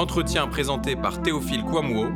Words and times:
Entretien 0.00 0.48
présenté 0.48 0.96
par 0.96 1.20
Théophile 1.20 1.62
Kouamouo, 1.62 2.08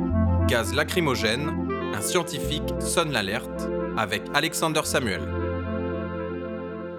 gaz 0.47 0.73
lacrymogène, 0.73 1.51
un 1.93 2.01
scientifique 2.01 2.73
sonne 2.79 3.11
l'alerte, 3.11 3.69
avec 3.95 4.23
Alexander 4.33 4.81
Samuel. 4.85 5.21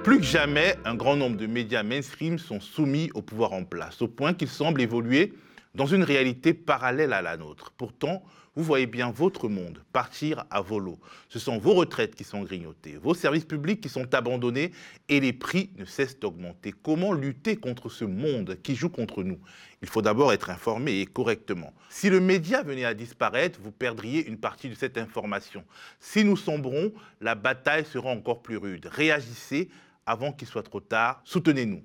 Plus 0.05 0.19
que 0.19 0.25
jamais, 0.25 0.77
un 0.85 0.95
grand 0.95 1.17
nombre 1.17 1.37
de 1.39 1.49
médias 1.49 1.83
mainstream 1.83 2.39
sont 2.39 2.61
soumis 2.61 3.11
au 3.15 3.23
pouvoir 3.23 3.53
en 3.53 3.65
place, 3.65 4.01
au 4.01 4.07
point 4.07 4.33
qu'ils 4.33 4.47
semblent 4.47 4.81
évoluer 4.81 5.33
dans 5.75 5.87
une 5.87 6.05
réalité 6.05 6.55
parallèle 6.55 7.13
à 7.13 7.21
la 7.21 7.37
nôtre. 7.37 7.73
Pourtant, 7.77 8.23
vous 8.57 8.65
voyez 8.65 8.87
bien 8.87 9.11
votre 9.11 9.49
monde 9.49 9.83
partir 9.93 10.47
à 10.51 10.63
volo. 10.63 10.99
Ce 11.29 11.39
sont 11.39 11.59
vos 11.59 11.75
retraites 11.75 12.15
qui 12.15 12.25
sont 12.25 12.43
grignotées, 12.43 12.97
vos 12.97 13.13
services 13.13 13.45
publics 13.45 13.83
qui 13.83 13.91
sont 13.91 14.15
abandonnés 14.15 14.73
et 15.11 15.21
les 15.21 15.35
prix 15.35 15.71
ne 15.77 15.85
cessent 15.85 16.19
d'augmenter. 16.19 16.73
Comment 16.83 17.13
lutter 17.13 17.57
contre 17.57 17.91
ce 17.91 18.07
monde 18.07 18.59
qui 18.63 18.75
joue 18.75 18.89
contre 18.89 19.23
nous? 19.23 19.39
Il 19.83 19.89
faut 19.89 20.01
d'abord 20.01 20.33
être 20.33 20.49
informé 20.49 21.01
et 21.01 21.07
correctement. 21.07 21.75
Si 21.91 22.09
le 22.09 22.19
média 22.19 22.63
venait 22.63 22.87
à 22.87 22.95
disparaître, 22.95 23.61
vous 23.63 23.73
perdriez 23.73 24.27
une 24.27 24.39
partie 24.39 24.71
de 24.71 24.75
cette 24.75 24.97
information. 24.97 25.63
Si 26.01 26.25
nous 26.25 26.37
sombrons, 26.37 26.93
la 27.21 27.35
bataille 27.35 27.85
sera 27.85 28.09
encore 28.09 28.43
plus 28.43 28.57
rude. 28.57 28.87
Réagissez 28.91 29.69
avant 30.07 30.33
qu'il 30.33 30.49
soit 30.49 30.63
trop 30.63 30.81
tard. 30.81 31.21
Soutenez-nous. 31.25 31.83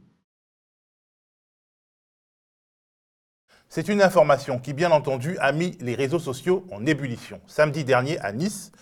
C'est 3.74 3.88
une 3.88 4.02
information 4.02 4.60
qui, 4.60 4.74
bien 4.74 4.92
entendu, 4.92 5.38
a 5.40 5.54
mis 5.54 5.78
les 5.80 5.96
réseaux 5.96 6.20
sociaux 6.20 6.68
en 6.74 6.86
ébullition. 6.86 7.40
Samedi 7.48 7.86
dernier, 7.86 8.20
à 8.20 8.34
Nice, 8.34 8.74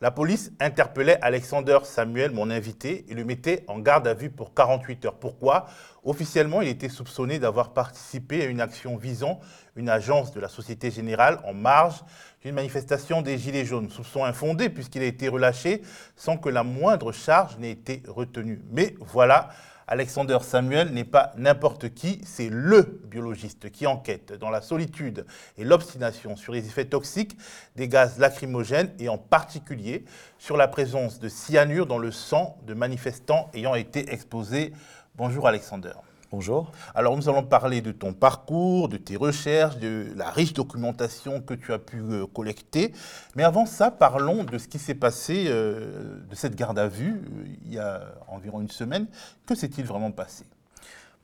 la 0.00 0.10
police 0.10 0.52
interpellait 0.58 1.18
Alexander 1.20 1.80
Samuel, 1.82 2.30
mon 2.30 2.48
invité, 2.48 3.04
et 3.10 3.14
le 3.14 3.26
mettait 3.26 3.62
en 3.66 3.78
garde 3.78 4.08
à 4.08 4.14
vue 4.14 4.30
pour 4.30 4.54
48 4.54 5.04
heures. 5.04 5.18
Pourquoi? 5.18 5.66
Officiellement, 6.02 6.62
il 6.62 6.68
était 6.68 6.88
soupçonné 6.88 7.38
d'avoir 7.38 7.74
participé 7.74 8.40
à 8.40 8.46
une 8.46 8.62
action 8.62 8.96
visant 8.96 9.38
une 9.76 9.90
agence 9.90 10.32
de 10.32 10.40
la 10.40 10.48
Société 10.48 10.90
Générale 10.90 11.40
en 11.44 11.52
marge 11.52 12.02
d'une 12.42 12.54
manifestation 12.54 13.20
des 13.20 13.36
Gilets 13.36 13.66
jaunes. 13.66 13.90
Soupçon 13.90 14.24
infondé 14.24 14.70
puisqu'il 14.70 15.02
a 15.02 15.06
été 15.06 15.28
relâché 15.28 15.82
sans 16.16 16.38
que 16.38 16.48
la 16.48 16.62
moindre 16.62 17.12
charge 17.12 17.58
n'ait 17.58 17.72
été 17.72 18.02
retenue. 18.08 18.62
Mais 18.70 18.94
voilà, 18.98 19.50
Alexander 19.90 20.38
Samuel 20.42 20.90
n'est 20.90 21.04
pas 21.04 21.32
n'importe 21.38 21.94
qui, 21.94 22.20
c'est 22.22 22.50
le 22.50 23.00
biologiste 23.06 23.70
qui 23.70 23.86
enquête 23.86 24.34
dans 24.34 24.50
la 24.50 24.60
solitude 24.60 25.24
et 25.56 25.64
l'obstination 25.64 26.36
sur 26.36 26.52
les 26.52 26.66
effets 26.66 26.84
toxiques 26.84 27.38
des 27.74 27.88
gaz 27.88 28.18
lacrymogènes 28.18 28.92
et 28.98 29.08
en 29.08 29.16
particulier 29.16 30.04
sur 30.38 30.58
la 30.58 30.68
présence 30.68 31.20
de 31.20 31.30
cyanure 31.30 31.86
dans 31.86 31.98
le 31.98 32.12
sang 32.12 32.58
de 32.66 32.74
manifestants 32.74 33.50
ayant 33.54 33.74
été 33.74 34.12
exposés. 34.12 34.74
Bonjour 35.16 35.48
Alexander. 35.48 35.94
Bonjour. 36.30 36.72
Alors 36.94 37.16
nous 37.16 37.30
allons 37.30 37.42
parler 37.42 37.80
de 37.80 37.90
ton 37.90 38.12
parcours, 38.12 38.90
de 38.90 38.98
tes 38.98 39.16
recherches, 39.16 39.78
de 39.78 40.12
la 40.14 40.28
riche 40.28 40.52
documentation 40.52 41.40
que 41.40 41.54
tu 41.54 41.72
as 41.72 41.78
pu 41.78 42.00
euh, 42.00 42.26
collecter. 42.26 42.92
Mais 43.34 43.44
avant 43.44 43.64
ça, 43.64 43.90
parlons 43.90 44.44
de 44.44 44.58
ce 44.58 44.68
qui 44.68 44.78
s'est 44.78 44.94
passé 44.94 45.46
euh, 45.48 46.20
de 46.28 46.34
cette 46.34 46.54
garde 46.54 46.78
à 46.78 46.86
vue 46.86 47.22
euh, 47.24 47.46
il 47.64 47.72
y 47.72 47.78
a 47.78 48.12
environ 48.28 48.60
une 48.60 48.68
semaine. 48.68 49.06
Que 49.46 49.54
s'est-il 49.54 49.86
vraiment 49.86 50.10
passé? 50.10 50.44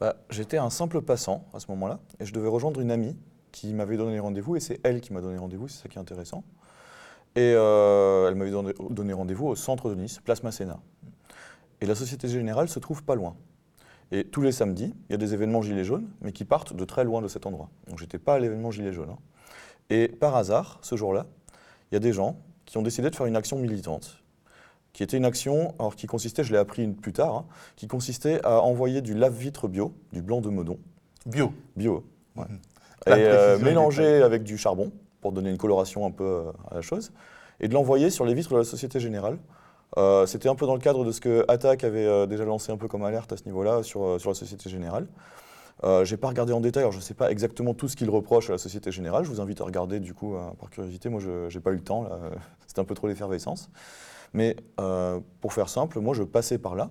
Bah, 0.00 0.16
J'étais 0.30 0.56
un 0.56 0.70
simple 0.70 1.02
passant 1.02 1.44
à 1.52 1.60
ce 1.60 1.66
moment-là 1.72 1.98
et 2.19 2.25
je 2.25 2.32
devais 2.32 2.48
rejoindre 2.48 2.80
une 2.80 2.91
amie 2.91 3.14
qui 3.52 3.75
m'avait 3.75 3.98
donné 3.98 4.19
rendez-vous 4.20 4.56
et 4.56 4.60
c'est 4.60 4.80
elle 4.84 5.02
qui 5.02 5.12
m'a 5.12 5.20
donné 5.20 5.36
rendez-vous, 5.36 5.69
c'est 5.69 5.82
ça 5.82 5.88
qui 5.91 5.98
est 5.98 6.00
intéressant. 6.00 6.44
Et 7.36 7.50
elle 7.50 8.34
m'avait 8.36 8.52
donné, 8.52 8.72
donné 8.88 9.12
rendez-vous 9.12 9.48
au 9.48 9.55
centre 9.55 9.91
de 9.91 9.97
Nice, 9.97 10.19
place 10.25 10.42
Masséna. 10.42 10.80
Et 11.82 11.86
la 11.86 11.94
Société 11.94 12.27
Générale 12.27 12.70
se 12.70 12.78
trouve 12.78 13.02
pas 13.02 13.16
loin. 13.16 13.36
Et 14.12 14.24
tous 14.24 14.42
les 14.42 14.52
samedis, 14.52 14.94
il 15.08 15.12
y 15.12 15.14
a 15.14 15.19
des 15.19 15.34
événements 15.34 15.62
Gilets 15.62 15.84
jaunes, 15.84 16.08
mais 16.20 16.33
qui 16.33 16.44
partent 16.44 16.74
de 16.74 16.84
très 16.84 17.05
loin 17.05 17.22
de 17.22 17.28
cet 17.28 17.47
endroit. 17.47 17.70
Donc 17.88 17.98
j'étais 17.98 18.19
pas 18.19 18.34
à 18.34 18.38
l'événement 18.38 18.70
Gilets 18.70 18.92
jaunes. 18.92 19.10
Hein. 19.10 19.19
Et 19.91 20.08
par 20.08 20.36
hasard, 20.36 20.78
ce 20.83 20.97
jour-là, 20.97 21.27
il 21.91 21.94
y 21.94 21.97
a 21.97 22.00
des 22.00 22.12
gens 22.12 22.36
qui 22.64 22.78
ont 22.78 22.82
décidé 22.82 23.10
de 23.10 23.16
faire 23.16 23.27
une 23.27 23.36
action 23.36 23.58
militante, 23.58 24.22
qui 24.93 25.03
était 25.03 25.16
une 25.16 25.25
action, 25.25 25.75
alors 25.78 25.97
qui 25.97 26.06
consistait, 26.06 26.44
je 26.44 26.53
l'ai 26.53 26.59
appris 26.59 26.87
plus 26.88 27.12
tard, 27.12 27.34
hein, 27.34 27.47
qui 27.76 27.87
consistait 27.87 28.41
à 28.44 28.60
envoyer 28.60 29.03
du 29.03 29.14
lave-vitre 29.14 29.69
bio, 29.69 29.94
du 30.12 30.22
blanc 30.22 30.41
de 30.41 30.48
Meudon. 30.48 30.78
Bio 31.26 31.53
Bio, 31.76 32.04
ouais. 32.37 32.44
Mhm. 32.48 32.60
Et 33.06 33.10
euh, 33.10 33.59
mélanger 33.59 34.22
avec 34.22 34.44
du 34.44 34.56
charbon, 34.56 34.91
pour 35.20 35.32
donner 35.32 35.50
une 35.50 35.59
coloration 35.59 36.06
un 36.06 36.10
peu 36.10 36.25
euh, 36.25 36.53
à 36.70 36.76
la 36.76 36.81
chose, 36.81 37.12
et 37.60 37.69
de 37.69 37.75
l'envoyer 37.75 38.09
sur 38.10 38.25
les 38.25 38.34
vitres 38.34 38.53
de 38.53 38.59
la 38.59 38.64
Société 38.64 38.98
Générale 38.98 39.38
euh, 39.97 40.27
c'était 40.27 40.49
un 40.49 40.55
peu 40.55 40.66
dans 40.66 40.75
le 40.75 40.81
cadre 40.81 41.05
de 41.05 41.12
ce 41.12 41.21
que 41.21 41.44
Attac 41.49 41.84
avait 41.84 42.06
euh, 42.06 42.27
déjà 42.27 42.44
lancé 42.44 42.72
un 42.72 42.77
peu 42.77 42.88
comme 42.88 43.05
alerte 43.05 43.32
à 43.32 43.37
ce 43.37 43.44
niveau-là 43.44 43.82
sur, 43.82 44.05
euh, 44.05 44.19
sur 44.19 44.31
la 44.31 44.34
Société 44.34 44.69
Générale. 44.69 45.06
Euh, 45.84 46.05
je 46.05 46.12
n'ai 46.12 46.16
pas 46.16 46.28
regardé 46.28 46.53
en 46.53 46.60
détail, 46.60 46.82
alors 46.82 46.93
je 46.93 46.99
ne 46.99 47.03
sais 47.03 47.15
pas 47.15 47.31
exactement 47.31 47.75
tout 47.75 47.88
ce 47.88 47.97
qu'il 47.97 48.10
reproche 48.10 48.49
à 48.49 48.53
la 48.53 48.59
Société 48.59 48.91
Générale. 48.91 49.25
Je 49.25 49.31
vous 49.31 49.41
invite 49.41 49.60
à 49.60 49.65
regarder 49.65 50.00
du 50.00 50.15
coup 50.15 50.37
par 50.59 50.71
curiosité. 50.71 51.09
Moi, 51.09 51.21
je 51.21 51.53
n'ai 51.53 51.60
pas 51.60 51.71
eu 51.71 51.77
le 51.77 51.84
temps, 51.84 52.09
c'était 52.66 52.81
un 52.81 52.84
peu 52.84 52.94
trop 52.94 53.09
l'effervescence. 53.09 53.71
Mais 54.32 54.56
pour 55.41 55.53
faire 55.53 55.69
simple, 55.69 56.00
moi, 56.00 56.15
je 56.15 56.22
passais 56.22 56.59
par 56.59 56.75
là. 56.75 56.91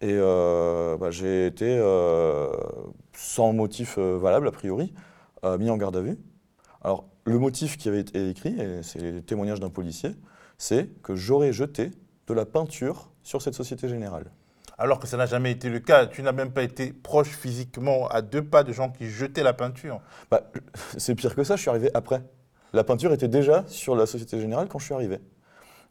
Et 0.00 0.18
bah, 0.18 1.10
j'ai 1.10 1.46
été, 1.46 1.80
sans 3.14 3.52
motif 3.52 3.98
valable 3.98 4.48
a 4.48 4.52
priori, 4.52 4.92
mis 5.58 5.70
en 5.70 5.76
garde 5.76 5.96
à 5.96 6.00
vue. 6.00 6.18
Alors, 6.82 7.04
le 7.24 7.38
motif 7.38 7.76
qui 7.78 7.88
avait 7.88 8.00
été 8.00 8.28
écrit, 8.28 8.60
et 8.60 8.82
c'est 8.82 9.00
le 9.00 9.22
témoignage 9.22 9.60
d'un 9.60 9.70
policier, 9.70 10.10
c'est 10.58 10.88
que 11.02 11.14
j'aurais 11.14 11.52
jeté 11.52 11.92
de 12.32 12.38
la 12.38 12.46
peinture 12.46 13.10
sur 13.22 13.42
cette 13.42 13.54
Société 13.54 13.88
Générale. 13.88 14.30
Alors 14.78 14.98
que 14.98 15.06
ça 15.06 15.16
n'a 15.16 15.26
jamais 15.26 15.52
été 15.52 15.68
le 15.68 15.80
cas. 15.80 16.06
Tu 16.06 16.22
n'as 16.22 16.32
même 16.32 16.52
pas 16.52 16.62
été 16.62 16.92
proche 16.92 17.28
physiquement 17.28 18.08
à 18.08 18.22
deux 18.22 18.42
pas 18.42 18.64
de 18.64 18.72
gens 18.72 18.90
qui 18.90 19.08
jetaient 19.08 19.42
la 19.42 19.52
peinture. 19.52 20.00
Bah, 20.30 20.50
c'est 20.96 21.14
pire 21.14 21.34
que 21.34 21.44
ça, 21.44 21.56
je 21.56 21.60
suis 21.60 21.70
arrivé 21.70 21.90
après. 21.94 22.22
La 22.72 22.84
peinture 22.84 23.12
était 23.12 23.28
déjà 23.28 23.64
sur 23.66 23.94
la 23.94 24.06
Société 24.06 24.40
Générale 24.40 24.68
quand 24.68 24.78
je 24.78 24.86
suis 24.86 24.94
arrivé. 24.94 25.20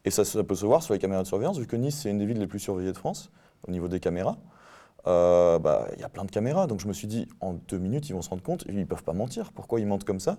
Et 0.04 0.10
ça, 0.10 0.24
peut 0.44 0.56
se 0.56 0.66
voir 0.66 0.82
sur 0.82 0.94
les 0.94 1.00
caméras 1.00 1.22
de 1.22 1.28
surveillance, 1.28 1.60
vu 1.60 1.68
que 1.68 1.76
Nice, 1.76 2.00
c'est 2.02 2.10
une 2.10 2.18
des 2.18 2.26
villes 2.26 2.40
les 2.40 2.48
plus 2.48 2.60
surveillées 2.60 2.92
de 2.92 2.98
France 2.98 3.32
au 3.68 3.72
niveau 3.72 3.88
des 3.88 4.00
caméras. 4.00 4.38
Euh, 5.08 5.60
bah, 5.60 5.88
il 5.94 6.02
y 6.02 6.04
a 6.04 6.10
plein 6.10 6.26
de 6.26 6.32
caméras, 6.32 6.66
donc 6.66 6.80
je 6.80 6.88
me 6.88 6.94
suis 6.94 7.08
dit, 7.08 7.28
en 7.40 7.54
deux 7.54 7.78
minutes, 7.78 8.10
ils 8.10 8.14
vont 8.14 8.24
se 8.24 8.30
rendre 8.30 8.42
compte, 8.42 8.66
ils 8.68 8.76
ne 8.76 8.86
peuvent 8.86 9.04
pas 9.04 9.14
mentir. 9.14 9.52
Pourquoi 9.54 9.80
ils 9.80 9.86
mentent 9.86 10.04
comme 10.04 10.20
ça? 10.20 10.38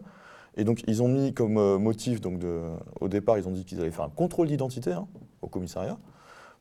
Et 0.57 0.65
donc, 0.65 0.83
ils 0.89 1.03
ont 1.03 1.09
mis 1.09 1.33
comme 1.33 1.59
euh, 1.59 1.79
motif, 1.79 2.21
donc 2.21 2.41
de, 2.41 2.61
au 3.01 3.09
départ, 3.09 3.39
ils 3.39 3.47
ont 3.47 3.53
dit 3.53 3.65
qu'ils 3.65 3.81
allaient 3.81 3.93
faire 3.93 4.05
un 4.05 4.11
contrôle 4.11 4.49
d'identité. 4.49 4.93
Hein 4.93 5.07
au 5.43 5.49
commissariat. 5.49 5.99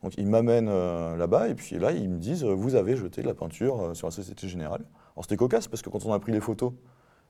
Donc 0.02 0.14
ils 0.18 0.26
m'amènent 0.26 0.68
euh, 0.68 1.16
là-bas 1.16 1.48
et 1.48 1.54
puis 1.54 1.78
là 1.78 1.92
ils 1.92 2.08
me 2.08 2.18
disent 2.18 2.44
euh, 2.44 2.52
vous 2.52 2.74
avez 2.74 2.96
jeté 2.96 3.22
de 3.22 3.26
la 3.26 3.34
peinture 3.34 3.80
euh, 3.80 3.94
sur 3.94 4.08
la 4.08 4.10
Société 4.10 4.48
Générale. 4.48 4.84
Alors 5.14 5.24
c'était 5.24 5.36
cocasse 5.36 5.68
parce 5.68 5.82
que 5.82 5.90
quand 5.90 6.04
on 6.04 6.12
a 6.12 6.18
pris 6.18 6.32
les 6.32 6.40
photos, 6.40 6.72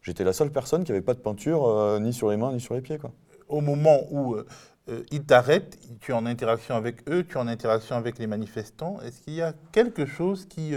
j'étais 0.01 0.25
la 0.25 0.33
seule 0.33 0.51
personne 0.51 0.85
qui 0.85 0.93
n'avait 0.93 1.05
pas 1.05 1.15
de 1.15 1.21
peinture 1.21 2.01
ni 2.01 2.13
sur 2.13 2.31
les 2.31 2.37
mains 2.37 2.53
ni 2.53 2.61
sur 2.61 2.75
les 2.75 2.81
pieds. 2.81 2.99
Quoi. 2.99 3.13
Au 3.49 3.61
moment 3.61 3.99
où 4.11 4.37
ils 5.11 5.25
t'arrêtent, 5.25 5.79
tu 6.01 6.13
es 6.13 6.15
en 6.15 6.27
interaction 6.27 6.75
avec 6.75 7.09
eux, 7.09 7.25
tu 7.25 7.35
es 7.35 7.41
en 7.41 7.49
interaction 7.49 7.97
avec 7.97 8.19
les 8.19 8.27
manifestants, 8.27 9.01
est-ce 9.01 9.21
qu'il 9.21 9.35
y 9.35 9.43
a 9.43 9.53
quelque 9.73 10.07
chose 10.07 10.47
qui 10.47 10.75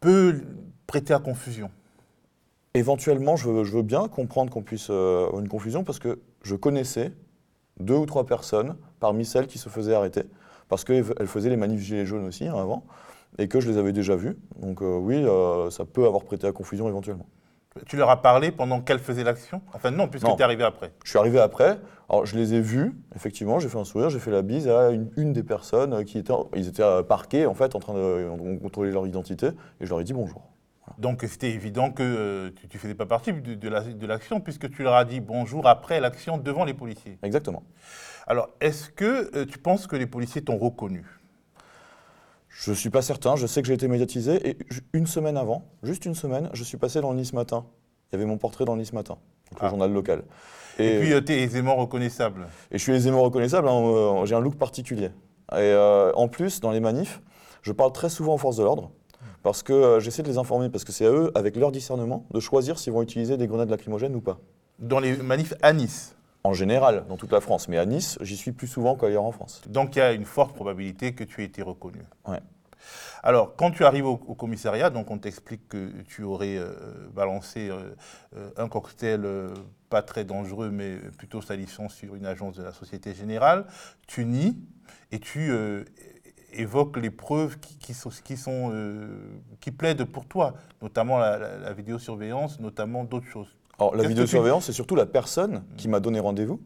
peut 0.00 0.42
prêter 0.86 1.14
à 1.14 1.20
confusion? 1.20 1.70
Éventuellement, 2.74 3.36
je 3.36 3.48
veux, 3.48 3.64
je 3.64 3.76
veux, 3.76 3.82
bien 3.82 4.08
comprendre 4.08 4.52
qu'on 4.52 4.62
puisse 4.62 4.90
avoir 4.90 5.38
une 5.38 5.48
confusion 5.48 5.84
parce 5.84 6.00
que 6.00 6.20
je 6.42 6.56
connaissais 6.56 7.12
deux 7.78 7.96
ou 7.96 8.06
trois 8.06 8.26
personnes 8.26 8.76
parmi 9.00 9.24
celles 9.24 9.46
qui 9.46 9.58
se 9.58 9.68
faisaient 9.68 9.94
arrêter, 9.94 10.24
parce 10.68 10.84
qu'elles 10.84 11.04
faisaient 11.04 11.50
les 11.50 11.56
manifs 11.56 11.80
gilets 11.80 12.06
jaunes 12.06 12.26
aussi 12.26 12.46
hein, 12.46 12.56
avant, 12.56 12.84
et 13.38 13.48
que 13.48 13.60
je 13.60 13.70
les 13.70 13.78
avais 13.78 13.92
déjà 13.92 14.16
vues. 14.16 14.36
Donc 14.60 14.82
euh, 14.82 14.96
oui, 14.96 15.16
euh, 15.16 15.70
ça 15.70 15.84
peut 15.84 16.06
avoir 16.06 16.24
prêté 16.24 16.46
à 16.46 16.52
confusion 16.52 16.88
éventuellement. 16.88 17.26
Tu 17.86 17.96
leur 17.96 18.10
as 18.10 18.22
parlé 18.22 18.50
pendant 18.50 18.80
qu'elles 18.80 18.98
faisaient 18.98 19.22
l'action? 19.22 19.62
Enfin 19.72 19.90
non, 19.90 20.08
puisque 20.08 20.26
tu 20.26 20.40
es 20.40 20.42
arrivé 20.42 20.64
après. 20.64 20.92
Je 21.04 21.10
suis 21.10 21.18
arrivé 21.18 21.38
après. 21.38 21.78
Alors 22.08 22.26
je 22.26 22.36
les 22.36 22.54
ai 22.54 22.60
vus, 22.60 22.92
effectivement, 23.14 23.60
j'ai 23.60 23.68
fait 23.68 23.78
un 23.78 23.84
sourire, 23.84 24.10
j'ai 24.10 24.18
fait 24.18 24.30
la 24.30 24.42
bise 24.42 24.66
à 24.66 24.90
une, 24.90 25.32
des 25.32 25.42
personnes 25.42 26.04
qui 26.04 26.18
étaient, 26.18 26.32
ils 26.56 26.66
étaient 26.66 26.82
euh, 26.82 27.02
parqués 27.02 27.46
en 27.46 27.54
fait, 27.54 27.74
en 27.76 27.78
train 27.78 27.94
de 27.94 28.58
contrôler 28.60 28.90
leur 28.90 29.06
identité, 29.06 29.48
et 29.80 29.84
je 29.84 29.90
leur 29.90 30.00
ai 30.00 30.04
dit 30.04 30.14
bonjour. 30.14 30.42
Donc 30.96 31.22
c'était 31.28 31.50
évident 31.50 31.90
que 31.90 32.48
tu 32.48 32.76
ne 32.76 32.80
faisais 32.80 32.94
pas 32.94 33.06
partie 33.06 33.32
de, 33.32 33.54
de 33.54 34.06
l'action, 34.06 34.40
puisque 34.40 34.70
tu 34.70 34.82
leur 34.82 34.94
as 34.94 35.04
dit 35.04 35.20
bonjour 35.20 35.66
après 35.66 36.00
l'action 36.00 36.38
devant 36.38 36.64
les 36.64 36.74
policiers. 36.74 37.18
Exactement. 37.22 37.62
Alors, 38.28 38.50
est-ce 38.60 38.90
que 38.90 39.34
euh, 39.34 39.46
tu 39.46 39.58
penses 39.58 39.86
que 39.86 39.96
les 39.96 40.06
policiers 40.06 40.42
t'ont 40.42 40.58
reconnu? 40.58 41.02
Je 42.50 42.70
ne 42.72 42.76
suis 42.76 42.90
pas 42.90 43.00
certain. 43.00 43.36
Je 43.36 43.46
sais 43.46 43.62
que 43.62 43.68
j'ai 43.68 43.74
été 43.74 43.88
médiatisé. 43.88 44.46
Et 44.46 44.58
une 44.92 45.06
semaine 45.06 45.38
avant, 45.38 45.64
juste 45.82 46.04
une 46.04 46.14
semaine, 46.14 46.50
je 46.52 46.62
suis 46.62 46.76
passé 46.76 47.00
dans 47.00 47.10
le 47.12 47.16
Nice 47.16 47.32
Matin. 47.32 47.64
Il 48.12 48.16
y 48.16 48.16
avait 48.16 48.26
mon 48.26 48.36
portrait 48.36 48.66
dans 48.66 48.74
le 48.74 48.80
Nice 48.80 48.92
Matin, 48.92 49.16
le 49.52 49.56
ah. 49.62 49.70
journal 49.70 49.90
local. 49.90 50.24
Et, 50.78 50.98
puis, 50.98 51.14
euh, 51.14 51.22
tu 51.22 51.32
es 51.32 51.42
aisément 51.42 51.76
reconnaissable. 51.76 52.48
Et 52.70 52.76
je 52.76 52.82
suis 52.82 52.92
aisément 52.92 53.22
reconnaissable. 53.22 53.66
Hein, 53.66 53.82
euh, 53.82 54.26
j'ai 54.26 54.34
un 54.34 54.40
look 54.40 54.56
particulier. 54.56 55.08
Et 55.56 55.74
en 56.14 56.28
plus, 56.28 56.60
dans 56.60 56.70
les 56.70 56.80
manifs, 56.80 57.22
je 57.62 57.72
parle 57.72 57.92
très 57.92 58.10
souvent 58.10 58.34
aux 58.34 58.38
forces 58.38 58.58
de 58.58 58.62
l'ordre 58.62 58.90
parce 59.42 59.62
que 59.62 59.98
j'essaie 59.98 60.22
de 60.22 60.28
les 60.28 60.36
informer, 60.36 60.68
parce 60.68 60.84
que 60.84 60.92
c'est 60.92 61.06
à 61.06 61.10
eux, 61.10 61.32
avec 61.34 61.56
leur 61.56 61.72
discernement, 61.72 62.26
de 62.34 62.40
choisir 62.40 62.78
s'ils 62.78 62.92
vont 62.92 63.00
utiliser 63.00 63.38
des 63.38 63.46
grenades 63.46 63.70
lacrymogènes 63.70 64.14
ou 64.14 64.20
pas. 64.20 64.38
Dans 64.78 65.00
les 65.00 65.16
manifs 65.16 65.54
à 65.62 65.72
Nice 65.72 66.17
en 66.44 66.54
général, 66.54 67.04
dans 67.08 67.16
toute 67.16 67.32
la 67.32 67.40
France. 67.40 67.68
Mais 67.68 67.78
à 67.78 67.86
Nice, 67.86 68.18
j'y 68.20 68.36
suis 68.36 68.52
plus 68.52 68.68
souvent 68.68 68.96
qu'ailleurs 68.96 69.24
en 69.24 69.32
France. 69.32 69.62
Donc 69.66 69.96
il 69.96 69.98
y 69.98 70.02
a 70.02 70.12
une 70.12 70.24
forte 70.24 70.54
probabilité 70.54 71.14
que 71.14 71.24
tu 71.24 71.42
aies 71.42 71.46
été 71.46 71.62
reconnu. 71.62 72.00
Ouais. 72.26 72.40
Alors, 73.22 73.56
quand 73.56 73.70
tu 73.70 73.84
arrives 73.84 74.06
au, 74.06 74.16
commissariat, 74.16 74.90
donc 74.90 75.10
on 75.10 75.18
t'explique 75.18 75.68
que 75.68 75.90
tu 76.02 76.22
aurais 76.22 76.56
euh, 76.56 76.72
balancé 77.12 77.68
euh, 77.68 77.94
euh, 78.36 78.50
un 78.56 78.68
cocktail 78.68 79.26
pas 79.90 80.02
très 80.02 80.24
dangereux, 80.24 80.70
mais 80.70 80.96
plutôt 81.16 81.40
salissant 81.40 81.88
sur 81.88 82.14
une 82.14 82.26
agence 82.26 82.56
de 82.56 82.62
la 82.62 82.72
Société 82.72 83.14
Générale. 83.14 83.66
Tu 84.06 84.24
nies 84.24 84.58
et 85.10 85.18
tu 85.18 85.52
évoques 86.52 86.98
les 86.98 87.10
preuves 87.10 87.58
qui, 87.58 87.94
sont, 87.94 88.10
qui, 88.22 88.36
sont, 88.36 88.72
qui 89.60 89.70
plaident 89.70 90.04
pour 90.04 90.26
toi, 90.26 90.54
notamment 90.82 91.18
la, 91.18 91.72
vidéosurveillance, 91.72 92.60
notamment 92.60 93.04
d'autres 93.04 93.26
choses. 93.26 93.56
Alors, 93.78 93.94
la 93.94 94.06
vidéosurveillance, 94.06 94.66
c'est 94.66 94.72
surtout 94.72 94.96
la 94.96 95.06
personne 95.06 95.62
qui 95.76 95.88
m'a 95.88 96.00
donné 96.00 96.20
rendez-vous. 96.20 96.60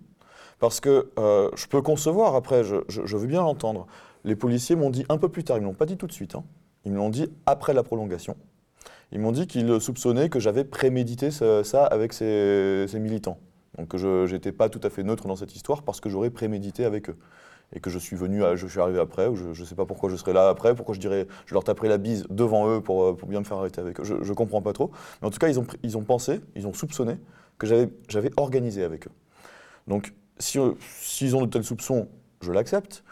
Parce 0.59 0.81
que 0.81 1.11
je 1.17 1.67
peux 1.67 1.83
concevoir, 1.83 2.37
après, 2.37 2.63
je, 2.63 2.77
je 2.89 3.17
veux 3.17 3.27
bien 3.27 3.43
l'entendre, 3.43 3.87
les 4.25 4.37
policiers 4.37 4.77
m'ont 4.77 4.91
dit 4.91 5.05
un 5.09 5.19
peu 5.19 5.29
plus 5.29 5.45
tard, 5.45 5.57
ils 5.59 5.61
ne 5.61 5.67
l'ont 5.67 5.75
pas 5.75 5.87
dit 5.87 5.97
tout 5.97 6.07
de 6.07 6.13
suite, 6.13 6.35
hein. 6.35 6.45
ils 6.85 6.93
me 6.93 6.97
l'ont 6.97 7.11
dit 7.11 7.29
après 7.47 7.75
la 7.75 7.83
prolongation. 7.83 8.37
Ils 9.11 9.21
m'ont 9.21 9.33
dit 9.33 9.47
qu'ils 9.47 9.81
soupçonnaient 9.81 10.29
que 10.29 10.41
j'avais 10.41 10.65
prémédité 10.65 11.31
ça, 11.31 11.85
avec 11.85 12.13
ces, 12.13 12.87
militants. 12.95 13.39
Donc 13.77 13.89
que 13.89 13.99
je 13.99 14.33
n'étais 14.33 14.53
pas 14.53 14.69
tout 14.69 14.81
à 14.83 14.91
fait 14.91 15.03
neutre 15.03 15.27
dans 15.27 15.37
cette 15.37 15.55
histoire 15.55 15.83
parce 15.83 16.01
que 16.01 16.09
j'aurais 16.09 16.31
prémédité 16.31 16.85
avec 16.85 17.11
eux. 17.11 17.17
Et 17.75 17.81
que 17.81 17.91
je 17.91 17.99
suis 17.99 18.17
venu, 18.17 18.43
je 18.55 18.67
suis 18.67 18.81
arrivé 18.81 19.01
après, 19.01 19.27
ou 19.29 19.37
je 19.37 19.49
ne 19.61 19.67
sais 19.67 19.75
pas 19.75 19.87
pourquoi 19.87 20.11
je 20.11 20.17
serais 20.17 20.33
là 20.33 20.49
après, 20.49 20.75
pourquoi 20.75 20.95
je 20.95 21.27
leur 21.53 21.65
taperais 21.65 21.89
la 21.89 21.99
bise 21.99 22.27
devant 22.29 22.69
eux 22.69 22.81
pour, 22.81 23.17
pour 23.17 23.29
bien 23.29 23.41
me 23.41 23.45
faire 23.45 23.59
arrêter 23.59 23.81
avec 23.81 24.01
eux. 24.01 24.05
Je 24.05 24.15
ne 24.15 24.35
comprends 24.35 24.61
pas 24.61 24.73
trop. 24.73 24.91
Mais 25.21 25.29
en 25.29 25.31
tout 25.31 25.39
cas, 25.39 25.49
ils 25.49 25.59
ont, 25.59 25.67
ils 25.83 25.97
ont 25.97 26.03
pensé, 26.03 26.41
ils 26.55 26.67
ont 26.67 26.75
soupçonné 26.75 27.17
que 27.59 27.67
j'avais 27.67 28.31
organisé 28.37 28.85
avec 28.85 29.07
eux. 29.07 29.13
Donc, 29.87 30.15
s'ils 30.39 30.75
si, 30.91 31.33
ont 31.35 31.43
de 31.43 31.47
tels 31.47 31.65
soupçons, 31.65 32.09
je 32.41 32.53
l'accepte. 32.53 33.05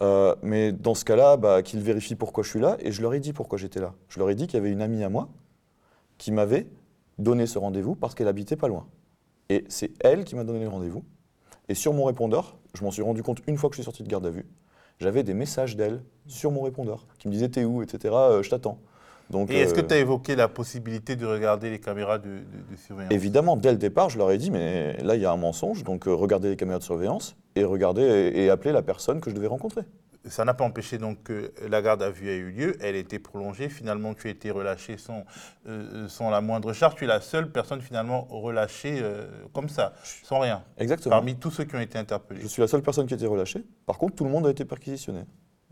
Euh, 0.00 0.36
mais 0.42 0.72
dans 0.72 0.94
ce 0.94 1.04
cas-là, 1.04 1.36
bah, 1.36 1.62
qu'ils 1.62 1.80
vérifient 1.80 2.14
pourquoi 2.14 2.44
je 2.44 2.50
suis 2.50 2.60
là. 2.60 2.76
Et 2.80 2.92
je 2.92 3.02
leur 3.02 3.14
ai 3.14 3.20
dit 3.20 3.32
pourquoi 3.32 3.58
j'étais 3.58 3.80
là. 3.80 3.94
Je 4.08 4.18
leur 4.18 4.30
ai 4.30 4.34
dit 4.34 4.46
qu'il 4.46 4.54
y 4.56 4.60
avait 4.60 4.70
une 4.70 4.82
amie 4.82 5.02
à 5.02 5.08
moi 5.08 5.28
qui 6.18 6.32
m'avait 6.32 6.68
donné 7.18 7.46
ce 7.46 7.58
rendez-vous 7.58 7.96
parce 7.96 8.14
qu'elle 8.14 8.28
habitait 8.28 8.56
pas 8.56 8.68
loin. 8.68 8.86
Et 9.48 9.64
c'est 9.68 9.92
elle 10.00 10.24
qui 10.24 10.36
m'a 10.36 10.44
donné 10.44 10.60
le 10.60 10.68
rendez-vous. 10.68 11.04
Et 11.68 11.74
sur 11.74 11.92
mon 11.92 12.04
répondeur, 12.04 12.57
je 12.74 12.84
m'en 12.84 12.90
suis 12.90 13.02
rendu 13.02 13.22
compte 13.22 13.40
une 13.46 13.56
fois 13.56 13.70
que 13.70 13.74
je 13.74 13.82
suis 13.82 13.84
sorti 13.84 14.02
de 14.02 14.08
garde 14.08 14.26
à 14.26 14.30
vue, 14.30 14.46
j'avais 15.00 15.22
des 15.22 15.34
messages 15.34 15.76
d'elle 15.76 16.02
sur 16.26 16.50
mon 16.50 16.62
répondeur 16.62 17.06
qui 17.18 17.28
me 17.28 17.32
disaient 17.32 17.48
T'es 17.48 17.64
où 17.64 17.82
etc. 17.82 18.14
Euh, 18.14 18.42
je 18.42 18.50
t'attends. 18.50 18.78
Donc, 19.30 19.50
et 19.50 19.56
est-ce 19.56 19.74
que 19.74 19.80
euh, 19.80 19.86
tu 19.86 19.94
as 19.94 19.98
évoqué 19.98 20.36
la 20.36 20.48
possibilité 20.48 21.14
de 21.14 21.26
regarder 21.26 21.68
les 21.70 21.78
caméras 21.78 22.18
de, 22.18 22.38
surveillance? 22.76 23.12
Évidemment, 23.12 23.56
dès 23.56 23.72
le 23.72 23.76
départ, 23.76 24.08
je 24.08 24.16
leur 24.16 24.30
ai 24.30 24.38
dit 24.38 24.50
Mais 24.50 24.96
là, 25.02 25.16
il 25.16 25.22
y 25.22 25.26
a 25.26 25.32
un 25.32 25.36
mensonge, 25.36 25.84
donc 25.84 26.04
regardez 26.04 26.48
les 26.48 26.56
caméras 26.56 26.78
de 26.78 26.84
surveillance 26.84 27.36
et 27.54 27.64
regarder 27.64 28.32
et, 28.34 28.48
appeler 28.48 28.72
la 28.72 28.82
personne 28.82 29.20
que 29.20 29.28
je 29.30 29.34
devais 29.34 29.46
rencontrer. 29.46 29.82
Ça 30.26 30.44
n'a 30.44 30.52
pas 30.52 30.64
empêché 30.64 30.98
donc 30.98 31.22
que 31.22 31.52
la 31.66 31.80
garde 31.80 32.02
à 32.02 32.10
vue 32.10 32.28
ait 32.28 32.36
eu 32.36 32.50
lieu, 32.50 32.76
elle 32.80 32.96
était 32.96 33.18
prolongée, 33.18 33.68
finalement 33.68 34.14
tu 34.14 34.26
as 34.26 34.30
été 34.30 34.50
relâché 34.50 34.96
sans, 34.98 35.24
euh, 35.66 36.08
sans 36.08 36.28
la 36.28 36.40
moindre 36.40 36.72
charge, 36.72 36.96
tu 36.96 37.04
es 37.04 37.06
la 37.06 37.20
seule 37.20 37.50
personne 37.50 37.80
finalement 37.80 38.24
relâchée 38.24 38.98
euh, 39.00 39.26
comme 39.52 39.68
ça, 39.68 39.94
sans 40.02 40.40
rien. 40.40 40.64
Exactement. 40.76 41.14
Parmi 41.14 41.36
tous 41.36 41.50
ceux 41.50 41.64
qui 41.64 41.76
ont 41.76 41.80
été 41.80 41.98
interpellés. 41.98 42.42
Je 42.42 42.48
suis 42.48 42.60
la 42.60 42.68
seule 42.68 42.82
personne 42.82 43.06
qui 43.06 43.14
a 43.14 43.16
été 43.16 43.26
relâchée, 43.26 43.64
par 43.86 43.96
contre 43.96 44.16
tout 44.16 44.24
le 44.24 44.30
monde 44.30 44.46
a 44.46 44.50
été 44.50 44.64
perquisitionné, 44.64 45.24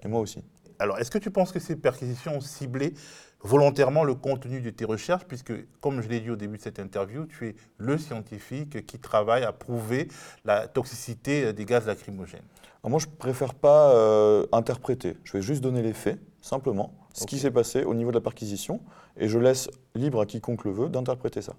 et 0.02 0.08
moi 0.08 0.20
aussi. 0.20 0.42
Alors 0.78 0.98
est-ce 0.98 1.10
que 1.10 1.18
tu 1.18 1.30
penses 1.30 1.52
que 1.52 1.58
ces 1.60 1.76
perquisitions 1.76 2.36
ont 2.36 2.40
ciblé 2.40 2.94
volontairement 3.42 4.04
le 4.04 4.14
contenu 4.14 4.60
de 4.60 4.70
tes 4.70 4.84
recherches, 4.84 5.24
puisque, 5.24 5.52
comme 5.80 6.00
je 6.00 6.08
l'ai 6.08 6.20
dit 6.20 6.30
au 6.30 6.36
début 6.36 6.56
de 6.56 6.62
cette 6.62 6.78
interview, 6.78 7.26
tu 7.26 7.48
es 7.48 7.56
le 7.78 7.98
scientifique 7.98 8.86
qui 8.86 8.98
travaille 8.98 9.44
à 9.44 9.52
prouver 9.52 10.08
la 10.44 10.66
toxicité 10.68 11.52
des 11.52 11.64
gaz 11.64 11.86
lacrymogènes. 11.86 12.46
Moi, 12.90 13.00
je 13.00 13.06
ne 13.06 13.12
préfère 13.12 13.54
pas 13.54 13.92
euh, 13.94 14.46
interpréter. 14.52 15.16
Je 15.24 15.32
vais 15.32 15.42
juste 15.42 15.62
donner 15.62 15.82
les 15.82 15.92
faits, 15.92 16.18
simplement, 16.40 16.94
ce 17.12 17.26
qui 17.26 17.38
s'est 17.38 17.50
passé 17.50 17.84
au 17.84 17.94
niveau 17.94 18.10
de 18.10 18.16
la 18.16 18.20
perquisition, 18.20 18.80
et 19.16 19.28
je 19.28 19.38
laisse 19.38 19.68
libre 19.94 20.20
à 20.20 20.26
quiconque 20.26 20.64
le 20.64 20.70
veut 20.70 20.88
d'interpréter 20.88 21.42
ça. 21.42 21.54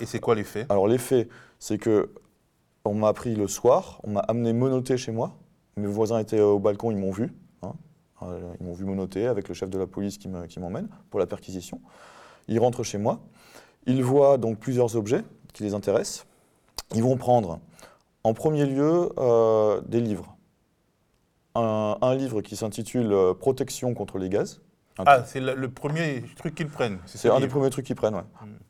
Et 0.00 0.06
c'est 0.06 0.20
quoi 0.20 0.34
les 0.34 0.44
faits? 0.44 0.66
Alors, 0.70 0.88
les 0.88 0.98
faits, 0.98 1.28
c'est 1.58 1.78
que 1.78 2.10
on 2.84 2.94
m'a 2.94 3.08
appris 3.08 3.34
le 3.34 3.46
soir, 3.46 4.00
on 4.04 4.12
m'a 4.12 4.20
amené 4.20 4.52
menotté 4.52 4.96
chez 4.96 5.12
moi. 5.12 5.36
Mes 5.76 5.86
voisins 5.86 6.18
étaient 6.18 6.40
au 6.40 6.58
balcon, 6.58 6.90
ils 6.90 6.96
m'ont 6.96 7.10
vu. 7.10 7.34
Euh, 8.22 8.54
ils 8.60 8.66
m'ont 8.66 8.74
vu 8.74 8.84
monoter 8.84 9.26
avec 9.26 9.48
le 9.48 9.54
chef 9.54 9.70
de 9.70 9.78
la 9.78 9.86
police 9.86 10.18
qui 10.18 10.28
m'emmène 10.28 10.88
pour 11.10 11.20
la 11.20 11.26
perquisition. 11.26 11.80
Ils 12.48 12.58
rentrent 12.58 12.82
chez 12.82 12.98
moi. 12.98 13.20
Ils 13.86 14.02
voient 14.02 14.36
donc 14.36 14.58
plusieurs 14.58 14.96
objets 14.96 15.24
qui 15.52 15.62
les 15.62 15.72
intéressent. 15.72 16.26
Ils 16.94 17.02
vont 17.02 17.16
prendre 17.16 17.60
en 18.24 18.34
premier 18.34 18.66
lieu 18.66 19.10
euh, 19.18 19.80
des 19.86 20.00
livres. 20.00 20.36
Un, 21.60 22.14
livre 22.14 22.40
qui 22.42 22.56
s'intitule 22.56 23.12
euh, 23.12 23.34
Protection 23.34 23.94
contre 23.94 24.18
les 24.18 24.28
gaz. 24.28 24.60
ah, 24.98 25.24
c'est 25.24 25.40
le, 25.40 25.70
premier 25.70 26.24
truc 26.36 26.54
qu'ils 26.54 26.68
prennent. 26.68 26.98
C'est 27.06 27.30
un 27.30 27.40
des 27.40 27.48
premiers 27.48 27.70
trucs 27.70 27.86
qu'ils 27.86 27.96
prennent, 27.96 28.14
ouais. 28.14 28.24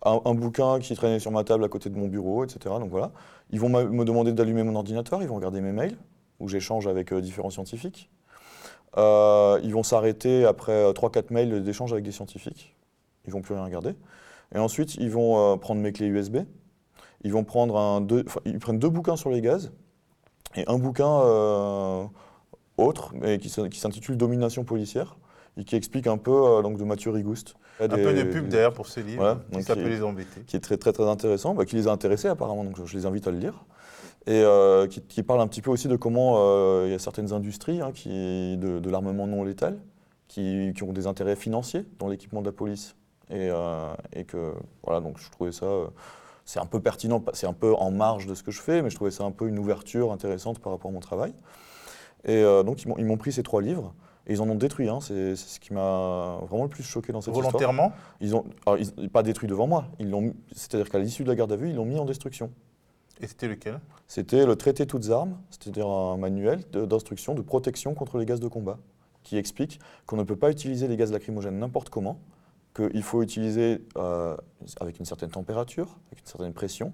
Hmm. 0.05 0.19
Un, 0.25 0.35
bouquin 0.35 0.79
qui 0.79 0.95
traînait 0.95 1.19
sur 1.19 1.31
ma 1.31 1.45
table 1.45 1.65
à 1.65 1.69
côté 1.69 1.91
de 1.91 1.97
mon 1.97 2.09
bureau, 2.09 2.45
etc. 2.45 2.75
Donc 2.79 2.91
voilà. 2.91 3.13
Ils 3.51 3.61
vont 3.61 3.69
me 3.69 4.05
demander 4.05 4.33
d'allumer 4.33 4.63
mon 4.63 4.77
ordinateur, 4.77 5.23
ils 5.23 5.29
vont 5.29 5.37
regarder 5.37 5.61
mes 5.61 5.73
mails, 5.73 5.97
où 6.39 6.49
j'échange 6.49 6.87
avec 6.87 7.13
différents 7.15 7.51
scientifiques. 7.51 8.11
Euh, 8.97 9.61
ils 9.63 9.73
vont 9.73 9.83
s'arrêter 9.83 10.45
après 10.45 10.91
3-4 10.93 11.19
euh, 11.19 11.23
mails 11.31 11.63
d'échange 11.63 11.93
avec 11.93 12.05
des 12.05 12.13
scientifiques. 12.13 12.75
Ils 13.27 13.33
vont 13.33 13.41
plus 13.41 13.55
rien 13.55 13.65
regarder. 13.65 13.95
Et 14.55 14.59
ensuite, 14.59 14.97
ils 14.97 15.11
vont 15.11 15.55
euh, 15.55 15.57
prendre 15.57 15.81
mes 15.81 15.93
clés 15.93 16.07
USB. 16.07 16.39
Ils 17.23 17.33
vont 17.33 17.45
prendre 17.45 17.77
un, 17.77 18.01
deux, 18.01 18.25
ils 18.45 18.59
prennent 18.59 18.79
deux 18.79 18.89
bouquins 18.89 19.17
sur 19.17 19.31
les 19.31 19.41
gaz 19.41 19.73
et 20.57 20.65
un 20.67 20.79
bouquin 20.79 22.11
autre, 22.83 23.13
mais 23.15 23.39
qui, 23.39 23.49
s'intitule 23.49 24.17
Domination 24.17 24.65
policière 24.65 25.17
et 25.57 25.65
qui 25.65 25.77
explique 25.77 26.07
un 26.07 26.17
peu 26.17 26.63
donc 26.63 26.79
de 26.79 26.85
Mathieu 26.85 27.11
Rigouste. 27.11 27.55
Un 27.81 27.89
peu 27.89 28.13
de 28.15 28.23
pub 28.23 28.49
d'ailleurs 28.49 28.75
pour 28.75 28.87
ce 28.87 29.01
livre, 29.01 29.41
qui 29.53 29.63
s'appelle 29.63 29.89
Les 29.89 30.03
Embêtés. 30.03 30.43
Qui 30.47 30.57
est 30.57 30.61
très 30.61 30.77
très 30.77 30.93
très 30.93 31.09
intéressant, 31.09 31.55
bah, 31.55 31.65
qui 31.65 31.77
les 31.77 31.89
a 31.89 31.91
intéressés 31.91 32.29
apparemment, 32.29 32.65
donc 32.65 32.85
je 32.85 32.97
les 32.97 33.07
invite 33.07 33.27
à 33.27 33.31
le 33.31 33.39
lire 33.39 33.65
et 34.27 34.43
euh, 34.45 34.87
qui, 34.87 35.23
parle 35.23 35.41
un 35.41 35.47
petit 35.47 35.63
peu 35.63 35.71
aussi 35.71 35.89
de 35.89 35.97
comment 35.97 36.35
euh, 36.39 36.85
il 36.87 36.93
y 36.93 36.95
a 36.95 36.99
certaines 36.99 37.33
industries 37.33 37.81
hein, 37.81 37.91
qui, 37.93 38.57
de, 38.59 38.91
l'armement 38.91 39.27
non 39.27 39.45
létal 39.45 39.79
qui, 40.29 40.73
ont 40.83 40.93
des 40.93 41.07
intérêts 41.07 41.37
financiers 41.37 41.87
dans 41.99 42.09
l'équipement 42.09 42.41
de 42.41 42.47
la 42.47 42.53
police. 42.53 42.97
Et, 43.31 43.49
euh, 43.51 43.93
et, 44.13 44.25
que, 44.25 44.53
voilà, 44.83 45.01
donc 45.01 45.19
je 45.19 45.31
trouvais 45.31 45.53
ça, 45.53 45.67
c'est 46.45 46.61
un 46.61 46.67
peu 46.67 46.81
pertinent, 46.81 47.25
c'est 47.33 47.47
un 47.47 47.53
peu 47.53 47.75
en 47.75 47.91
marge 47.91 48.27
de 48.27 48.35
ce 48.35 48.43
que 48.43 48.51
je 48.51 48.61
fais, 48.61 48.83
mais 48.83 48.91
je 48.91 48.97
trouvais 48.97 49.11
ça 49.11 49.25
un 49.25 49.31
peu 49.31 49.49
une 49.49 49.59
ouverture 49.59 50.13
intéressante 50.13 50.59
par 50.59 50.73
rapport 50.73 50.91
à 50.91 50.95
mon 50.95 51.01
travail. 51.01 51.33
Et 52.25 52.43
donc 52.65 52.85
ils 52.85 53.05
m'ont 53.05 53.17
pris 53.17 53.33
ces 53.33 53.43
trois 53.43 53.63
livres. 53.63 53.95
Et 54.27 54.35
ils 54.35 54.43
en 54.43 54.49
ont 54.49 54.55
détruit 54.55 54.89
un, 54.89 55.01
c'est 55.01 55.35
ce 55.35 55.59
qui 55.59 55.73
m'a 55.73 56.39
vraiment 56.49 56.65
le 56.65 56.69
plus 56.69 56.83
choqué 56.83 57.13
dans 57.13 57.21
cette 57.21 57.35
Volontairement 57.35 57.93
histoire. 58.21 58.45
Volontairement 58.67 58.93
Ils 58.99 59.03
n'ont 59.03 59.09
pas 59.09 59.23
détruit 59.23 59.49
devant 59.49 59.67
moi, 59.67 59.87
c'est-à-dire 60.53 60.91
qu'à 60.91 60.99
l'issue 60.99 61.25
de 61.25 61.29
la 61.29 61.35
garde 61.35 61.53
à 61.53 61.57
vue, 61.57 61.71
ils 61.71 61.75
l'ont 61.75 61.87
mis 61.87 61.99
en 61.99 62.05
destruction. 62.05 62.51
Et 63.21 63.27
c'était 63.27 63.49
lequel? 63.49 63.81
C'était 64.07 64.47
le 64.47 64.57
traité 64.57 64.87
toutes 64.87 65.11
armes, 65.11 65.39
c'est-à-dire 65.51 65.87
un 65.87 66.17
manuel 66.17 66.63
d'instruction 66.73 67.35
de, 67.35 67.43
protection 67.43 67.95
contre 67.95 68.19
les 68.19 68.27
gaz 68.27 68.41
de 68.41 68.49
combat, 68.49 68.79
qui 69.23 69.37
explique 69.37 69.79
qu'on 70.07 70.17
ne 70.17 70.23
peut 70.23 70.37
pas 70.37 70.51
utiliser 70.51 70.89
les 70.89 70.97
gaz 70.97 71.13
lacrymogènes 71.13 71.59
n'importe 71.59 71.91
comment, 71.91 72.19
qu'il 72.75 73.03
faut 73.03 73.23
utiliser 73.23 73.85
euh, 73.97 74.37
avec 74.81 74.99
une 74.99 75.05
certaine 75.05 75.31
température, 75.31 75.99
avec 76.11 76.21
une 76.21 76.27
certaine 76.27 76.53
pression, 76.53 76.93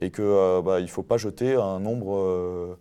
et 0.00 0.10
qu'il 0.10 0.24
euh, 0.24 0.62
bah, 0.62 0.80
ne 0.80 0.86
faut 0.86 1.02
pas 1.02 1.16
jeter 1.16 1.54
un 1.54 1.80
nombre 1.80 2.16
euh, 2.16 2.78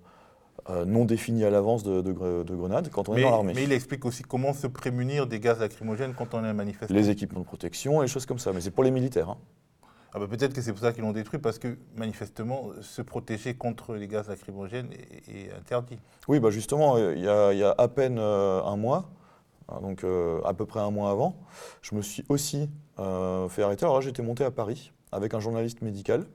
non 0.86 1.06
défini 1.06 1.44
à 1.44 1.50
l'avance 1.50 1.84
de, 1.84 2.12
grenades 2.12 2.90
quand 2.90 3.10
on 3.10 3.16
est 3.16 3.22
dans 3.24 3.32
l'armée. 3.32 3.54
Mais 3.56 3.64
il 3.64 3.72
explique 3.72 4.06
aussi 4.06 4.24
comment 4.24 4.54
se 4.54 4.68
prémunir 4.68 5.28
des 5.28 5.40
gaz 5.40 5.60
lacrymogènes 5.60 6.14
quand 6.14 6.34
on 6.34 6.44
est 6.46 6.54
manifestant. 6.54 6.94
Les 6.94 7.10
équipements 7.10 7.42
de 7.42 7.46
protection 7.46 8.02
et 8.02 8.06
des 8.06 8.12
choses 8.12 8.26
comme 8.26 8.40
ça, 8.40 8.54
mais 8.54 8.62
c'est 8.62 8.72
pour 8.72 8.84
les 8.84 8.92
militaires. 8.92 9.30
Hein. 9.30 9.38
Ah 10.14 10.20
bah, 10.20 10.28
peut-être 10.28 10.54
que 10.54 10.62
c'est 10.62 10.74
pour 10.74 10.82
ça 10.82 10.92
qu'ils 10.92 11.04
l'ont 11.04 11.14
détruit, 11.14 11.40
parce 11.40 11.58
que 11.58 11.78
manifestement, 11.96 12.72
se 12.82 13.02
protéger 13.02 13.54
contre 13.54 13.96
les 13.96 14.08
gaz 14.08 14.28
lacrymogènes 14.28 14.90
est, 14.92 15.54
interdit. 15.58 16.00
Oui, 16.28 16.40
bah 16.40 16.50
justement, 16.50 16.98
il 16.98 17.20
y, 17.20 17.28
a, 17.28 17.76
à 17.78 17.88
peine 17.88 18.18
euh, 18.20 18.62
un 18.64 18.76
mois, 18.76 19.10
hein, 19.70 19.80
donc 19.82 20.04
euh, 20.04 20.42
à 20.44 20.54
peu 20.54 20.66
près 20.66 20.82
un 20.82 20.92
mois 20.92 21.12
avant, 21.12 21.38
je 21.82 21.96
me 21.96 22.02
suis 22.02 22.26
aussi 22.28 22.70
euh, 23.00 23.48
fait 23.48 23.64
arrêter. 23.64 23.86
Alors 23.86 23.96
là, 23.96 24.02
j'étais 24.02 24.22
monté 24.22 24.44
à 24.44 24.52
Paris 24.52 24.92
avec 25.14 25.34
un 25.34 25.40
journaliste 25.40 25.82
médical. 25.82 26.26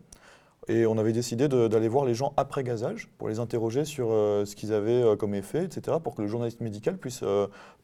Et 0.68 0.85
on 0.87 0.99
avait 0.99 1.12
décidé 1.12 1.49
d'aller 1.49 1.88
voir 1.88 2.04
les 2.04 2.14
gens 2.14 2.32
après 2.37 2.64
gazage 2.64 3.08
pour 3.18 3.28
les 3.28 3.38
interroger 3.38 3.85
sur 3.85 4.08
ce 4.08 4.56
qu'ils 4.56 4.73
avaient 4.73 5.16
comme 5.16 5.32
effet, 5.35 5.64
etc., 5.64 5.99
pour 6.02 6.16
que 6.16 6.23
le 6.23 6.28
journaliste 6.28 6.61
médical 6.61 6.99
puisse 6.99 7.23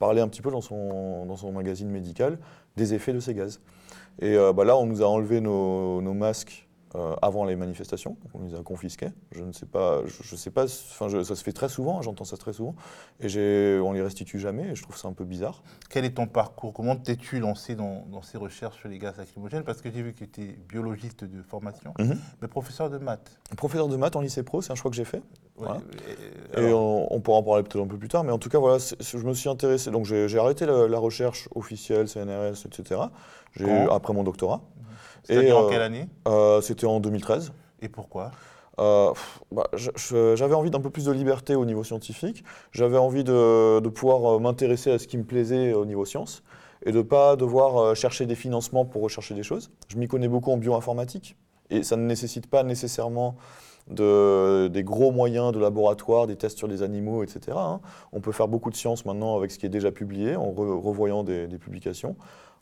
parler 0.01 0.21
un 0.21 0.27
petit 0.27 0.43
peu 0.43 0.51
dans 0.51 0.61
son, 0.61 1.25
dans 1.25 1.37
son 1.37 1.53
magazine 1.53 1.89
médical 1.89 2.39
des 2.77 2.93
effets 2.95 3.13
de 3.13 3.21
ces 3.21 3.35
gaz. 3.35 3.61
Et 4.21 4.37
euh, 4.37 4.53
bah 4.53 4.65
là, 4.65 4.77
on 4.77 4.87
nous 4.87 5.03
a 5.03 5.07
enlevé 5.07 5.41
nos, 5.41 6.01
masques 6.01 6.69
euh, 6.95 7.15
avant 7.23 7.45
les 7.45 7.57
manifestations, 7.57 8.17
on 8.35 8.43
les 8.43 8.55
a 8.55 8.63
confisqués. 8.63 9.09
Je 9.31 9.43
ne 9.43 9.53
sais 9.53 9.65
pas, 9.65 10.03
je, 10.07 10.37
sais 10.37 10.51
pas, 10.51 10.65
enfin, 10.65 11.09
ça 11.25 11.35
se 11.35 11.43
fait 11.43 11.53
très 11.53 11.71
souvent, 11.71 11.99
hein, 11.99 12.03
j'entends 12.03 12.25
ça 12.25 12.37
très 12.37 12.53
souvent, 12.53 12.75
et 13.21 13.79
on 13.83 13.93
les 13.93 14.03
restitue 14.03 14.39
jamais, 14.39 14.69
et 14.69 14.75
je 14.75 14.83
trouve 14.83 14.97
ça 14.97 15.09
un 15.09 15.15
peu 15.15 15.25
bizarre. 15.25 15.63
Quel 15.89 16.05
est 16.05 16.17
ton 16.17 16.27
parcours? 16.27 16.75
Comment 16.75 16.97
t'es-tu 16.97 17.39
lancé 17.39 17.75
dans, 17.75 18.05
ces 18.23 18.37
recherches 18.37 18.79
sur 18.79 18.89
les 18.89 18.99
gaz 18.99 19.17
lacrymogènes? 19.17 19.65
Parce 19.65 19.81
que 19.81 19.91
j'ai 19.91 20.03
vu 20.03 20.13
que 20.13 20.25
tu 20.25 20.43
es 20.43 20.59
biologiste 20.69 21.25
de 21.25 21.43
formation, 21.43 21.95
mhm. 21.99 22.19
mais 22.43 22.49
professeur 22.49 22.91
de 22.91 22.99
maths. 22.99 23.39
Professeur 23.57 23.89
de 23.89 23.97
maths 23.97 24.17
en 24.17 24.21
lycée 24.21 24.43
pro, 24.43 24.61
c'est 24.61 24.73
un 24.73 24.77
choix 24.77 24.91
que 24.91 24.97
j'ai 24.97 25.07
fait. 25.07 25.23
Et, 26.57 26.73
on, 26.73 27.21
pourra 27.21 27.39
en 27.39 27.43
parler 27.43 27.63
peut-être 27.63 27.85
un 27.85 27.89
peu 27.89 27.99
plus 27.99 28.09
tard, 28.09 28.25
mais 28.25 28.33
en 28.33 28.39
tout 28.39 28.49
cas, 28.49 28.59
voilà, 28.59 28.79
je 28.79 29.17
me 29.19 29.35
suis 29.35 29.49
intéressé. 29.49 29.91
Donc 29.91 30.05
j'ai 30.05 30.39
arrêté 30.39 30.67
la, 30.67 30.99
recherche 30.99 31.49
officielle, 31.55 32.09
CNRS, 32.09 32.67
etc. 32.67 33.01
après 33.91 34.13
mon 34.13 34.25
doctorat. 34.25 34.61
C'était 35.25 35.53
en 35.53 35.69
quelle 35.69 35.83
année 35.83 36.09
C'était 36.63 36.87
en 36.87 37.01
2013. 37.01 37.53
Et 37.81 37.89
pourquoi? 37.89 38.31
Euh, 38.79 39.13
bah, 39.51 39.69
J'avais 39.75 40.55
envie 40.55 40.71
d'un 40.71 40.81
peu 40.81 40.91
plus 40.91 41.05
de 41.05 41.13
liberté 41.13 41.55
au 41.55 41.65
niveau 41.65 41.85
scientifique. 41.85 42.45
J'avais 42.73 42.99
envie 42.99 43.25
de, 43.25 43.89
pouvoir 43.89 44.37
euh, 44.37 44.39
m'intéresser 44.39 44.91
à 44.91 44.99
ce 44.99 45.07
qui 45.07 45.19
me 45.19 45.25
plaisait 45.25 45.73
au 45.75 45.85
niveau 45.85 46.05
science 46.05 46.43
et 46.85 46.93
de 46.93 46.99
ne 46.99 47.03
pas 47.03 47.37
devoir 47.37 47.77
euh, 47.77 47.95
chercher 47.95 48.27
des 48.27 48.35
financements 48.35 48.85
pour 48.85 49.03
rechercher 49.03 49.35
des 49.35 49.43
choses. 49.43 49.71
Je 49.89 49.97
m'y 49.99 50.09
connais 50.09 50.29
beaucoup 50.29 50.51
en 50.51 50.57
bioinformatique 50.57 51.37
et 51.71 51.83
ça 51.83 51.97
ne 51.97 52.07
nécessite 52.07 52.49
pas 52.49 52.63
nécessairement 52.63 53.37
de, 53.89 54.69
des 54.69 54.85
gros 54.85 55.13
moyens 55.13 55.53
de 55.53 55.59
laboratoire, 55.59 56.27
des 56.27 56.37
tests 56.37 56.59
sur 56.59 56.69
les 56.69 56.83
animaux, 56.83 57.23
etc. 57.23 57.57
Hein. 57.57 57.81
On 58.13 58.21
peut 58.21 58.33
faire 58.33 58.49
beaucoup 58.49 58.71
de 58.71 58.77
science 58.77 59.05
maintenant 59.05 59.37
avec 59.37 59.51
ce 59.51 59.59
qui 59.59 59.67
est 59.67 59.71
déjà 59.71 59.91
publié, 59.91 60.37
en 60.37 60.51
revoyant 60.53 61.25
des, 61.25 61.47
des 61.47 61.59
publications, 61.59 62.17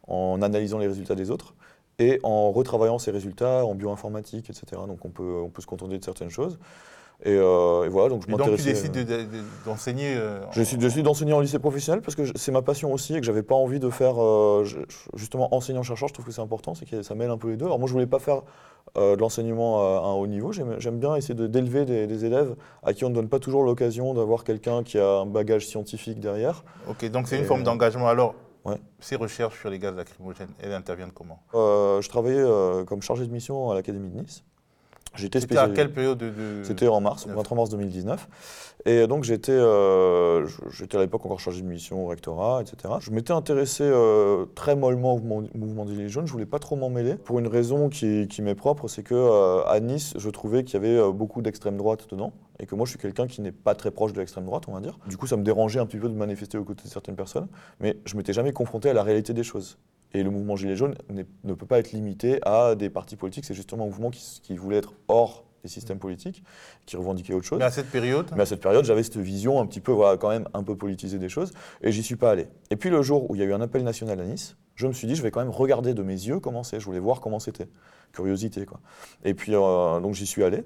en 0.06 0.42
analysant 0.42 0.78
les 0.78 0.86
résultats 0.86 1.14
des 1.14 1.30
autres 1.30 1.54
et 2.00 2.18
en 2.22 2.50
retravaillant 2.50 2.98
ces 2.98 3.12
résultats 3.12 3.64
en 3.64 3.74
bioinformatique, 3.74 4.50
etc. 4.50 4.82
Donc 4.88 5.04
on 5.04 5.10
peut, 5.10 5.40
on 5.44 5.50
peut 5.50 5.62
se 5.62 5.66
contenter 5.66 5.98
de 5.98 6.04
certaines 6.04 6.30
choses. 6.30 6.58
Et, 7.22 7.36
euh, 7.36 7.86
voilà, 7.90 8.08
donc 8.08 8.22
je 8.26 8.34
Donc 8.34 8.56
tu 8.56 8.62
décides 8.62 9.06
d'enseigner 9.66 10.14
euh, 10.16 10.40
Je 10.52 10.76
décide 10.76 11.04
d'enseigner 11.04 11.34
en 11.34 11.40
lycée 11.40 11.58
professionnel 11.58 12.00
parce 12.00 12.14
que 12.14 12.22
c'est 12.34 12.50
ma 12.50 12.62
passion 12.62 12.90
aussi 12.94 13.14
et 13.14 13.20
que 13.20 13.26
j'avais 13.26 13.42
pas 13.42 13.54
envie 13.54 13.78
de 13.78 13.90
faire 13.90 14.14
euh, 14.22 14.64
justement 15.14 15.54
enseignant-chercheur. 15.54 16.08
Je 16.08 16.14
trouve 16.14 16.24
que 16.24 16.32
c'est 16.32 16.40
important, 16.40 16.74
c'est 16.74 16.86
que 16.86 17.02
ça 17.02 17.14
mêle 17.14 17.28
un 17.28 17.36
peu 17.36 17.50
les 17.50 17.58
deux. 17.58 17.66
Alors 17.66 17.78
moi 17.78 17.86
je 17.86 17.92
voulais 17.92 18.06
pas 18.06 18.18
faire 18.18 18.40
de 18.96 19.20
l'enseignement 19.20 19.82
à, 19.82 20.08
un 20.08 20.14
haut 20.14 20.26
niveau. 20.26 20.50
J'aime 20.52 20.98
bien 20.98 21.14
essayer 21.14 21.34
d'élever 21.34 21.84
des, 21.84 22.06
des, 22.06 22.24
élèves 22.24 22.56
à 22.82 22.94
qui 22.94 23.04
on 23.04 23.10
ne 23.10 23.14
donne 23.14 23.28
pas 23.28 23.38
toujours 23.38 23.62
l'occasion 23.62 24.14
d'avoir 24.14 24.42
quelqu'un 24.42 24.82
qui 24.82 24.98
a 24.98 25.18
un 25.18 25.26
bagage 25.26 25.66
scientifique 25.66 26.20
derrière. 26.20 26.64
Ok, 26.88 27.04
donc 27.10 27.28
c'est 27.28 27.38
une 27.38 27.44
forme 27.44 27.62
d'engagement. 27.62 28.08
Alors 28.08 28.34
ces 28.98 29.16
recherches 29.16 29.58
sur 29.60 29.70
les 29.70 29.78
gaz 29.78 29.94
lacrymogènes, 29.94 30.52
elles 30.60 30.72
interviennent 30.72 31.12
comment? 31.12 31.42
Euh, 31.54 32.00
Je 32.00 32.08
travaillais 32.08 32.38
euh, 32.40 32.84
comme 32.84 33.02
chargé 33.02 33.26
de 33.26 33.32
mission 33.32 33.70
à 33.70 33.74
l'Académie 33.74 34.10
de 34.10 34.20
Nice. 34.20 34.44
C'était 35.16 35.56
à 35.56 35.68
quelle 35.68 35.92
période 35.92 36.18
de, 36.18 36.62
C'était 36.62 36.88
en 36.88 37.00
mars, 37.00 37.26
23 37.26 37.56
mars 37.56 37.70
2019. 37.70 38.28
Et 38.86 39.06
donc 39.06 39.24
j'étais 39.24 39.52
euh, 39.52 40.46
j'étais 40.70 40.96
à 40.96 41.00
l'époque 41.00 41.26
encore 41.26 41.40
chargé 41.40 41.60
de 41.60 41.66
mission 41.66 42.04
au 42.04 42.08
rectorat, 42.08 42.62
etc. 42.62 42.94
Je 43.00 43.10
m'étais 43.10 43.32
intéressé 43.32 43.84
euh, 43.84 44.46
très 44.54 44.74
mollement 44.74 45.14
au 45.14 45.18
mouvement, 45.18 45.48
mouvement 45.54 45.84
des 45.84 45.94
Gilets 45.94 46.08
jaunes. 46.08 46.26
Je 46.26 46.32
voulais 46.32 46.46
pas 46.46 46.58
trop 46.58 46.76
m'en 46.76 46.88
mêler 46.88 47.16
pour 47.16 47.38
une 47.38 47.48
raison 47.48 47.88
qui, 47.88 48.26
qui 48.28 48.40
m'est 48.40 48.54
propre, 48.54 48.88
c'est 48.88 49.02
que 49.02 49.14
euh, 49.14 49.62
à 49.66 49.80
Nice, 49.80 50.14
je 50.16 50.30
trouvais 50.30 50.64
qu'il 50.64 50.82
y 50.82 50.86
avait 50.86 51.12
beaucoup 51.12 51.42
d'extrême 51.42 51.76
droite 51.76 52.06
dedans 52.10 52.32
et 52.58 52.66
que 52.66 52.74
moi 52.74 52.86
je 52.86 52.90
suis 52.90 52.98
quelqu'un 52.98 53.26
qui 53.26 53.42
n'est 53.42 53.52
pas 53.52 53.74
très 53.74 53.90
proche 53.90 54.12
de 54.12 54.18
l'extrême 54.18 54.44
droite, 54.46 54.64
on 54.68 54.72
va 54.72 54.80
dire. 54.80 54.98
Du 55.08 55.16
coup, 55.16 55.26
ça 55.26 55.36
me 55.36 55.42
dérangeait 55.42 55.80
un 55.80 55.86
petit 55.86 55.98
peu 55.98 56.08
de 56.08 56.14
manifester 56.14 56.56
aux 56.56 56.64
côtés 56.64 56.84
de 56.84 56.88
certaines 56.88 57.16
personnes, 57.16 57.48
mais 57.80 57.98
je 58.06 58.16
m'étais 58.16 58.32
jamais 58.32 58.52
confronté 58.52 58.88
à 58.88 58.94
la 58.94 59.02
réalité 59.02 59.34
des 59.34 59.42
choses. 59.42 59.78
Et 60.12 60.22
le 60.22 60.30
mouvement 60.30 60.56
Gilets 60.56 60.76
jaunes 60.76 60.96
ne 61.08 61.54
peut 61.54 61.66
pas 61.66 61.78
être 61.78 61.92
limité 61.92 62.40
à 62.42 62.74
des 62.74 62.90
partis 62.90 63.16
politiques. 63.16 63.44
C'est 63.44 63.54
justement 63.54 63.84
un 63.84 63.88
mouvement 63.88 64.10
qui, 64.10 64.40
qui, 64.42 64.56
voulait 64.56 64.78
être 64.78 64.94
hors 65.08 65.44
des 65.62 65.68
systèmes 65.68 65.98
politiques, 65.98 66.42
qui 66.86 66.96
revendiquaient 66.96 67.34
autre 67.34 67.46
chose. 67.46 67.58
Mais 67.58 67.64
à 67.64 67.70
cette 67.70 67.90
période 67.90 68.30
Mais 68.34 68.42
à 68.42 68.46
cette 68.46 68.60
période, 68.60 68.84
j'avais 68.84 69.02
cette 69.02 69.18
vision 69.18 69.60
un 69.60 69.66
petit 69.66 69.80
peu, 69.80 69.92
voilà, 69.92 70.16
quand 70.16 70.30
même 70.30 70.48
un 70.54 70.62
peu 70.62 70.76
politisée 70.76 71.18
des 71.18 71.28
choses, 71.28 71.52
et 71.82 71.92
j'y 71.92 72.02
suis 72.02 72.16
pas 72.16 72.30
allé. 72.30 72.48
Et 72.70 72.76
puis 72.76 72.90
le 72.90 73.02
jour 73.02 73.30
où 73.30 73.34
il 73.34 73.40
y 73.40 73.42
a 73.42 73.46
eu 73.46 73.52
un 73.52 73.60
appel 73.60 73.84
national 73.84 74.20
à 74.20 74.24
Nice, 74.24 74.56
je 74.74 74.86
me 74.86 74.92
suis 74.92 75.06
dit, 75.06 75.14
je 75.14 75.22
vais 75.22 75.30
quand 75.30 75.40
même 75.40 75.50
regarder 75.50 75.92
de 75.92 76.02
mes 76.02 76.14
yeux 76.14 76.40
comment 76.40 76.62
c'est. 76.62 76.80
Je 76.80 76.86
voulais 76.86 77.00
voir 77.00 77.20
comment 77.20 77.38
c'était. 77.38 77.68
Curiosité, 78.12 78.64
quoi. 78.64 78.80
Et 79.24 79.34
puis, 79.34 79.54
euh, 79.54 80.00
donc 80.00 80.14
j'y 80.14 80.26
suis 80.26 80.42
allé. 80.42 80.64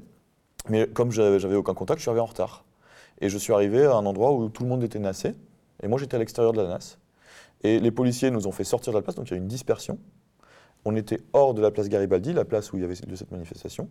Mais 0.68 0.86
comme 0.86 1.10
j'avais 1.10 1.56
aucun 1.56 1.74
contact, 1.74 1.98
je 1.98 2.02
suis 2.02 2.10
arrivé 2.10 2.20
en 2.22 2.26
retard. 2.26 2.64
Et 3.20 3.28
je 3.28 3.36
suis 3.36 3.52
arrivé 3.52 3.84
à 3.84 3.94
un 3.94 4.06
endroit 4.06 4.32
où 4.32 4.48
tout 4.48 4.62
le 4.62 4.68
monde 4.68 4.82
était 4.84 4.98
nassé. 4.98 5.34
Et 5.82 5.88
moi, 5.88 5.98
j'étais 5.98 6.14
à 6.14 6.18
l'extérieur 6.18 6.52
de 6.52 6.62
la 6.62 6.68
nasse. 6.68 6.98
Et 7.64 7.80
les 7.80 7.90
policiers 7.90 8.30
nous 8.30 8.46
ont 8.46 8.52
fait 8.52 8.62
sortir 8.62 8.92
de 8.92 8.98
la 8.98 9.02
place, 9.02 9.16
donc 9.16 9.28
il 9.28 9.30
y 9.30 9.34
a 9.34 9.36
eu 9.38 9.40
une 9.40 9.48
dispersion. 9.48 9.98
On 10.84 10.94
était 10.94 11.20
hors 11.32 11.54
de 11.54 11.62
la 11.62 11.70
place 11.70 11.88
Garibaldi, 11.88 12.34
la 12.34 12.44
place 12.44 12.72
où 12.72 12.76
il 12.76 12.82
y 12.82 12.84
avait 12.84 12.94
cette 12.94 13.30
manifestation. 13.32 13.88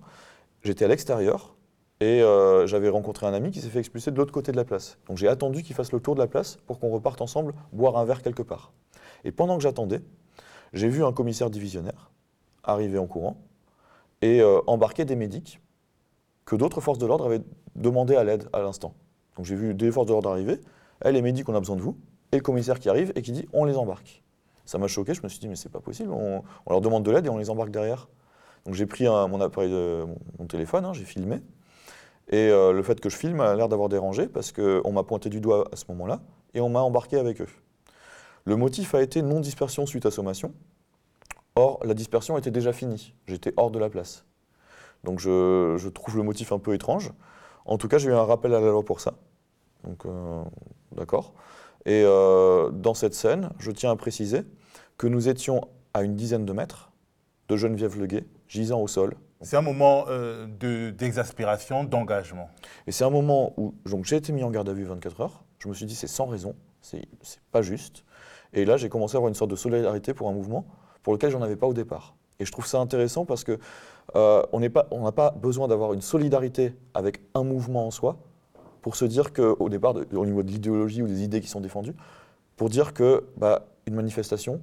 J'étais 0.62 0.86
à 0.86 0.88
l'extérieur 0.88 1.56
et 2.00 2.22
euh, 2.22 2.68
j'avais 2.68 2.90
rencontré 2.90 3.26
un 3.26 3.34
ami 3.34 3.50
qui 3.50 3.62
s'est 3.62 3.70
fait 3.70 3.80
expulser 3.80 4.12
de 4.12 4.18
l'autre 4.18 4.32
côté 4.32 4.52
de 4.52 4.58
la 4.58 4.64
place. 4.64 5.00
Donc 5.08 5.18
j'ai 5.18 5.28
attendu 5.28 5.64
qu'il 5.64 5.76
fasse 5.76 5.92
le 5.92 6.00
tour 6.00 6.14
de 6.14 6.20
la 6.20 6.28
place 6.28 6.58
pour 6.68 6.80
qu'on 6.80 6.90
reparte 6.90 7.20
ensemble 7.22 7.56
boire 7.72 7.98
un 7.98 8.06
verre 8.06 8.22
quelque 8.22 8.44
part. 8.44 8.74
Et 9.24 9.32
pendant 9.32 9.58
que 9.58 9.64
j'attendais, 9.64 10.02
j'ai 10.72 10.88
vu 10.88 11.04
un 11.04 11.12
commissaire 11.12 11.50
divisionnaire 11.50 12.12
arriver 12.64 13.00
en 13.00 13.08
courant 13.08 13.38
et 14.22 14.40
euh, 14.40 14.62
embarquer 14.68 15.04
des 15.04 15.16
médics 15.16 15.60
que 16.46 16.56
d'autres 16.56 16.80
forces 16.80 17.00
de 17.00 17.08
l'ordre 17.08 17.26
avaient 17.26 17.42
demandé 17.76 18.16
à 18.16 18.24
l'aide 18.24 18.48
à 18.54 18.62
l'instant. 18.62 18.94
Donc 19.36 19.46
j'ai 19.46 19.56
vu 19.56 19.74
des 19.74 19.92
forces 19.92 20.06
de 20.08 20.12
l'ordre 20.12 20.30
arriver. 20.30 20.62
Elle, 21.02 21.16
les 21.16 21.24
médics, 21.24 21.50
on 21.50 21.56
a 21.56 21.60
besoin 21.60 21.76
de 21.76 21.82
vous 21.82 21.98
et 22.34 22.38
le 22.38 22.42
commissaire 22.42 22.80
qui 22.80 22.90
arrive 22.90 23.14
et 23.16 23.22
qui 23.22 23.32
dit 23.32 23.48
on 23.54 23.64
les 23.64 23.78
embarque. 23.78 24.24
Ça 24.66 24.78
m'a 24.78 24.88
choqué, 24.88 25.14
je 25.14 25.22
me 25.22 25.30
suis 25.30 25.40
dit 25.40 25.48
mais 25.48 25.56
c'est 25.56 25.72
pas 25.72 25.80
possible, 25.80 26.12
on, 26.12 26.44
leur 26.68 26.82
demande 26.82 27.04
de 27.04 27.12
l'aide 27.12 27.26
et 27.26 27.30
on 27.30 27.38
les 27.38 27.50
embarque 27.50 27.70
derrière. 27.70 28.10
Donc 28.66 28.74
j'ai 28.76 28.86
pris 28.86 29.06
mon 29.06 29.40
appareil, 29.40 29.72
mon, 29.72 30.46
téléphone, 30.48 30.86
hein, 30.86 30.94
j'ai 30.94 31.04
filmé. 31.04 31.42
Et 32.30 32.50
euh, 32.50 32.72
le 32.72 32.82
fait 32.82 33.00
que 33.00 33.10
je 33.10 33.18
filme 33.18 33.42
a 33.42 33.54
l'air 33.56 33.68
d'avoir 33.68 33.90
dérangé 33.90 34.28
parce 34.28 34.52
qu'on 34.52 34.92
m'a 34.92 35.04
pointé 35.04 35.30
du 35.30 35.42
doigt 35.42 35.66
à 35.72 35.76
ce 35.76 35.84
moment-là 35.90 36.22
et 36.54 36.62
on 36.62 36.70
m'a 36.70 36.80
embarqué 36.80 37.18
avec 37.18 37.42
eux. 37.42 37.48
Le 38.46 38.56
motif 38.56 38.96
a 38.96 39.02
été 39.02 39.22
non-dispersion 39.22 39.86
suite 39.86 40.06
à 40.06 40.12
sommation. 40.12 40.54
Or, 41.56 41.80
la 41.84 41.94
dispersion 41.94 42.38
était 42.38 42.52
déjà 42.52 42.74
finie. 42.74 43.14
J'étais 43.28 43.54
hors 43.58 43.70
de 43.70 43.78
la 43.78 43.90
place. 43.90 44.26
Donc 45.04 45.20
je, 45.20 45.76
je, 45.78 45.90
trouve 45.90 46.18
le 46.18 46.24
motif 46.24 46.52
un 46.52 46.60
peu 46.60 46.74
étrange. 46.74 47.12
En 47.66 47.78
tout 47.78 47.88
cas, 47.88 47.98
j'ai 47.98 48.10
eu 48.10 48.14
un 48.14 48.24
rappel 48.24 48.54
à 48.56 48.60
la 48.60 48.72
loi 48.72 48.84
pour 48.84 49.02
ça. 49.02 49.14
Donc, 49.84 50.06
euh, 50.06 50.44
d'accord. 50.96 51.34
Et 51.86 52.04
euh, 52.06 52.70
dans 52.72 52.94
cette 52.94 53.14
scène, 53.14 53.50
je 53.60 53.72
tiens 53.72 53.92
à 53.92 53.96
préciser 53.96 54.44
que 54.98 55.08
nous 55.08 55.28
étions 55.28 55.62
à 55.94 56.04
une 56.04 56.16
dizaine 56.16 56.46
de 56.46 56.54
mètres 56.54 56.92
de 57.50 57.58
Geneviève 57.58 58.00
Leguet, 58.00 58.26
gisant 58.48 58.80
au 58.80 58.88
sol. 58.88 59.16
C'est 59.42 59.58
un 59.58 59.62
moment 59.62 60.06
euh, 60.08 60.48
d'exaspération, 60.92 61.84
d'engagement. 61.84 62.50
Et 62.88 62.92
c'est 62.92 63.04
un 63.04 63.10
moment 63.10 63.54
où 63.58 63.74
j'ai 64.04 64.16
été 64.16 64.32
mis 64.32 64.44
en 64.44 64.50
garde 64.50 64.70
à 64.70 64.74
vue 64.74 64.86
24 64.86 65.22
heures. 65.22 65.44
Je 65.60 65.68
me 65.68 65.74
suis 65.74 65.86
dit, 65.86 65.96
c'est 65.96 66.08
sans 66.08 66.26
raison, 66.26 66.56
c'est 66.82 67.06
pas 67.52 67.62
juste. 67.62 68.06
Et 68.54 68.66
là, 68.66 68.78
j'ai 68.78 68.88
commencé 68.88 69.16
à 69.16 69.18
avoir 69.18 69.30
une 69.30 69.36
sorte 69.36 69.52
de 69.52 69.56
solidarité 69.56 70.14
pour 70.14 70.30
un 70.30 70.34
mouvement 70.34 70.66
pour 71.02 71.14
lequel 71.14 71.32
j'en 71.32 71.42
avais 71.42 71.56
pas 71.58 71.68
au 71.68 71.74
départ. 71.74 72.16
Et 72.40 72.46
je 72.46 72.52
trouve 72.52 72.66
ça 72.66 72.80
intéressant 72.80 73.26
parce 73.26 73.44
que 73.44 73.60
euh, 74.16 74.44
on 74.52 74.60
n'a 74.60 74.70
pas, 74.70 74.88
pas 75.16 75.32
besoin 75.32 75.68
d'avoir 75.68 75.94
une 75.94 76.02
solidarité 76.02 76.76
avec 76.94 77.22
un 77.36 77.44
mouvement 77.44 77.88
en 77.88 77.92
soi 77.92 78.18
pour 78.84 78.96
se 78.96 79.06
dire 79.06 79.34
qu'au 79.34 79.70
départ, 79.70 79.96
au 80.14 80.26
niveau 80.26 80.44
de 80.44 80.52
l'idéologie 80.52 81.02
ou 81.02 81.08
des 81.08 81.24
idées 81.24 81.42
qui 81.42 81.48
sont 81.48 81.62
défendues, 81.62 81.96
pour 82.58 82.70
dire 82.70 82.94
que 82.94 83.24
bah, 83.38 83.66
une 83.88 83.96
manifestation, 83.96 84.62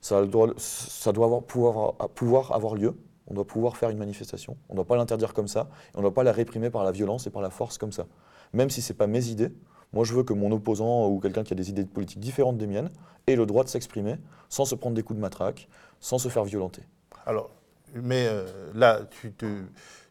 ça 0.00 0.24
doit, 0.24 0.52
ça 0.58 1.10
doit 1.10 1.24
avoir, 1.24 1.42
pouvoir, 1.42 1.96
pouvoir 2.14 2.52
avoir 2.52 2.74
lieu. 2.76 2.94
On 3.26 3.34
doit 3.34 3.46
pouvoir 3.46 3.76
faire 3.76 3.90
une 3.90 3.98
manifestation. 3.98 4.56
On 4.68 4.74
ne 4.74 4.76
doit 4.76 4.84
pas 4.84 4.96
l'interdire 4.96 5.34
comme 5.34 5.48
ça. 5.48 5.68
Et 5.88 5.96
on 5.96 5.98
ne 5.98 6.02
doit 6.02 6.14
pas 6.14 6.22
la 6.22 6.32
réprimer 6.32 6.70
par 6.70 6.84
la 6.84 6.92
violence 6.92 7.26
et 7.26 7.30
par 7.30 7.42
la 7.42 7.50
force 7.50 7.78
comme 7.78 7.92
ça. 7.92 8.06
Même 8.52 8.70
si 8.70 8.82
ce 8.82 8.92
n'est 8.92 8.96
pas 8.96 9.06
mes 9.06 9.26
idées, 9.28 9.50
moi 9.92 10.04
je 10.04 10.14
veux 10.14 10.22
que 10.22 10.34
mon 10.34 10.52
opposant 10.52 11.08
ou 11.08 11.18
quelqu'un 11.18 11.42
qui 11.42 11.54
a 11.54 11.56
des 11.56 11.70
idées 11.70 11.84
politiques 11.86 12.20
différentes 12.20 12.58
des 12.58 12.66
miennes 12.66 12.90
ait 13.26 13.36
le 13.36 13.46
droit 13.46 13.64
de 13.64 13.68
s'exprimer 13.68 14.16
sans 14.48 14.66
se 14.66 14.74
prendre 14.74 14.94
des 14.94 15.02
coups 15.02 15.16
de 15.16 15.22
matraque, 15.22 15.68
sans 15.98 16.18
se 16.18 16.28
faire 16.28 16.44
violenter. 16.44 16.82
Alors, 17.24 17.50
mais 17.94 18.26
euh, 18.28 18.46
là, 18.74 19.00
tu 19.10 19.32
te, 19.32 19.46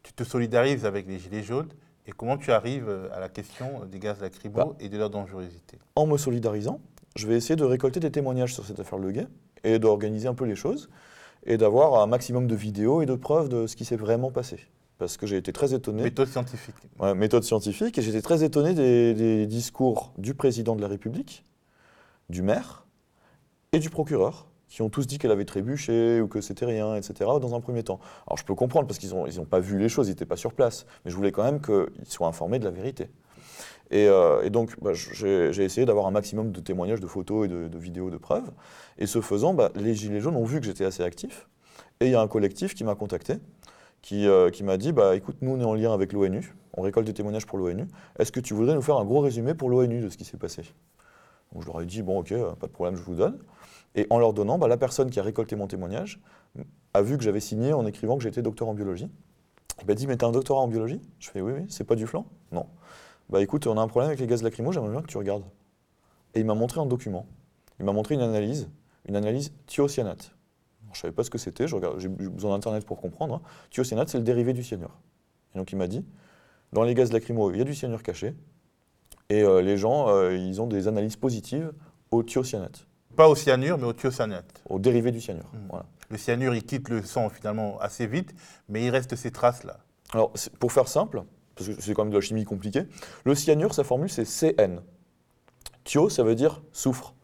tu 0.04 0.14
te 0.14 0.24
solidarises 0.24 0.86
avec 0.86 1.08
les 1.08 1.20
Gilets 1.20 1.44
jaunes. 1.44 1.70
Et 2.08 2.12
comment 2.12 2.38
tu 2.38 2.52
arrives 2.52 2.88
euh, 2.88 3.10
à 3.14 3.20
la 3.20 3.30
question 3.30 3.86
des 3.86 4.00
gaz 4.00 4.22
lacrymaux 4.22 4.56
bah, 4.56 4.76
et 4.80 4.90
de 4.90 4.98
leur 4.98 5.10
dangerosité? 5.10 5.80
En 5.96 6.06
me 6.06 6.18
solidarisant, 6.18 6.80
je 7.16 7.28
vais 7.28 7.36
essayer 7.36 7.56
de 7.56 7.64
récolter 7.64 8.00
des 8.00 8.12
témoignages 8.12 8.54
sur 8.54 8.66
cette 8.66 8.80
affaire 8.80 9.00
Le 9.00 9.12
Guet 9.12 9.28
et 9.64 9.80
d'organiser 9.80 10.28
un 10.28 10.36
peu 10.36 10.46
les 10.46 10.56
choses 10.56 10.90
et 11.46 11.58
d'avoir 11.58 12.02
un 12.02 12.08
maximum 12.08 12.48
de 12.48 12.56
vidéos 12.56 13.02
et 13.02 13.06
de 13.06 13.16
preuves 13.16 13.50
de 13.50 13.68
ce 13.68 13.76
qui 13.76 13.86
s'est 13.86 13.96
vraiment 13.96 14.32
passé. 14.32 14.60
Parce 14.98 15.18
que 15.18 15.28
j'ai 15.28 15.38
été 15.38 15.52
très 15.52 15.74
étonné. 15.74 16.04
Méthode 16.04 16.28
scientifique. 16.28 16.76
Ouais, 17.00 17.14
méthode 17.14 17.44
scientifique. 17.44 17.98
Et 17.98 18.02
j'étais 18.02 18.22
très 18.22 18.44
étonné 18.44 18.74
des, 18.74 19.46
discours 19.46 20.14
du 20.18 20.34
président 20.34 20.76
de 20.76 20.82
la 20.82 20.88
République, 20.88 21.44
du 22.30 22.42
maire 22.42 22.86
et 23.72 23.80
du 23.80 23.90
procureur, 23.90 24.48
qui 24.68 24.82
ont 24.82 24.90
tous 24.90 25.08
dit 25.08 25.18
qu'elle 25.18 25.32
avait 25.32 25.46
trébuché 25.46 26.22
ou 26.22 26.28
que 26.28 26.42
c'était 26.42 26.66
rien, 26.66 26.96
etc., 26.96 27.14
dans 27.42 27.56
un 27.56 27.62
premier 27.62 27.84
temps. 27.84 28.00
Alors 28.28 28.38
je 28.38 28.46
peux 28.46 28.56
comprendre 28.56 28.88
parce 28.88 29.00
qu'ils 29.00 29.14
n'ont 29.14 29.46
pas 29.46 29.60
vu 29.60 29.78
les 29.78 29.90
choses, 29.90 30.08
ils 30.08 30.12
n'étaient 30.12 30.26
pas 30.26 30.38
sur 30.38 30.54
place, 30.54 30.86
mais 31.04 31.12
je 31.12 31.16
voulais 31.16 31.32
quand 31.32 31.44
même 31.44 31.62
qu'ils 31.62 32.08
soient 32.08 32.28
informés 32.28 32.60
de 32.60 32.66
la 32.66 32.72
vérité. 32.72 33.10
Et, 33.92 34.08
euh, 34.08 34.50
donc 34.50 34.80
bah, 34.82 34.92
j'ai 34.94 35.64
essayé 35.64 35.86
d'avoir 35.86 36.08
un 36.08 36.12
maximum 36.12 36.52
de 36.52 36.60
témoignages, 36.60 37.00
de 37.00 37.08
photos 37.08 37.46
et 37.46 37.48
de, 37.50 37.78
vidéos, 37.78 38.10
de 38.10 38.18
preuves. 38.18 38.52
Et 38.98 39.06
ce 39.06 39.22
faisant, 39.22 39.54
bah, 39.54 39.72
les 39.76 39.94
Gilets 39.94 40.22
jaunes 40.22 40.36
ont 40.36 40.46
vu 40.46 40.60
que 40.60 40.66
j'étais 40.66 40.86
assez 40.86 41.04
actif. 41.04 41.48
Et 42.00 42.08
il 42.08 42.12
y 42.12 42.16
a 42.16 42.22
un 42.22 42.28
collectif 42.28 42.74
qui 42.74 42.84
m'a 42.84 42.96
contacté, 42.96 43.36
qui, 44.02 44.28
euh, 44.28 44.50
m'a 44.64 44.78
dit, 44.78 44.92
bah, 44.92 45.16
écoute, 45.16 45.38
nous 45.42 45.52
on 45.52 45.60
est 45.60 45.66
en 45.66 45.76
lien 45.76 45.94
avec 45.94 46.14
l'ONU, 46.14 46.56
on 46.74 46.82
récolte 46.82 47.08
des 47.08 47.14
témoignages 47.14 47.46
pour 47.46 47.58
l'ONU, 47.58 47.88
est-ce 48.20 48.32
que 48.32 48.40
tu 48.40 48.54
voudrais 48.54 48.76
nous 48.76 48.82
faire 48.82 48.98
un 48.98 49.06
gros 49.06 49.22
résumé 49.22 49.54
pour 49.54 49.70
l'ONU 49.70 50.02
de 50.02 50.10
ce 50.10 50.18
qui 50.18 50.26
s'est 50.26 50.38
passé? 50.38 50.64
Donc 51.54 51.62
je 51.62 51.68
leur 51.68 51.82
ai 51.82 51.86
dit, 51.86 52.02
bon 52.02 52.20
ok, 52.20 52.34
pas 52.60 52.68
de 52.68 52.72
problème, 52.72 52.98
je 52.98 53.04
vous 53.04 53.16
donne. 53.16 53.40
Et 53.96 54.08
en 54.10 54.20
leur 54.20 54.34
donnant, 54.34 54.58
bah, 54.58 54.68
la 54.68 54.78
personne 54.78 55.10
qui 55.10 55.20
a 55.20 55.24
récolté 55.24 55.56
mon 55.56 55.68
témoignage 55.68 56.20
a 56.94 57.02
vu 57.02 57.18
que 57.18 57.24
j'avais 57.24 57.40
signé 57.40 57.74
en 57.74 57.86
écrivant 57.86 58.18
que 58.18 58.24
j'étais 58.24 58.42
docteur 58.42 58.68
en 58.68 58.74
biologie, 58.74 59.10
Il 59.82 59.88
m'a 59.88 59.96
dit, 59.96 60.08
mais 60.08 60.18
t'as 60.18 60.28
un 60.28 60.32
doctorat 60.32 60.62
en 60.62 60.68
biologie? 60.68 61.02
Je 61.20 61.30
fais, 61.30 61.42
oui, 61.42 61.54
oui, 61.54 61.66
c'est 61.70 61.84
pas 61.84 61.96
du 61.96 62.06
flan 62.06 62.25
Non. 62.52 62.68
Bah 63.30 63.42
écoute, 63.42 63.66
on 63.68 63.78
a 63.78 63.82
un 63.82 63.88
problème 63.88 64.10
avec 64.10 64.20
les 64.20 64.28
gaz 64.28 64.44
lacrymaux, 64.44 64.72
j'aimerais 64.72 64.92
bien 64.92 65.02
que 65.02 65.08
tu 65.08 65.18
regardes. 65.18 65.44
Et 66.34 66.42
il 66.42 66.46
m'a 66.46 66.54
montré 66.54 66.80
un 66.80 66.86
document. 66.86 67.25
Il 67.80 67.86
m'a 67.86 67.92
montré 67.92 68.16
une 68.16 68.22
analyse, 68.22 68.70
une 69.08 69.16
analyse 69.16 69.52
thiocyanate. 69.66 70.36
Je 70.92 71.00
ne 71.00 71.02
savais 71.02 71.14
pas 71.14 71.24
ce 71.24 71.30
que 71.30 71.38
c'était, 71.38 71.68
j'ai 71.68 72.08
besoin 72.08 72.52
d'Internet 72.52 72.86
pour 72.86 73.02
comprendre. 73.02 73.36
Hein. 73.36 73.42
Thiocyanate, 73.72 74.10
c'est 74.10 74.18
le 74.18 74.24
dérivé 74.24 74.54
du 74.54 74.64
cyanure. 74.64 74.98
Et 75.54 75.58
donc 75.58 75.72
il 75.72 75.78
m'a 75.78 75.88
dit, 75.88 76.06
dans 76.72 76.84
les 76.84 76.94
gaz 76.94 77.12
lacrymaux, 77.12 77.52
il 77.52 77.58
y 77.58 77.62
a 77.62 77.66
du 77.66 77.74
cyanure 77.74 78.04
caché, 78.04 78.36
et 79.30 79.42
euh, 79.42 79.62
les 79.62 79.78
gens, 79.78 80.10
euh, 80.10 80.36
ils 80.36 80.62
ont 80.62 80.68
des 80.68 80.88
analyses 80.88 81.16
positives 81.16 81.74
au 82.12 82.24
thiocyanate. 82.24 82.88
Pas 83.16 83.30
au 83.30 83.36
cyanure, 83.36 83.78
mais 83.78 83.86
au 83.86 83.94
thiocyanate. 83.94 84.62
Au 84.70 84.80
dérivé 84.80 85.12
du 85.12 85.22
cyanure. 85.22 85.50
Hmm. 85.54 85.68
Voilà. 85.70 85.86
Le 86.10 86.18
cyanure, 86.18 86.54
il 86.54 86.64
quitte 86.64 86.90
le 86.90 87.04
sang 87.04 87.30
finalement 87.30 87.80
assez 87.80 88.08
vite, 88.08 88.34
mais 88.70 88.86
il 88.86 88.90
reste 88.90 89.16
ces 89.16 89.32
traces-là. 89.32 89.80
Alors, 90.14 90.34
pour 90.60 90.72
faire 90.72 90.88
simple, 90.88 91.24
parce 91.56 91.70
que 91.70 91.82
c'est 91.82 91.94
quand 91.94 92.04
même 92.04 92.12
de 92.12 92.18
la 92.18 92.22
chimie 92.22 92.44
compliquée, 92.44 92.84
le 93.24 93.36
cyanure, 93.36 93.74
sa 93.74 93.84
formule, 93.84 94.10
c'est 94.10 94.26
CN. 94.26 94.82
Thio, 95.84 96.10
ça 96.10 96.24
veut 96.24 96.36
dire 96.36 96.62
soufre. 96.74 97.16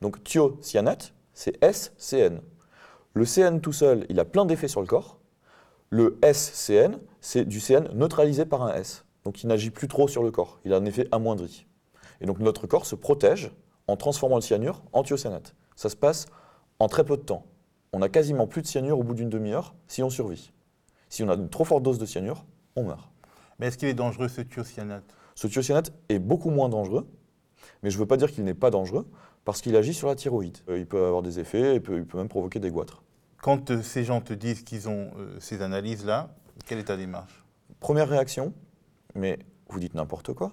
Donc 0.00 0.22
thiocyanate, 0.24 1.12
c'est 1.34 1.58
SCN. 1.64 2.40
Le 3.14 3.24
CN 3.24 3.60
tout 3.60 3.72
seul, 3.72 4.06
il 4.08 4.20
a 4.20 4.24
plein 4.24 4.44
d'effets 4.44 4.68
sur 4.68 4.80
le 4.80 4.86
corps. 4.86 5.18
Le 5.90 6.18
SCN, 6.22 6.98
c'est 7.20 7.44
du 7.44 7.60
CN 7.60 7.88
neutralisé 7.94 8.44
par 8.44 8.62
un 8.62 8.74
S. 8.74 9.04
Donc 9.24 9.42
il 9.42 9.48
n'agit 9.48 9.70
plus 9.70 9.88
trop 9.88 10.08
sur 10.08 10.22
le 10.22 10.30
corps, 10.30 10.60
il 10.64 10.72
a 10.72 10.76
un 10.76 10.84
effet 10.84 11.08
amoindri. 11.12 11.66
Et 12.20 12.26
donc 12.26 12.38
notre 12.38 12.66
corps 12.66 12.86
se 12.86 12.94
protège 12.94 13.50
en 13.90 13.96
transformant 13.96 14.36
le 14.36 14.42
cyanure 14.42 14.82
en 14.92 15.02
thiocyanate. 15.02 15.54
Ça 15.76 15.88
se 15.88 15.96
passe 15.96 16.26
en 16.78 16.88
très 16.88 17.04
peu 17.04 17.16
de 17.16 17.22
temps. 17.22 17.46
On 17.92 18.02
a 18.02 18.08
quasiment 18.08 18.46
plus 18.46 18.62
de 18.62 18.66
cyanure 18.66 18.98
au 18.98 19.02
bout 19.02 19.14
d'une 19.14 19.28
demi-heure 19.28 19.74
si 19.88 20.02
on 20.02 20.10
survit. 20.10 20.52
Si 21.08 21.22
on 21.24 21.28
a 21.28 21.34
une 21.34 21.48
trop 21.48 21.64
forte 21.64 21.82
dose 21.82 21.98
de 21.98 22.06
cyanure, 22.06 22.44
on 22.76 22.84
meurt. 22.84 23.10
Mais 23.58 23.66
est-ce 23.66 23.78
qu'il 23.78 23.88
est 23.88 23.94
dangereux 23.94 24.28
ce 24.28 24.40
thiocyanate 24.42 25.16
Ce 25.34 25.46
thiocyanate 25.48 25.92
est 26.08 26.18
beaucoup 26.18 26.50
moins 26.50 26.68
dangereux, 26.68 27.08
mais 27.82 27.90
je 27.90 27.96
ne 27.96 28.00
veux 28.00 28.06
pas 28.06 28.16
dire 28.16 28.30
qu'il 28.30 28.44
n'est 28.44 28.54
pas 28.54 28.70
dangereux, 28.70 29.06
parce 29.44 29.60
qu'il 29.60 29.74
agit 29.76 29.94
sur 29.94 30.08
la 30.08 30.14
thyroïde. 30.14 30.58
Euh, 30.68 30.78
il 30.78 30.86
peut 30.86 31.04
avoir 31.04 31.22
des 31.22 31.40
effets, 31.40 31.76
il 31.76 31.82
peut, 31.82 31.98
il 31.98 32.06
peut 32.06 32.18
même 32.18 32.28
provoquer 32.28 32.60
des 32.60 32.70
goitres. 32.70 33.02
Quand 33.42 33.70
euh, 33.70 33.82
ces 33.82 34.04
gens 34.04 34.20
te 34.20 34.32
disent 34.32 34.62
qu'ils 34.62 34.88
ont 34.88 35.10
euh, 35.18 35.36
ces 35.40 35.62
analyses-là, 35.62 36.34
quelle 36.66 36.78
est 36.78 36.84
ta 36.84 36.96
démarche? 36.96 37.44
Première 37.80 38.08
réaction, 38.08 38.52
mais 39.14 39.38
vous 39.68 39.80
dites 39.80 39.94
n'importe 39.94 40.32
quoi. 40.34 40.52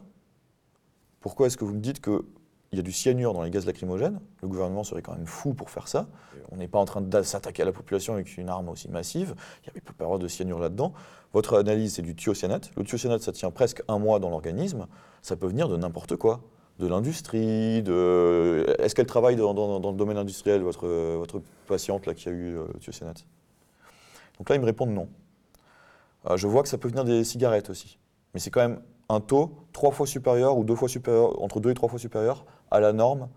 Pourquoi 1.20 1.48
est-ce 1.48 1.58
que 1.58 1.65
vous 1.65 1.74
me 1.74 1.82
dites 1.82 2.01
qu'il 2.69 2.77
y 2.77 2.79
a 2.79 2.83
du 2.83 2.91
cyanure 2.91 3.33
dans 3.33 3.43
les 3.43 3.50
gaz 3.50 3.65
lacrymogènes 3.65 4.19
Le 4.41 4.47
gouvernement 4.47 4.83
serait 4.83 5.01
quand 5.01 5.13
même 5.13 5.25
fou 5.25 5.53
pour 5.53 5.69
faire 5.69 5.88
ça. 5.88 6.07
On 6.51 6.57
n'est 6.57 6.67
pas 6.67 6.79
en 6.79 6.86
train 6.86 7.01
de 7.01 7.21
s'attaquer 7.21 7.63
à 7.63 7.65
la 7.65 7.71
population 7.71 8.13
avec 8.13 8.38
une 8.38 8.50
arme 8.50 8.69
aussi 8.69 8.89
massive. 8.89 9.36
Il 9.65 9.71
ne 9.75 9.79
peut 9.81 9.93
pas 9.93 10.05
avoir 10.05 10.19
de 10.19 10.27
cyanure 10.27 10.59
là-dedans. 10.59 10.93
Votre 11.33 11.57
analyse, 11.57 11.95
c'est 11.95 12.01
du 12.01 12.15
thiocyanate. 12.15 12.71
Le 12.77 12.83
thiocyanate, 12.83 13.21
ça 13.21 13.31
tient 13.31 13.51
presque 13.51 13.83
un 13.88 14.00
mois 14.00 14.19
dans 14.19 14.29
l'organisme. 14.29 14.88
Ça 15.21 15.36
peut 15.36 15.47
venir 15.47 15.67
de 15.67 15.77
n'importe 15.77 16.15
quoi 16.15 16.41
de 16.79 16.88
l'industrie 16.88 17.81
de... 17.81 18.75
Est-ce 18.79 18.93
qu'elle 18.93 19.07
travaille 19.07 19.36
dans, 19.36 19.51
le 19.53 19.97
domaine 19.97 20.17
industriel, 20.17 20.62
votre, 20.62 21.41
patiente 21.67 22.05
là, 22.05 22.13
qui 22.13 22.29
a 22.29 22.31
eu 22.31 22.55
euh, 22.55 22.65
le 22.67 23.13
Donc 24.38 24.50
là, 24.50 24.55
ils 24.55 24.62
me 24.62 24.65
répondent 24.65 24.91
non. 24.91 25.09
Euh, 26.29 26.38
je 26.38 26.47
vois 26.47 26.63
que 26.63 26.69
ça 26.69 26.77
peut 26.77 26.88
venir 26.88 27.03
des 27.03 27.24
cigarettes 27.24 27.69
aussi. 27.69 27.97
Mais 28.33 28.39
c'est 28.39 28.51
quand 28.51 28.62
même 28.62 28.81
un 29.09 29.21
taux 29.21 29.55
trois 29.74 29.91
fois 29.91 30.05
supérieur 30.05 30.57
ou 30.57 30.63
deux 30.63 30.75
fois 30.75 30.89
supérieur, 30.89 31.41
entre 31.41 31.59
deux 31.59 31.71
et 31.71 31.74
trois 31.74 31.89
fois 31.89 32.00
supérieur 32.00 32.45
à 32.71 32.79
la 32.79 32.93
norme 32.93 33.29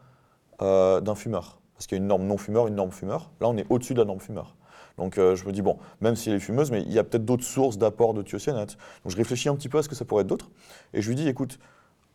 euh, 0.62 1.00
d'un 1.00 1.14
fumeur. 1.14 1.58
Parce 1.75 1.87
qu'il 1.87 1.96
y 1.96 2.00
a 2.00 2.02
une 2.02 2.08
norme 2.08 2.26
non-fumeur, 2.26 2.66
une 2.66 2.75
norme 2.75 2.92
fumeur. 2.92 3.30
Là, 3.40 3.49
on 3.49 3.56
est 3.56 3.66
au-dessus 3.70 3.94
de 3.94 4.00
la 4.00 4.04
norme 4.04 4.20
fumeur. 4.20 4.56
Donc 4.99 5.14
je 5.14 5.46
me 5.46 5.52
dis, 5.52 5.62
bon, 5.62 5.78
même 6.02 6.14
si 6.14 6.28
elle 6.28 6.37
est 6.37 6.40
fumeuse, 6.40 6.70
mais 6.70 6.82
il 6.82 6.92
y 6.92 6.99
a 6.99 7.04
peut-être 7.04 7.25
d'autres 7.25 7.44
sources 7.44 7.78
d'apport 7.78 8.12
de 8.12 8.20
thiocyanate. 8.20 8.76
Donc 9.02 9.12
je 9.12 9.16
réfléchis 9.16 9.49
un 9.49 9.54
petit 9.54 9.70
peu 9.70 9.78
à 9.78 9.82
ce 9.82 9.88
que 9.88 9.94
ça 9.94 10.04
pourrait 10.04 10.22
être 10.22 10.26
d'autre. 10.26 10.50
Et 10.92 11.00
je 11.00 11.08
lui 11.08 11.14
dis, 11.14 11.26
écoute, 11.26 11.58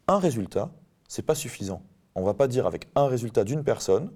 un 0.07 0.19
résultat, 0.19 0.69
c'est 1.07 1.23
pas 1.23 1.33
suffisant. 1.33 1.81
On 2.13 2.21
ne 2.21 2.25
va 2.25 2.35
pas 2.35 2.47
dire 2.47 2.67
avec 2.67 2.87
un 2.95 3.07
résultat 3.07 3.43
d'une 3.43 3.63
personne 3.63 4.11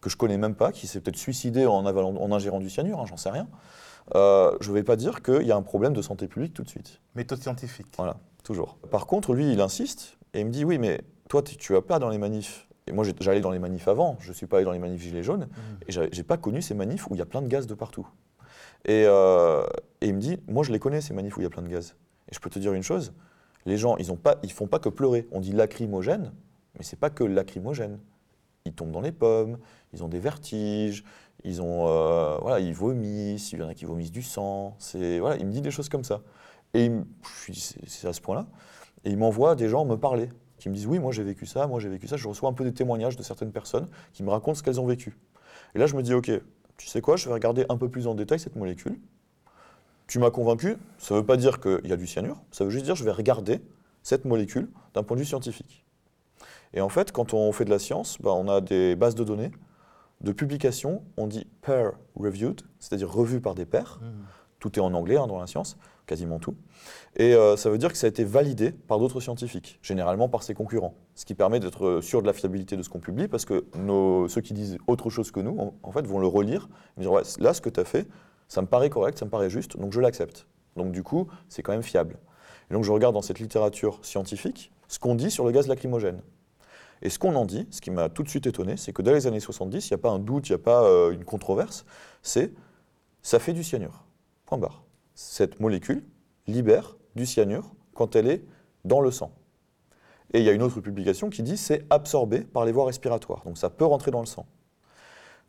que 0.00 0.10
je 0.10 0.16
connais 0.16 0.38
même 0.38 0.54
pas, 0.54 0.72
qui 0.72 0.86
s'est 0.86 1.00
peut-être 1.00 1.16
suicidé 1.16 1.66
en, 1.66 1.84
en 1.84 2.32
ingérant 2.32 2.60
du 2.60 2.70
cyanure, 2.70 3.00
hein, 3.00 3.06
j'en 3.06 3.16
sais 3.16 3.30
rien. 3.30 3.48
Euh, 4.14 4.56
je 4.60 4.70
ne 4.70 4.74
vais 4.74 4.82
pas 4.82 4.96
dire 4.96 5.22
qu'il 5.22 5.42
y 5.42 5.52
a 5.52 5.56
un 5.56 5.62
problème 5.62 5.92
de 5.92 6.02
santé 6.02 6.28
publique 6.28 6.54
tout 6.54 6.62
de 6.62 6.68
suite. 6.68 7.00
Méthode 7.14 7.42
scientifique. 7.42 7.86
Voilà, 7.96 8.16
toujours. 8.42 8.78
Par 8.90 9.06
contre, 9.06 9.34
lui, 9.34 9.52
il 9.52 9.60
insiste 9.60 10.16
et 10.34 10.40
il 10.40 10.46
me 10.46 10.50
dit 10.50 10.64
oui, 10.64 10.78
mais 10.78 11.02
toi, 11.28 11.42
tu 11.42 11.72
vas 11.72 11.82
pas 11.82 11.98
dans 11.98 12.08
les 12.08 12.18
manifs. 12.18 12.66
Et 12.86 12.92
moi, 12.92 13.04
j'allais 13.20 13.40
dans 13.40 13.50
les 13.50 13.58
manifs 13.58 13.86
avant. 13.86 14.16
Je 14.20 14.30
ne 14.30 14.34
suis 14.34 14.46
pas 14.46 14.56
allé 14.56 14.64
dans 14.64 14.72
les 14.72 14.78
manifs 14.78 15.02
gilets 15.02 15.22
jaunes. 15.22 15.46
Mmh. 15.46 15.88
Et 15.88 16.08
j'ai 16.12 16.22
pas 16.22 16.38
connu 16.38 16.62
ces 16.62 16.74
manifs 16.74 17.06
où 17.08 17.14
il 17.14 17.18
y 17.18 17.22
a 17.22 17.26
plein 17.26 17.42
de 17.42 17.48
gaz 17.48 17.66
de 17.66 17.74
partout. 17.74 18.06
Et, 18.84 19.04
euh, 19.06 19.64
et 20.00 20.06
il 20.06 20.14
me 20.14 20.20
dit, 20.20 20.38
moi, 20.48 20.64
je 20.64 20.72
les 20.72 20.78
connais 20.78 21.00
ces 21.00 21.12
manifs 21.12 21.36
où 21.36 21.40
il 21.40 21.44
y 21.44 21.46
a 21.46 21.50
plein 21.50 21.62
de 21.62 21.68
gaz. 21.68 21.96
Et 22.30 22.34
je 22.34 22.40
peux 22.40 22.50
te 22.50 22.58
dire 22.58 22.72
une 22.72 22.82
chose, 22.82 23.12
les 23.66 23.76
gens, 23.76 23.96
ils 23.98 24.08
ne 24.08 24.48
font 24.48 24.66
pas 24.66 24.78
que 24.78 24.88
pleurer. 24.88 25.28
On 25.30 25.40
dit 25.40 25.52
lacrymogène, 25.52 26.32
mais 26.76 26.84
c'est 26.84 26.98
pas 26.98 27.10
que 27.10 27.24
lacrymogène. 27.24 27.98
Ils 28.64 28.72
tombent 28.72 28.92
dans 28.92 29.00
les 29.00 29.12
pommes, 29.12 29.58
ils 29.92 30.04
ont 30.04 30.08
des 30.08 30.18
vertiges, 30.18 31.04
ils, 31.44 31.62
ont, 31.62 31.86
euh, 31.88 32.36
voilà, 32.40 32.60
ils 32.60 32.74
vomissent, 32.74 33.52
il 33.52 33.60
y 33.60 33.62
en 33.62 33.68
a 33.68 33.74
qui 33.74 33.84
vomissent 33.84 34.12
du 34.12 34.22
sang. 34.22 34.76
Voilà, 34.94 35.36
il 35.36 35.46
me 35.46 35.52
dit 35.52 35.60
des 35.60 35.70
choses 35.70 35.88
comme 35.88 36.04
ça. 36.04 36.22
Et 36.74 36.90
c'est 37.86 38.08
à 38.08 38.12
ce 38.12 38.20
point-là. 38.20 38.46
Et 39.04 39.10
il 39.10 39.18
m'envoie 39.18 39.54
des 39.54 39.68
gens 39.68 39.84
me 39.84 39.96
parler, 39.96 40.30
qui 40.58 40.68
me 40.68 40.74
disent 40.74 40.86
oui, 40.86 40.98
moi 40.98 41.12
j'ai 41.12 41.22
vécu 41.22 41.46
ça, 41.46 41.66
moi 41.66 41.80
j'ai 41.80 41.88
vécu 41.88 42.06
ça. 42.06 42.16
Je 42.16 42.28
reçois 42.28 42.48
un 42.48 42.52
peu 42.52 42.64
des 42.64 42.74
témoignages 42.74 43.16
de 43.16 43.22
certaines 43.22 43.52
personnes 43.52 43.88
qui 44.12 44.22
me 44.22 44.30
racontent 44.30 44.54
ce 44.54 44.62
qu'elles 44.62 44.80
ont 44.80 44.86
vécu. 44.86 45.16
Et 45.74 45.78
là, 45.78 45.86
je 45.86 45.96
me 45.96 46.02
dis 46.02 46.14
ok, 46.14 46.30
tu 46.76 46.86
sais 46.86 47.00
quoi, 47.00 47.16
je 47.16 47.28
vais 47.28 47.34
regarder 47.34 47.64
un 47.68 47.76
peu 47.76 47.88
plus 47.88 48.06
en 48.06 48.14
détail 48.14 48.38
cette 48.38 48.56
molécule 48.56 48.98
tu 50.08 50.18
m'as 50.18 50.30
convaincu, 50.30 50.76
ça 50.96 51.14
ne 51.14 51.20
veut 51.20 51.26
pas 51.26 51.36
dire 51.36 51.60
qu'il 51.60 51.86
y 51.86 51.92
a 51.92 51.96
du 51.96 52.06
cyanure, 52.06 52.42
ça 52.50 52.64
veut 52.64 52.70
juste 52.70 52.86
dire 52.86 52.94
que 52.94 52.98
je 52.98 53.04
vais 53.04 53.12
regarder 53.12 53.60
cette 54.02 54.24
molécule 54.24 54.68
d'un 54.94 55.02
point 55.02 55.16
de 55.16 55.20
vue 55.20 55.26
scientifique. 55.26 55.84
Et 56.72 56.80
en 56.80 56.88
fait, 56.88 57.12
quand 57.12 57.34
on 57.34 57.52
fait 57.52 57.66
de 57.66 57.70
la 57.70 57.78
science, 57.78 58.20
bah, 58.20 58.32
on 58.32 58.48
a 58.48 58.60
des 58.60 58.96
bases 58.96 59.14
de 59.14 59.22
données 59.22 59.52
de 60.20 60.32
publications, 60.32 61.04
on 61.16 61.28
dit 61.28 61.46
peer-reviewed, 61.62 62.62
c'est-à-dire 62.80 63.12
revues 63.12 63.40
par 63.40 63.54
des 63.54 63.66
pairs. 63.66 64.00
Mmh. 64.02 64.06
Tout 64.60 64.78
est 64.78 64.82
en 64.82 64.92
anglais 64.94 65.16
hein, 65.16 65.26
dans 65.26 65.38
la 65.38 65.46
science, 65.46 65.76
quasiment 66.06 66.38
tout. 66.38 66.54
Et 67.16 67.34
euh, 67.34 67.56
ça 67.56 67.70
veut 67.70 67.78
dire 67.78 67.92
que 67.92 67.98
ça 67.98 68.06
a 68.06 68.10
été 68.10 68.24
validé 68.24 68.72
par 68.72 68.98
d'autres 68.98 69.20
scientifiques, 69.20 69.78
généralement 69.82 70.28
par 70.28 70.42
ses 70.42 70.54
concurrents. 70.54 70.94
Ce 71.14 71.24
qui 71.24 71.34
permet 71.34 71.60
d'être 71.60 72.00
sûr 72.00 72.22
de 72.22 72.26
la 72.26 72.32
fiabilité 72.32 72.76
de 72.76 72.82
ce 72.82 72.88
qu'on 72.88 73.00
publie, 73.00 73.28
parce 73.28 73.44
que 73.44 73.64
ceux 74.28 74.40
qui 74.40 74.54
disent 74.54 74.78
autre 74.86 75.10
chose 75.10 75.30
que 75.30 75.40
nous, 75.40 75.72
en, 75.82 75.92
fait, 75.92 76.06
vont 76.06 76.18
le 76.18 76.26
relire, 76.26 76.68
et 76.96 77.02
dire 77.02 77.12
là, 77.38 77.54
ce 77.54 77.60
que 77.60 77.70
tu 77.70 77.80
as 77.80 77.84
fait, 77.84 78.08
ça 78.48 78.62
me 78.62 78.66
paraît 78.66 78.90
correct, 78.90 79.18
ça 79.18 79.24
me 79.24 79.30
paraît 79.30 79.50
juste, 79.50 79.76
donc 79.78 79.92
je 79.92 80.00
l'accepte. 80.00 80.46
Donc 80.76 80.92
du 80.92 81.02
coup, 81.02 81.28
c'est 81.48 81.62
quand 81.62 81.72
même 81.72 81.82
fiable. 81.82 82.18
Et 82.70 82.74
donc 82.74 82.84
je 82.84 82.92
regarde 82.92 83.14
dans 83.14 83.22
cette 83.22 83.40
littérature 83.40 83.98
scientifique 84.02 84.72
ce 84.88 84.98
qu'on 84.98 85.14
dit 85.14 85.30
sur 85.30 85.44
le 85.44 85.52
gaz 85.52 85.68
lacrymogène. 85.68 86.22
Et 87.02 87.10
ce 87.10 87.18
qu'on 87.18 87.34
en 87.36 87.44
dit, 87.44 87.66
ce 87.70 87.80
qui 87.80 87.90
m'a 87.90 88.08
tout 88.08 88.22
de 88.22 88.28
suite 88.28 88.46
étonné, 88.46 88.76
c'est 88.76 88.92
que 88.92 89.02
dans 89.02 89.12
les 89.12 89.26
années 89.26 89.40
70, 89.40 89.88
il 89.88 89.92
n'y 89.92 89.94
a 89.94 89.98
pas 89.98 90.10
un 90.10 90.18
doute, 90.18 90.48
il 90.48 90.52
n'y 90.52 90.56
a 90.56 90.62
pas 90.62 90.82
euh, 90.84 91.12
une 91.12 91.24
controverse, 91.24 91.84
c'est 92.22 92.52
ça 93.22 93.38
fait 93.38 93.52
du 93.52 93.62
cyanure. 93.62 94.04
Cette 95.14 95.60
molécule 95.60 96.04
libère 96.46 96.96
du 97.16 97.26
cyanure 97.26 97.74
quand 97.94 98.16
elle 98.16 98.28
est 98.28 98.44
dans 98.84 99.00
le 99.00 99.10
sang. 99.10 99.32
Et 100.32 100.40
il 100.40 100.44
y 100.44 100.48
a 100.48 100.52
une 100.52 100.62
autre 100.62 100.80
publication 100.80 101.30
qui 101.30 101.42
dit 101.42 101.56
c'est 101.56 101.84
absorbé 101.90 102.40
par 102.40 102.64
les 102.64 102.72
voies 102.72 102.86
respiratoires, 102.86 103.42
donc 103.44 103.58
ça 103.58 103.70
peut 103.70 103.84
rentrer 103.84 104.10
dans 104.10 104.20
le 104.20 104.26
sang. 104.26 104.46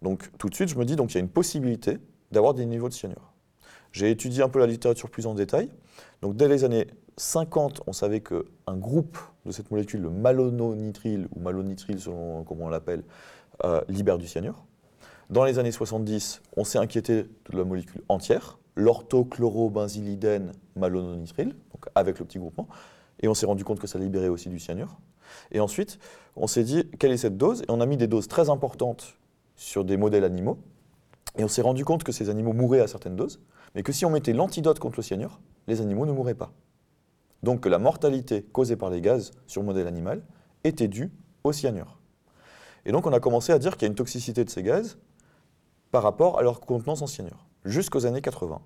Donc 0.02 0.32
tout 0.38 0.50
de 0.50 0.56
suite, 0.56 0.70
je 0.70 0.78
me 0.78 0.86
dis 0.86 0.96
donc 0.96 1.12
il 1.12 1.16
y 1.16 1.18
a 1.18 1.22
une 1.22 1.30
possibilité 1.30 1.98
d'avoir 2.32 2.54
des 2.54 2.66
niveaux 2.66 2.90
de 2.90 2.94
cyanure. 2.94 3.34
J'ai 3.92 4.12
étudié 4.12 4.44
un 4.44 4.50
peu 4.50 4.60
la 4.60 4.68
littérature 4.68 5.10
plus 5.10 5.26
en 5.28 5.34
détail. 5.34 5.70
Donc 6.22 6.36
dès 6.36 6.48
les 6.48 6.64
années 6.64 6.88
50, 7.18 7.82
on 7.88 7.94
savait 7.94 8.22
qu'un 8.22 8.78
groupe 8.78 9.18
de 9.46 9.52
cette 9.52 9.72
molécule, 9.72 10.02
le 10.02 10.10
malononitrile, 10.10 11.28
ou 11.36 11.40
malonitrile 11.42 12.00
selon 12.00 12.44
comment 12.44 12.66
on 12.66 12.70
l'appelle, 12.70 13.04
euh, 13.64 13.82
libère 13.90 14.18
du 14.18 14.28
cyanure. 14.28 14.66
Dans 15.30 15.44
les 15.44 15.60
années 15.60 15.72
70, 15.72 16.42
on 16.56 16.64
s'est 16.64 16.80
inquiété 16.80 17.24
de 17.24 17.58
la 17.58 17.64
molécule 17.64 18.02
entière, 18.10 18.58
l'orthochlorobenzylidène 18.80 20.54
malononitrile, 20.76 21.56
donc 21.72 21.86
avec 21.96 22.20
le 22.20 22.26
petit 22.26 22.40
groupement, 22.40 22.68
et 23.22 23.28
on 23.28 23.34
s'est 23.34 23.46
rendu 23.46 23.64
compte 23.64 23.80
que 23.80 23.88
ça 23.88 24.00
libérait 24.00 24.30
aussi 24.30 24.50
du 24.50 24.60
cyanure. 24.60 25.00
Et 25.52 25.60
ensuite, 25.60 26.00
on 26.36 26.48
s'est 26.48 26.64
dit, 26.64 26.90
quelle 26.98 27.12
est 27.12 27.18
cette 27.18 27.38
dose? 27.38 27.62
Et 27.62 27.66
on 27.70 27.82
a 27.82 27.86
mis 27.86 27.98
des 27.98 28.08
doses 28.08 28.28
très 28.28 28.50
importantes 28.50 29.16
sur 29.56 29.84
des 29.86 29.98
modèles 29.98 30.24
animaux, 30.24 30.58
et 31.38 31.44
on 31.44 31.48
s'est 31.48 31.62
rendu 31.62 31.86
compte 31.86 32.04
que 32.04 32.12
ces 32.12 32.30
animaux 32.30 32.54
mouraient 32.54 32.80
à 32.80 32.88
certaines 32.88 33.16
doses, 33.16 33.40
mais 33.76 33.84
que 33.84 33.92
si 33.92 34.06
on 34.06 34.10
mettait 34.10 34.34
l'antidote 34.34 34.80
contre 34.80 34.98
le 34.98 35.04
cyanure, 35.04 35.40
les 35.68 35.82
animaux 35.82 36.06
ne 36.06 36.12
mouraient 36.12 36.34
pas. 36.34 36.52
Donc 37.44 37.62
que 37.62 37.70
la 37.70 37.80
mortalité 37.80 38.44
causée 38.44 38.76
par 38.76 38.90
les 38.90 39.02
gaz 39.02 39.32
sur 39.48 39.62
le 39.62 39.68
modèle 39.68 39.88
animal 39.88 40.24
était 40.64 40.88
due 40.88 41.12
au 41.44 41.52
cyanure. 41.52 42.00
Et 42.86 42.92
donc 42.92 43.06
on 43.06 43.14
a 43.14 43.20
commencé 43.20 43.54
à 43.54 43.60
dire 43.60 43.74
qu'il 43.74 43.84
y 43.84 43.86
a 43.86 43.90
une 43.90 43.96
toxicité 43.96 44.44
de 44.44 44.50
ces 44.50 44.64
gaz 44.64 44.98
par 45.92 46.04
rapport 46.04 46.40
à 46.40 46.42
leur 46.42 46.60
contenance 46.62 47.02
en 47.02 47.08
cyanure, 47.08 47.46
jusqu'aux 47.66 48.06
années 48.06 48.22
80, 48.22 48.62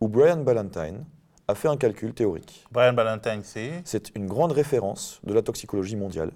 où 0.00 0.08
Brian 0.08 0.38
Ballantyne 0.38 1.04
a 1.46 1.54
fait 1.54 1.68
un 1.68 1.76
calcul 1.76 2.12
théorique. 2.14 2.66
Brian 2.70 2.92
Ballantyne, 2.92 3.40
c'est 3.42 3.82
C'est 3.84 4.14
une 4.16 4.26
grande 4.26 4.52
référence 4.52 5.20
de 5.24 5.32
la 5.32 5.42
toxicologie 5.42 5.96
mondiale, 5.96 6.32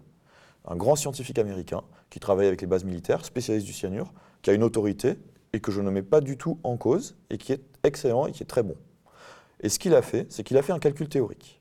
un 0.66 0.76
grand 0.76 0.96
scientifique 0.96 1.38
américain 1.38 1.82
qui 2.10 2.20
travaille 2.20 2.46
avec 2.46 2.60
les 2.60 2.66
bases 2.66 2.84
militaires, 2.84 3.24
spécialiste 3.24 3.66
du 3.66 3.72
cyanure, 3.72 4.12
qui 4.42 4.50
a 4.50 4.52
une 4.52 4.62
autorité 4.62 5.18
et 5.52 5.60
que 5.60 5.70
je 5.70 5.80
ne 5.80 5.90
mets 5.90 6.02
pas 6.02 6.20
du 6.20 6.36
tout 6.36 6.58
en 6.62 6.76
cause 6.76 7.16
et 7.30 7.38
qui 7.38 7.52
est 7.52 7.62
excellent 7.84 8.26
et 8.26 8.32
qui 8.32 8.42
est 8.42 8.46
très 8.46 8.62
bon. 8.62 8.76
Et 9.60 9.68
ce 9.68 9.78
qu'il 9.78 9.94
a 9.94 10.02
fait, 10.02 10.26
c'est 10.30 10.42
qu'il 10.42 10.56
a 10.56 10.62
fait 10.62 10.72
un 10.72 10.78
calcul 10.78 11.08
théorique. 11.08 11.60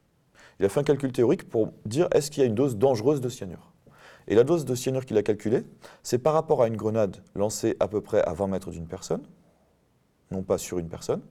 Il 0.60 0.66
a 0.66 0.70
fait 0.70 0.80
un 0.80 0.84
calcul 0.84 1.12
théorique 1.12 1.50
pour 1.50 1.74
dire 1.86 2.08
est-ce 2.12 2.32
qu'il 2.32 2.42
y 2.42 2.46
a 2.46 2.48
une 2.48 2.56
dose 2.56 2.78
dangereuse 2.78 3.22
de 3.22 3.30
cyanure? 3.30 3.72
Et 4.28 4.36
la 4.36 4.44
dose 4.44 4.66
de 4.66 4.76
cyanure 4.76 5.06
qu'il 5.06 5.18
a 5.18 5.24
calculée, 5.24 5.64
c'est 6.04 6.20
par 6.20 6.34
rapport 6.34 6.62
à 6.62 6.68
une 6.68 6.78
grenade 6.78 7.18
lancée 7.36 7.76
à 7.80 7.88
peu 7.88 8.02
près 8.02 8.22
à 8.24 8.34
20 8.34 8.48
mètres 8.48 8.70
d'une 8.70 8.88
personne, 8.88 9.24
non 10.32 10.44
pas 10.44 10.58
sur 10.58 10.80
une 10.80 10.90
personne, 10.90 11.22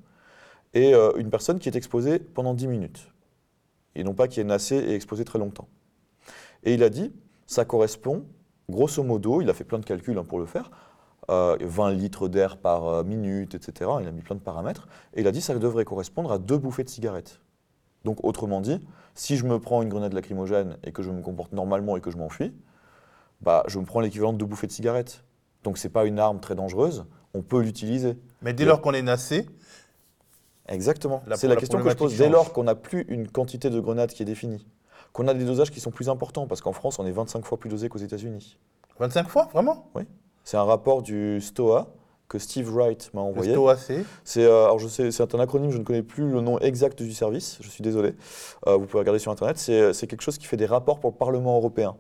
et 0.75 0.95
euh, 0.95 1.13
une 1.17 1.31
personne 1.31 1.59
qui 1.59 1.69
est 1.69 1.77
exposée 1.77 2.19
pendant 2.19 2.55
10 2.55 2.69
minutes, 2.69 3.13
et 3.95 4.05
non 4.05 4.15
pas 4.15 4.29
qui 4.29 4.41
est 4.41 4.45
nassée 4.45 4.77
et 4.77 4.95
exposée 4.95 5.25
très 5.25 5.39
longtemps. 5.39 5.69
Et 6.63 6.75
il 6.75 6.83
a 6.83 6.91
dit, 6.91 7.13
ça 7.47 7.65
correspond, 7.65 8.27
grosso 8.69 9.03
modo, 9.03 9.41
il 9.41 9.51
a 9.51 9.55
fait 9.55 9.65
plein 9.65 9.79
de 9.79 9.85
calculs 9.85 10.19
hein, 10.19 10.25
pour 10.25 10.39
le 10.39 10.47
faire, 10.47 10.71
20 11.29 11.31
euh, 11.31 11.93
litres 11.93 12.29
d'air 12.29 12.57
par 12.57 12.87
euh, 12.87 13.05
minute, 13.05 13.55
etc. 13.55 13.91
Il 14.01 14.09
a 14.09 14.13
mis 14.13 14.23
plein 14.23 14.37
de 14.37 14.41
paramètres, 14.41 14.89
et 15.15 15.21
il 15.21 15.27
a 15.27 15.33
dit 15.33 15.41
ça 15.41 15.57
devrait 15.59 15.85
correspondre 15.85 16.33
à 16.33 16.39
deux 16.39 16.59
bouffées 16.59 16.85
de 16.85 16.89
cigarettes. 16.89 17.41
Donc 18.05 18.25
autrement 18.25 18.61
dit, 18.61 18.81
si 19.15 19.37
je 19.37 19.45
me 19.45 19.59
prends 19.59 19.83
une 19.83 19.89
grenade 19.89 20.13
lacrymogène 20.13 20.79
et 20.85 20.93
que 20.93 21.03
je 21.03 21.11
me 21.11 21.21
comporte 21.23 21.53
normalement 21.53 21.97
et 21.97 22.01
que 22.01 22.11
je 22.11 22.17
m'enfuis, 22.17 22.55
bah, 23.43 23.65
je 23.69 23.79
me 23.79 23.85
prends 23.85 24.01
l'équivalent 24.01 24.33
de 24.33 24.39
deux 24.39 24.47
bouffées 24.47 24.67
de 24.67 24.73
cigarettes. 24.73 25.25
Donc 25.63 25.79
ce 25.79 25.87
n'est 25.87 25.93
pas 25.93 26.07
une 26.07 26.19
arme 26.19 26.41
très 26.41 26.55
dangereuse, 26.55 27.05
on 27.35 27.43
peut 27.43 27.61
l'utiliser. 27.61 28.17
Mais 28.43 28.53
dès 28.53 28.65
lors 28.65 28.81
qu'on 28.81 28.93
est 28.93 29.03
nassé 29.03 29.47
Exactement. 30.69 31.23
C'est 31.35 31.49
la, 31.49 31.57
question 31.57 31.83
que 31.83 31.91
je 31.91 31.97
pose. 31.97 32.17
Dès 32.17 32.29
lors 32.29 32.53
qu'on 32.53 32.63
n'a 32.63 32.77
plus 32.77 33.05
une 33.09 33.27
quantité 33.27 33.71
de 33.71 33.81
grenades 33.81 34.13
qui 34.13 34.23
est 34.23 34.27
définie, 34.27 34.65
qu'on 35.13 35.27
a 35.27 35.35
des 35.35 35.45
dosages 35.45 35.73
qui 35.73 35.81
sont 35.81 35.91
plus 35.91 36.09
importants, 36.09 36.47
parce 36.47 36.61
qu'en 36.61 36.73
France, 36.73 37.01
on 37.01 37.07
est 37.07 37.11
25 37.11 37.45
fois 37.45 37.59
plus 37.59 37.69
dosé 37.69 37.89
qu'aux 37.89 37.99
États-Unis. 37.99 38.57
25 39.01 39.29
fois 39.29 39.49
Vraiment? 39.53 39.91
Oui. 39.97 40.05
C'est 40.45 40.57
un 40.57 40.65
rapport 40.65 41.03
du 41.03 41.41
STOA, 41.41 41.93
que 42.31 42.39
Steve 42.39 42.73
Wright 42.73 43.11
m'a 43.13 43.21
envoyé. 43.21 43.55
C'est? 44.25 44.45
Euh, 44.45 44.65
alors 44.65 44.79
je 44.79 44.89
sais, 44.89 45.11
c'est 45.11 45.35
un 45.35 45.41
acronyme, 45.41 45.73
je 45.73 45.79
ne 45.79 45.83
connais 45.83 46.03
plus 46.03 46.31
le 46.31 46.41
nom 46.41 46.59
exact 46.61 47.03
du 47.03 47.13
service, 47.13 47.59
je 47.61 47.69
suis 47.69 47.83
désolé. 47.83 48.15
Euh, 48.69 48.77
vous 48.77 48.87
pouvez 48.87 49.01
regarder 49.01 49.19
sur 49.19 49.33
internet. 49.33 49.59
C'est, 49.59 50.07
quelque 50.07 50.23
chose 50.23 50.39
qui 50.39 50.47
fait 50.47 50.57
des 50.57 50.67
rapports 50.67 51.01
pour 51.01 51.11
le 51.11 51.17
Parlement 51.17 51.57
européen. 51.57 51.97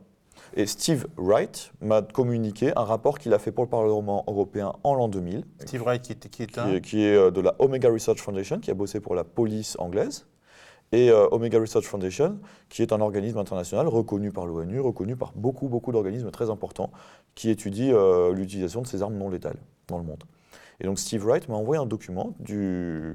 Et 0.54 0.66
Steve 0.66 1.06
Wright 1.16 1.72
m'a 1.80 2.02
communiqué 2.02 2.72
un 2.76 2.84
rapport 2.84 3.18
qu'il 3.18 3.32
a 3.34 3.38
fait 3.38 3.52
pour 3.52 3.64
le 3.64 3.70
Parlement 3.70 4.24
européen 4.26 4.72
en 4.82 4.94
l'an 4.94 5.08
2000. 5.08 5.44
Steve 5.60 5.82
Wright 5.82 6.02
qui 6.02 6.12
est, 6.12 6.28
qui 6.28 6.42
est, 6.42 6.58
un... 6.58 6.80
qui, 6.80 7.04
est 7.04 7.14
euh, 7.14 7.30
de 7.30 7.40
la 7.40 7.54
Omega 7.58 7.88
Research 7.88 8.18
Foundation, 8.18 8.58
qui 8.58 8.70
a 8.70 8.74
bossé 8.74 9.00
pour 9.00 9.14
la 9.14 9.24
police 9.24 9.76
anglaise. 9.78 10.26
Et 10.92 11.12
Omega 11.12 11.60
Research 11.60 11.84
Foundation, 11.84 12.40
qui 12.68 12.82
est 12.82 12.92
un 12.92 13.00
organisme 13.00 13.38
international 13.38 13.86
reconnu 13.86 14.32
par 14.32 14.44
l'ONU, 14.44 14.80
reconnu 14.80 15.14
par 15.14 15.32
beaucoup, 15.36 15.68
beaucoup 15.68 15.92
d'organismes 15.92 16.32
très 16.32 16.50
importants 16.50 16.90
qui 17.36 17.48
étudient 17.48 17.94
l'utilisation 18.32 18.82
de 18.82 18.88
ces 18.88 19.00
armes 19.00 19.16
non 19.16 19.30
létales 19.30 19.58
dans 19.86 19.98
le 19.98 20.02
monde. 20.02 20.24
Et 20.80 20.86
donc 20.86 20.98
Steve 20.98 21.24
Wright 21.24 21.48
m'a 21.48 21.54
envoyé 21.54 21.80
un 21.80 21.86
document 21.86 22.34
du, 22.40 23.14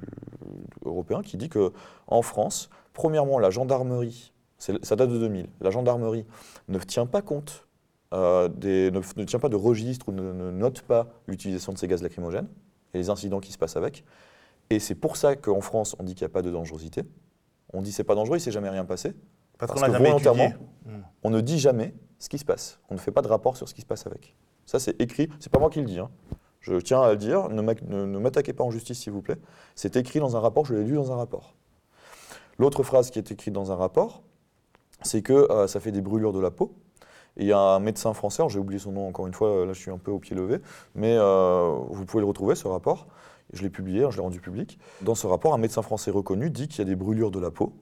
européen 0.86 1.22
qui 1.22 1.38
dit 1.38 1.50
que 1.50 1.74
en 2.08 2.22
France, 2.22 2.70
premièrement, 2.94 3.40
la 3.40 3.50
gendarmerie, 3.50 4.32
ça 4.58 4.96
date 4.96 5.10
de 5.10 5.18
2000, 5.18 5.48
la 5.62 5.70
gendarmerie 5.70 6.26
ne 6.68 6.80
tient 6.80 7.06
pas 7.06 7.22
compte 7.22 7.66
euh, 8.14 8.48
des, 8.48 8.92
ne, 8.92 9.24
tient 9.24 9.40
pas 9.40 9.50
de 9.50 9.56
registre 9.56 10.10
ou 10.10 10.12
ne, 10.12 10.52
note 10.52 10.82
pas 10.82 11.08
l'utilisation 11.28 11.74
de 11.74 11.78
ces 11.78 11.88
gaz 11.88 12.02
lacrymogènes 12.02 12.48
et 12.94 12.98
les 12.98 13.10
incidents 13.10 13.40
qui 13.40 13.52
se 13.52 13.58
passent 13.58 13.76
avec. 13.76 14.06
Et 14.70 14.80
c'est 14.80 14.96
pour 14.96 15.18
ça 15.18 15.36
qu'en 15.36 15.62
France, 15.62 15.96
on 16.00 16.04
dit 16.04 16.16
qu'il 16.16 16.26
n'y 16.26 16.32
a 16.32 16.34
pas 16.34 16.42
de 16.42 16.52
dangerosité. 16.52 17.04
On 17.74 17.82
dit 17.82 17.92
c'est 17.92 18.04
pas 18.04 18.16
dangereux, 18.16 18.38
il 18.38 18.40
ne 18.40 18.44
s'est 18.44 18.52
jamais 18.52 18.70
rien 18.70 18.86
passé. 18.86 19.14
Parce, 19.58 19.82
que 19.82 19.90
volontairement, 19.90 20.50
hmm. 20.86 21.00
on 21.24 21.30
ne 21.30 21.42
dit 21.42 21.60
jamais 21.60 21.94
ce 22.20 22.30
qui 22.30 22.38
se 22.38 22.46
passe. 22.46 22.80
On 22.90 22.96
ne 22.96 23.00
fait 23.00 23.12
pas 23.12 23.22
de 23.22 23.28
rapport 23.28 23.58
sur 23.58 23.68
ce 23.68 23.74
qui 23.74 23.82
se 23.82 23.86
passe 23.86 24.06
avec. 24.06 24.36
Ça, 24.66 24.80
c'est 24.80 25.00
écrit. 25.02 25.30
C'est 25.40 25.52
pas 25.52 25.60
moi 25.60 25.70
qui 25.70 25.80
le 25.80 25.86
dis. 25.86 26.00
Hein. 26.00 26.10
Je 26.60 26.76
tiens 26.78 27.02
à 27.02 27.12
le 27.12 27.18
dire, 27.18 27.50
ne 27.50 28.20
m'attaquez 28.20 28.54
pas 28.54 28.64
en 28.64 28.72
justice 28.72 29.00
s'il 29.00 29.14
vous 29.14 29.22
plaît. 29.22 29.38
C'est 29.76 29.96
écrit 29.98 30.20
dans 30.20 30.36
un 30.36 30.40
rapport, 30.40 30.66
je 30.66 30.74
l'ai 30.74 30.84
lu 30.84 30.96
dans 30.96 31.12
un 31.12 31.16
rapport. 31.16 31.56
L'autre 32.58 32.84
phrase 32.84 33.12
qui 33.12 33.20
est 33.20 33.32
écrite 33.32 33.54
dans 33.54 33.72
un 33.72 33.76
rapport, 33.76 34.24
c'est 35.06 35.22
que 35.22 35.34
euh, 35.52 35.68
ça 35.68 35.80
fait 35.80 35.92
des 35.92 36.02
brûlures 36.02 36.34
de 36.34 36.40
la 36.40 36.52
peau. 36.52 36.74
Et 37.38 37.44
il 37.44 37.48
y 37.48 37.52
a 37.52 37.60
un 37.60 37.80
médecin 37.80 38.14
français, 38.14 38.44
j'ai 38.48 38.60
oublié 38.60 38.80
son 38.80 38.94
nom 38.94 39.08
encore 39.08 39.28
une 39.28 39.34
fois, 39.34 39.66
là 39.66 39.74
je 39.74 39.80
suis 39.80 39.92
un 39.92 39.98
peu 39.98 40.12
au 40.12 40.20
pied 40.20 40.36
levé, 40.36 40.60
mais 40.96 41.16
euh, 41.18 41.76
vous 41.90 42.06
pouvez 42.06 42.22
le 42.22 42.28
retrouver, 42.28 42.56
ce 42.56 42.68
rapport. 42.68 43.08
Je 43.54 43.62
l'ai 43.62 43.70
publié, 43.70 44.04
hein, 44.04 44.10
je 44.10 44.18
l'ai 44.18 44.24
rendu 44.24 44.40
public. 44.40 44.80
Dans 45.02 45.16
ce 45.16 45.28
rapport, 45.28 45.54
un 45.54 45.58
médecin 45.58 45.82
français 45.82 46.12
reconnu 46.12 46.50
dit 46.50 46.68
qu'il 46.68 46.80
y 46.80 46.82
a 46.82 46.86
des 46.86 46.96
brûlures 46.96 47.32
de 47.32 47.40
la 47.40 47.52
peau 47.52 47.74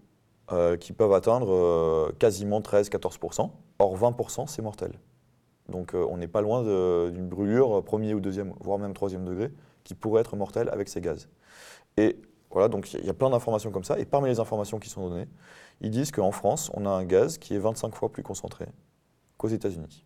euh, 0.51 0.75
qui 0.75 0.91
peuvent 0.91 1.13
atteindre 1.13 2.11
quasiment 2.19 2.61
13-14%. 2.61 3.51
Or 3.79 3.97
20%, 3.97 4.47
c'est 4.47 4.61
mortel. 4.61 4.93
Donc 5.69 5.93
on 5.93 6.17
n'est 6.17 6.27
pas 6.27 6.41
loin 6.41 6.63
d'une 7.09 7.27
brûlure 7.27 7.83
premier 7.83 8.13
ou 8.13 8.19
deuxième, 8.19 8.53
voire 8.59 8.79
même 8.79 8.93
troisième 8.93 9.23
degré, 9.23 9.51
qui 9.83 9.93
pourrait 9.93 10.21
être 10.21 10.35
mortelle 10.35 10.69
avec 10.69 10.89
ces 10.89 10.99
gaz. 10.99 11.29
Et 11.97 12.17
voilà, 12.53 12.67
donc 12.67 12.93
il 12.93 13.05
y 13.05 13.09
a 13.09 13.13
plein 13.13 13.29
d'informations 13.29 13.71
comme 13.71 13.83
ça. 13.83 13.99
Et 13.99 14.05
parmi 14.05 14.29
les 14.29 14.39
informations 14.39 14.79
qui 14.79 14.89
sont 14.89 15.09
données, 15.09 15.27
ils 15.81 15.91
disent 15.91 16.11
qu'en 16.11 16.31
France, 16.31 16.71
on 16.73 16.85
a 16.85 16.89
un 16.89 17.03
gaz 17.03 17.37
qui 17.37 17.55
est 17.55 17.59
25 17.59 17.95
fois 17.95 18.11
plus 18.11 18.23
concentré 18.23 18.65
qu'aux 19.37 19.49
États-Unis. 19.49 20.05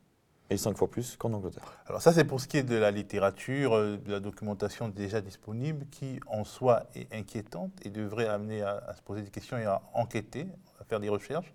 Et 0.50 0.56
5 0.56 0.78
fois 0.78 0.90
plus 0.90 1.18
qu'en 1.18 1.34
Angleterre. 1.34 1.78
Alors 1.88 2.02
ça, 2.02 2.14
c'est 2.14 2.24
pour 2.24 2.40
ce 2.40 2.48
qui 2.48 2.56
est 2.56 2.64
de 2.64 2.78
la 2.78 2.90
littérature, 2.90 3.76
euh, 3.76 3.98
de 3.98 4.12
la 4.12 4.22
documentation 4.22 4.88
déjà 4.88 5.20
disponible, 5.20 5.86
qui 5.92 6.22
en 6.28 6.46
soi 6.46 6.84
est 6.96 7.14
inquiétante 7.14 7.74
et 7.84 7.90
devrait 7.90 8.28
amener 8.28 8.62
à 8.62 8.94
se 8.96 9.02
poser 9.02 9.24
des 9.24 9.30
questions 9.30 9.58
et 9.58 9.66
à 9.66 9.82
enquêter, 9.94 10.48
à 10.80 10.84
faire 10.84 11.00
des 11.00 11.10
recherches 11.10 11.54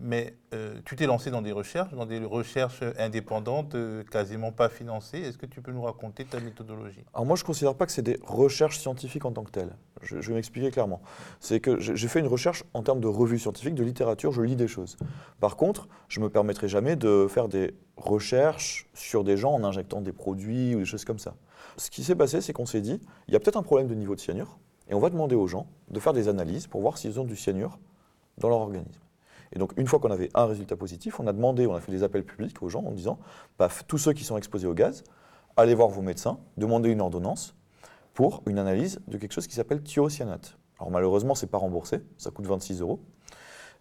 mais 0.00 0.34
euh, 0.54 0.74
tu 0.84 0.94
t'es 0.94 1.06
lancé 1.06 1.30
dans 1.30 1.42
des 1.42 1.50
recherches, 1.50 1.92
dans 1.92 2.06
des 2.06 2.20
recherches 2.20 2.82
indépendantes, 2.98 3.74
euh, 3.74 4.04
quasiment 4.04 4.52
pas 4.52 4.68
financées. 4.68 5.18
Est-ce 5.18 5.38
que 5.38 5.46
tu 5.46 5.60
peux 5.60 5.72
nous 5.72 5.82
raconter 5.82 6.24
ta 6.24 6.38
méthodologie? 6.38 7.04
Alors 7.14 7.26
moi, 7.26 7.36
je 7.36 7.42
ne 7.42 7.46
considère 7.46 7.74
pas 7.74 7.84
que 7.84 7.92
c'est 7.92 8.02
des 8.02 8.18
recherches 8.22 8.78
scientifiques 8.78 9.24
en 9.24 9.32
tant 9.32 9.42
que 9.42 9.50
telles. 9.50 9.74
Je, 10.02 10.16
vais 10.16 10.34
m'expliquer 10.34 10.70
clairement. 10.70 11.02
C'est 11.40 11.58
que 11.58 11.80
j'ai 11.80 12.06
fait 12.06 12.20
une 12.20 12.28
recherche 12.28 12.62
en 12.74 12.84
termes 12.84 13.00
de 13.00 13.08
revues 13.08 13.40
scientifiques, 13.40 13.74
de 13.74 13.82
littérature, 13.82 14.30
je 14.30 14.42
lis 14.42 14.54
des 14.54 14.68
choses. 14.68 14.96
Par 15.40 15.56
contre, 15.56 15.88
je 16.08 16.20
ne 16.20 16.26
me 16.26 16.30
permettrai 16.30 16.68
jamais 16.68 16.94
de 16.94 17.26
faire 17.28 17.48
des 17.48 17.74
recherches 17.96 18.88
sur 18.94 19.24
des 19.24 19.36
gens 19.36 19.52
en 19.52 19.64
injectant 19.64 20.00
des 20.00 20.12
produits 20.12 20.76
ou 20.76 20.78
des 20.78 20.84
choses 20.84 21.04
comme 21.04 21.18
ça. 21.18 21.34
Ce 21.76 21.90
qui 21.90 22.04
s'est 22.04 22.14
passé, 22.14 22.40
c'est 22.40 22.52
qu'on 22.52 22.66
s'est 22.66 22.80
dit, 22.80 23.00
il 23.26 23.34
y 23.34 23.36
a 23.36 23.40
peut-être 23.40 23.56
un 23.56 23.64
problème 23.64 23.88
de 23.88 23.94
niveau 23.94 24.14
de 24.14 24.20
cyanure, 24.20 24.60
et 24.88 24.94
on 24.94 25.00
va 25.00 25.10
demander 25.10 25.34
aux 25.34 25.48
gens 25.48 25.66
de 25.90 25.98
faire 25.98 26.12
des 26.12 26.28
analyses 26.28 26.68
pour 26.68 26.80
voir 26.80 26.96
s'ils 26.96 27.18
ont 27.18 27.24
du 27.24 27.34
cyanure 27.34 27.78
dans 28.38 28.48
leur 28.48 28.58
organisme. 28.58 29.00
Et 29.52 29.58
donc, 29.58 29.72
une 29.76 29.86
fois 29.86 29.98
qu'on 29.98 30.10
avait 30.10 30.28
un 30.34 30.46
résultat 30.46 30.76
positif, 30.76 31.20
on 31.20 31.26
a 31.26 31.32
demandé, 31.32 31.66
on 31.66 31.74
a 31.74 31.80
fait 31.80 31.92
des 31.92 32.02
appels 32.02 32.24
publics 32.24 32.62
aux 32.62 32.68
gens 32.68 32.84
en 32.84 32.92
disant, 32.92 33.18
paf, 33.56 33.84
tous 33.86 33.98
ceux 33.98 34.12
qui 34.12 34.24
sont 34.24 34.36
exposés 34.36 34.66
au 34.66 34.74
gaz, 34.74 35.04
allez 35.56 35.74
voir 35.74 35.88
vos 35.88 36.02
médecins, 36.02 36.38
demandez 36.56 36.90
une 36.90 37.00
ordonnance 37.00 37.54
pour 38.14 38.42
une 38.46 38.58
analyse 38.58 39.00
de 39.08 39.16
quelque 39.16 39.32
chose 39.32 39.46
qui 39.46 39.54
s'appelle 39.54 39.82
thiocyanate. 39.82 40.58
Alors 40.78 40.90
malheureusement, 40.90 41.34
ce 41.34 41.44
n'est 41.44 41.50
pas 41.50 41.58
remboursé, 41.58 42.00
ça 42.18 42.30
coûte 42.30 42.46
26 42.46 42.80
euros. 42.80 43.00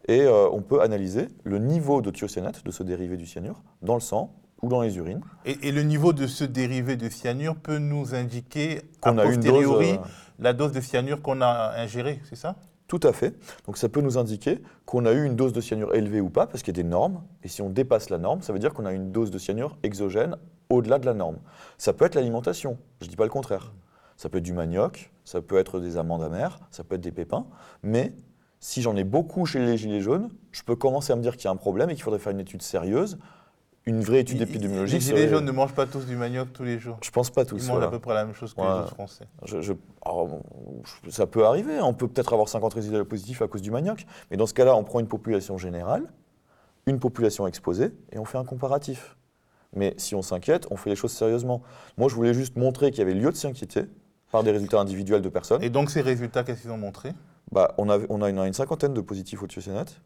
Et 0.08 0.22
euh, 0.22 0.48
on 0.52 0.62
peut 0.62 0.82
analyser 0.82 1.28
le 1.44 1.60
niveau 1.60 2.02
de 2.02 2.12
thiocyanate, 2.12 2.64
de 2.64 2.72
ce 2.72 2.84
dérivé 2.84 3.18
du 3.18 3.26
cyanure, 3.26 3.62
dans 3.82 3.96
le 3.96 4.00
sang 4.00 4.34
ou 4.62 4.70
dans 4.70 4.82
les 4.82 4.98
urines. 4.98 5.22
Et, 5.46 5.72
le 5.72 5.84
niveau 5.84 6.14
de 6.14 6.28
ce 6.28 6.44
dérivé 6.44 6.96
de 6.96 7.10
cyanure 7.10 7.56
peut 7.56 7.78
nous 7.78 8.16
indiquer, 8.16 8.82
a 9.02 9.12
posteriori, 9.12 9.94
dose, 9.94 10.06
euh, 10.06 10.10
la 10.40 10.54
dose 10.54 10.72
de 10.72 10.82
cyanure 10.82 11.22
qu'on 11.22 11.42
a 11.42 11.74
ingérée, 11.78 12.20
c'est 12.28 12.36
ça? 12.36 12.56
Tout 12.88 13.00
à 13.04 13.14
fait. 13.14 13.36
Donc 13.66 13.78
ça 13.78 13.90
peut 13.90 14.02
nous 14.02 14.18
indiquer 14.18 14.62
qu'on 14.86 15.06
a 15.06 15.12
eu 15.12 15.26
une 15.26 15.36
dose 15.36 15.54
de 15.54 15.62
cyanure 15.62 15.94
élevée 15.94 16.22
ou 16.22 16.30
pas, 16.30 16.48
parce 16.48 16.64
qu'il 16.64 16.76
y 16.76 16.80
a 16.80 16.84
des 16.84 16.88
normes. 16.88 17.22
Et 17.44 17.48
si 17.48 17.62
on 17.62 17.70
dépasse 17.70 18.10
la 18.10 18.18
norme, 18.18 18.42
ça 18.42 18.54
veut 18.54 18.60
dire 18.60 18.74
qu'on 18.74 18.86
a 18.86 18.94
une 18.94 19.12
dose 19.12 19.32
de 19.32 19.38
cyanure 19.38 19.78
exogène 19.84 20.38
au-delà 20.70 21.00
de 21.00 21.06
la 21.06 21.14
norme. 21.14 21.38
Ça 21.78 21.94
peut 21.94 22.06
être 22.06 22.16
l'alimentation, 22.16 22.78
je 23.02 23.06
ne 23.06 23.10
dis 23.10 23.16
pas 23.16 23.26
le 23.26 23.30
contraire. 23.30 23.74
Ça 24.16 24.30
peut 24.30 24.40
être 24.40 24.44
du 24.44 24.54
manioc, 24.54 25.12
ça 25.26 25.42
peut 25.42 25.58
être 25.58 25.80
des 25.80 25.98
amandes 25.98 26.24
amères, 26.24 26.60
ça 26.72 26.84
peut 26.84 26.96
être 26.96 27.02
des 27.02 27.12
pépins. 27.12 27.46
Mais 27.84 28.14
si 28.60 28.82
j'en 28.82 28.96
ai 28.96 29.04
beaucoup 29.04 29.46
chez 29.46 29.60
les 29.60 29.78
gilets 29.78 30.02
jaunes, 30.02 30.30
je 30.52 30.64
peux 30.64 30.76
commencer 30.76 31.14
à 31.14 31.16
me 31.16 31.22
dire 31.22 31.38
qu'il 31.38 31.46
y 31.46 31.48
a 31.48 31.52
un 31.52 31.58
problème 31.58 31.90
et 31.90 31.94
qu'il 31.94 32.04
faudrait 32.04 32.20
faire 32.20 32.32
une 32.32 32.40
étude 32.40 32.62
sérieuse 32.62 33.20
une 33.88 34.02
vraie 34.02 34.20
étude 34.20 34.42
épidémiologique. 34.42 35.00
Les 35.00 35.06
gilets 35.06 35.30
jaunes 35.30 35.46
ne 35.46 35.52
mangent 35.52 35.74
pas 35.74 35.86
tous 35.86 36.06
du 36.06 36.18
manioc 36.18 36.52
tous 36.52 36.64
les 36.64 36.78
jours. 36.78 36.98
Je 37.02 37.10
pense 37.10 37.30
pas 37.30 37.46
tous. 37.46 37.66
Ils 37.66 37.72
mangent 37.72 37.84
à 37.84 37.90
peu 37.90 38.00
près 38.00 38.14
la 38.14 38.26
même 38.26 38.36
chose 38.36 38.54
que 38.54 38.62
les 38.62 38.68
autres 38.68 38.94
Français. 38.94 39.26
ça 41.10 41.26
peut 41.26 41.46
arriver. 41.46 41.80
On 41.82 41.94
peut 41.94 42.08
peut-être 42.08 42.34
avoir 42.34 42.50
50 42.50 42.74
résultats 42.74 43.04
positifs 43.06 43.42
à 43.42 43.48
cause 43.48 43.62
du 43.62 43.72
manioc. 43.72 44.06
Mais 44.30 44.36
dans 44.36 44.46
ce 44.46 44.54
cas-là, 44.54 44.76
on 44.76 44.84
prend 44.84 45.00
une 45.00 45.08
population 45.08 45.58
générale, 45.58 46.04
une 46.86 47.00
population 47.00 47.48
exposée, 47.48 47.94
et 48.12 48.20
on 48.20 48.26
fait 48.26 48.38
un 48.38 48.44
comparatif. 48.44 49.16
Mais 49.74 49.94
si 49.98 50.16
on 50.16 50.22
s'inquiète, 50.22 50.68
on 50.70 50.76
fait 50.76 50.90
les 50.90 50.96
choses 50.98 51.14
sérieusement. 51.14 51.62
Moi, 51.98 52.10
je 52.10 52.16
voulais 52.16 52.34
juste 52.34 52.58
montrer 52.58 52.92
qu'il 52.92 53.00
y 53.00 53.04
avait 53.04 53.14
lieu 53.14 53.32
de 53.32 53.38
s'inquiéter 53.38 53.86
par 54.32 54.44
des 54.44 54.52
résultats 54.52 54.80
individuels 54.80 55.22
de 55.22 55.30
personnes. 55.30 55.64
Et 55.64 55.70
donc, 55.70 55.92
ces 55.92 56.02
résultats, 56.02 56.44
qu'est-ce 56.44 56.64
qu'ils 56.64 56.72
ont 56.72 56.78
montré? 56.78 57.14
Bah, 57.54 57.74
on, 57.78 57.90
a, 57.90 58.00
on 58.10 58.22
a 58.22 58.30
une, 58.30 58.54
cinquantaine 58.54 58.94
de 58.94 59.00
positifs 59.00 59.42
au 59.42 59.48
thiocyanate. 59.48 60.02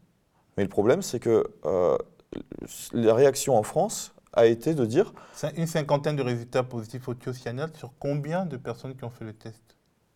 Mais 0.56 0.62
le 0.62 0.68
problème, 0.68 1.02
c'est 1.02 1.18
que 1.18 1.44
euh, 1.64 1.96
la 2.92 3.14
réaction 3.14 3.56
en 3.56 3.62
France 3.62 4.14
a 4.32 4.46
été 4.46 4.74
de 4.74 4.84
dire... 4.86 5.12
Une 5.56 5.66
cinquantaine 5.66 6.16
de 6.16 6.22
résultats 6.22 6.62
positifs 6.62 7.08
au 7.08 7.14
thiocyanate 7.14 7.76
sur 7.76 7.92
combien 7.98 8.46
de 8.46 8.56
personnes 8.56 8.96
qui 8.96 9.04
ont 9.04 9.10
fait 9.10 9.24
le 9.24 9.34
test? 9.34 9.71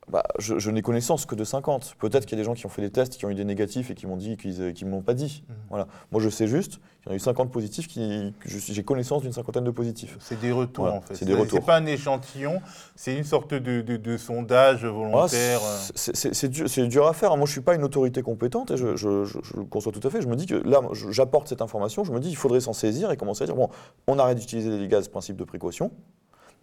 Bah, 0.09 0.23
je, 0.39 0.71
n'ai 0.71 0.83
connaissance 0.83 1.27
que 1.27 1.35
de 1.35 1.43
50. 1.43 1.97
Peut-être 1.99 2.27
qu'il 2.27 2.39
y 2.39 2.41
a 2.41 2.43
des 2.43 2.47
gens 2.47 2.55
qui 2.55 2.65
ont 2.65 2.69
fait 2.69 2.83
des 2.83 2.91
tests, 2.91 3.17
qui 3.17 3.25
ont 3.25 3.31
eu 3.31 3.35
des 3.35 3.45
négatifs 3.45 3.91
et 3.91 3.95
qui 3.95 4.07
m'ont 4.07 4.17
dit 4.17 4.37
qu'ils 4.37 4.61
ne 4.61 4.89
m'ont 4.89 5.03
pas 5.03 5.15
dit. 5.15 5.43
Mhm. 5.49 5.57
Voilà. 5.69 5.89
Moi, 6.13 6.23
je 6.23 6.29
sais 6.29 6.47
juste 6.47 6.79
qu'il 7.03 7.07
y 7.07 7.09
en 7.09 7.13
a 7.13 7.17
eu 7.17 7.21
50 7.21 7.51
positifs, 7.51 7.89
qui, 7.89 8.33
j'ai 8.47 8.85
connaissance 8.85 9.23
d'une 9.23 9.33
cinquantaine 9.33 9.65
de 9.65 9.71
positifs. 9.73 10.17
C'est 10.21 10.39
des 10.39 10.53
retours, 10.53 10.87
en 10.87 11.01
fait. 11.01 11.17
C'est 11.17 11.25
des 11.25 11.35
retours. 11.35 11.65
pas 11.65 11.77
un 11.77 11.87
échantillon, 11.87 12.63
c'est 12.95 13.17
une 13.17 13.25
sorte 13.25 13.53
de, 13.53 14.17
sondage 14.17 14.85
volontaire. 14.85 15.61
Ah, 15.63 15.93
c'est 15.95 16.49
dur, 16.49 16.89
dur, 16.89 17.07
à 17.09 17.13
faire. 17.13 17.31
Moi, 17.31 17.47
je 17.47 17.51
ne 17.51 17.55
suis 17.55 17.61
pas 17.61 17.75
une 17.75 17.83
autorité 17.83 18.23
compétente 18.23 18.71
et 18.71 18.77
je, 18.77 18.87
le 18.87 19.65
conçois 19.65 19.91
tout 19.91 20.07
à 20.07 20.11
fait. 20.11 20.23
Je 20.23 20.29
me 20.29 20.37
dis 20.37 20.47
que 20.47 20.55
là, 20.55 20.83
j'apporte 21.11 21.49
cette 21.49 21.63
information, 21.63 22.05
je 22.05 22.13
me 22.13 22.21
dis 22.21 22.29
qu'il 22.29 22.39
faudrait 22.39 22.61
s'en 22.61 22.73
saisir 22.73 23.11
et 23.11 23.17
commencer 23.17 23.43
à 23.43 23.47
dire 23.47 23.57
bon, 23.57 23.71
on 24.07 24.21
arrête 24.21 24.39
d'utiliser 24.39 24.71
les 24.71 24.87
gaz, 24.87 25.09
principe 25.09 25.37
de 25.37 25.45
précaution 25.45 25.91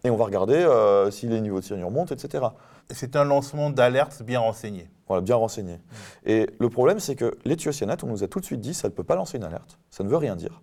et 0.04 0.10
on 0.10 0.16
va 0.16 0.26
regarder 0.26 0.54
euh, 0.54 1.10
si 1.10 1.26
les 1.26 1.40
niveaux 1.40 1.60
de 1.60 1.64
cyanure 1.64 1.90
montent, 1.90 2.12
etc. 2.12 2.44
C'est 2.90 3.16
un 3.16 3.24
lancement 3.24 3.70
d'alerte 3.70 4.22
bien 4.22 4.40
renseigné. 4.40 4.88
Voilà, 5.08 5.22
bien 5.22 5.36
renseigné. 5.36 5.80
Et 6.26 6.46
le 6.58 6.68
problème, 6.68 7.00
c'est 7.00 7.16
que 7.16 7.36
l'éthiocyanate, 7.44 8.04
on 8.04 8.08
nous 8.08 8.22
a 8.22 8.28
tout 8.28 8.40
de 8.40 8.44
suite 8.44 8.60
dit, 8.60 8.74
ça 8.74 8.88
ne 8.88 8.92
peut 8.92 9.02
pas 9.02 9.16
lancer 9.16 9.38
une 9.38 9.44
alerte. 9.44 9.78
Ça 9.90 10.04
ne 10.04 10.08
veut 10.08 10.18
rien 10.18 10.36
dire. 10.36 10.60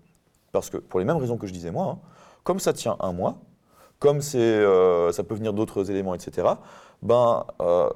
Parce 0.52 0.70
que, 0.70 0.78
pour 0.78 1.00
les 1.00 1.06
mêmes 1.06 1.18
raisons 1.18 1.38
que 1.38 1.48
je 1.48 1.54
disais 1.54 1.72
moi, 1.72 1.86
hein, 1.86 2.00
comme 2.44 2.60
ça 2.60 2.74
tient 2.74 2.98
un 3.00 3.14
mois, 3.14 3.38
comme 4.00 4.20
euh, 4.36 5.12
ça 5.12 5.24
peut 5.24 5.36
venir 5.36 5.54
d'autres 5.54 5.90
éléments, 5.90 6.14
etc., 6.14 6.48
ben 7.02 7.46
euh, 7.62 7.90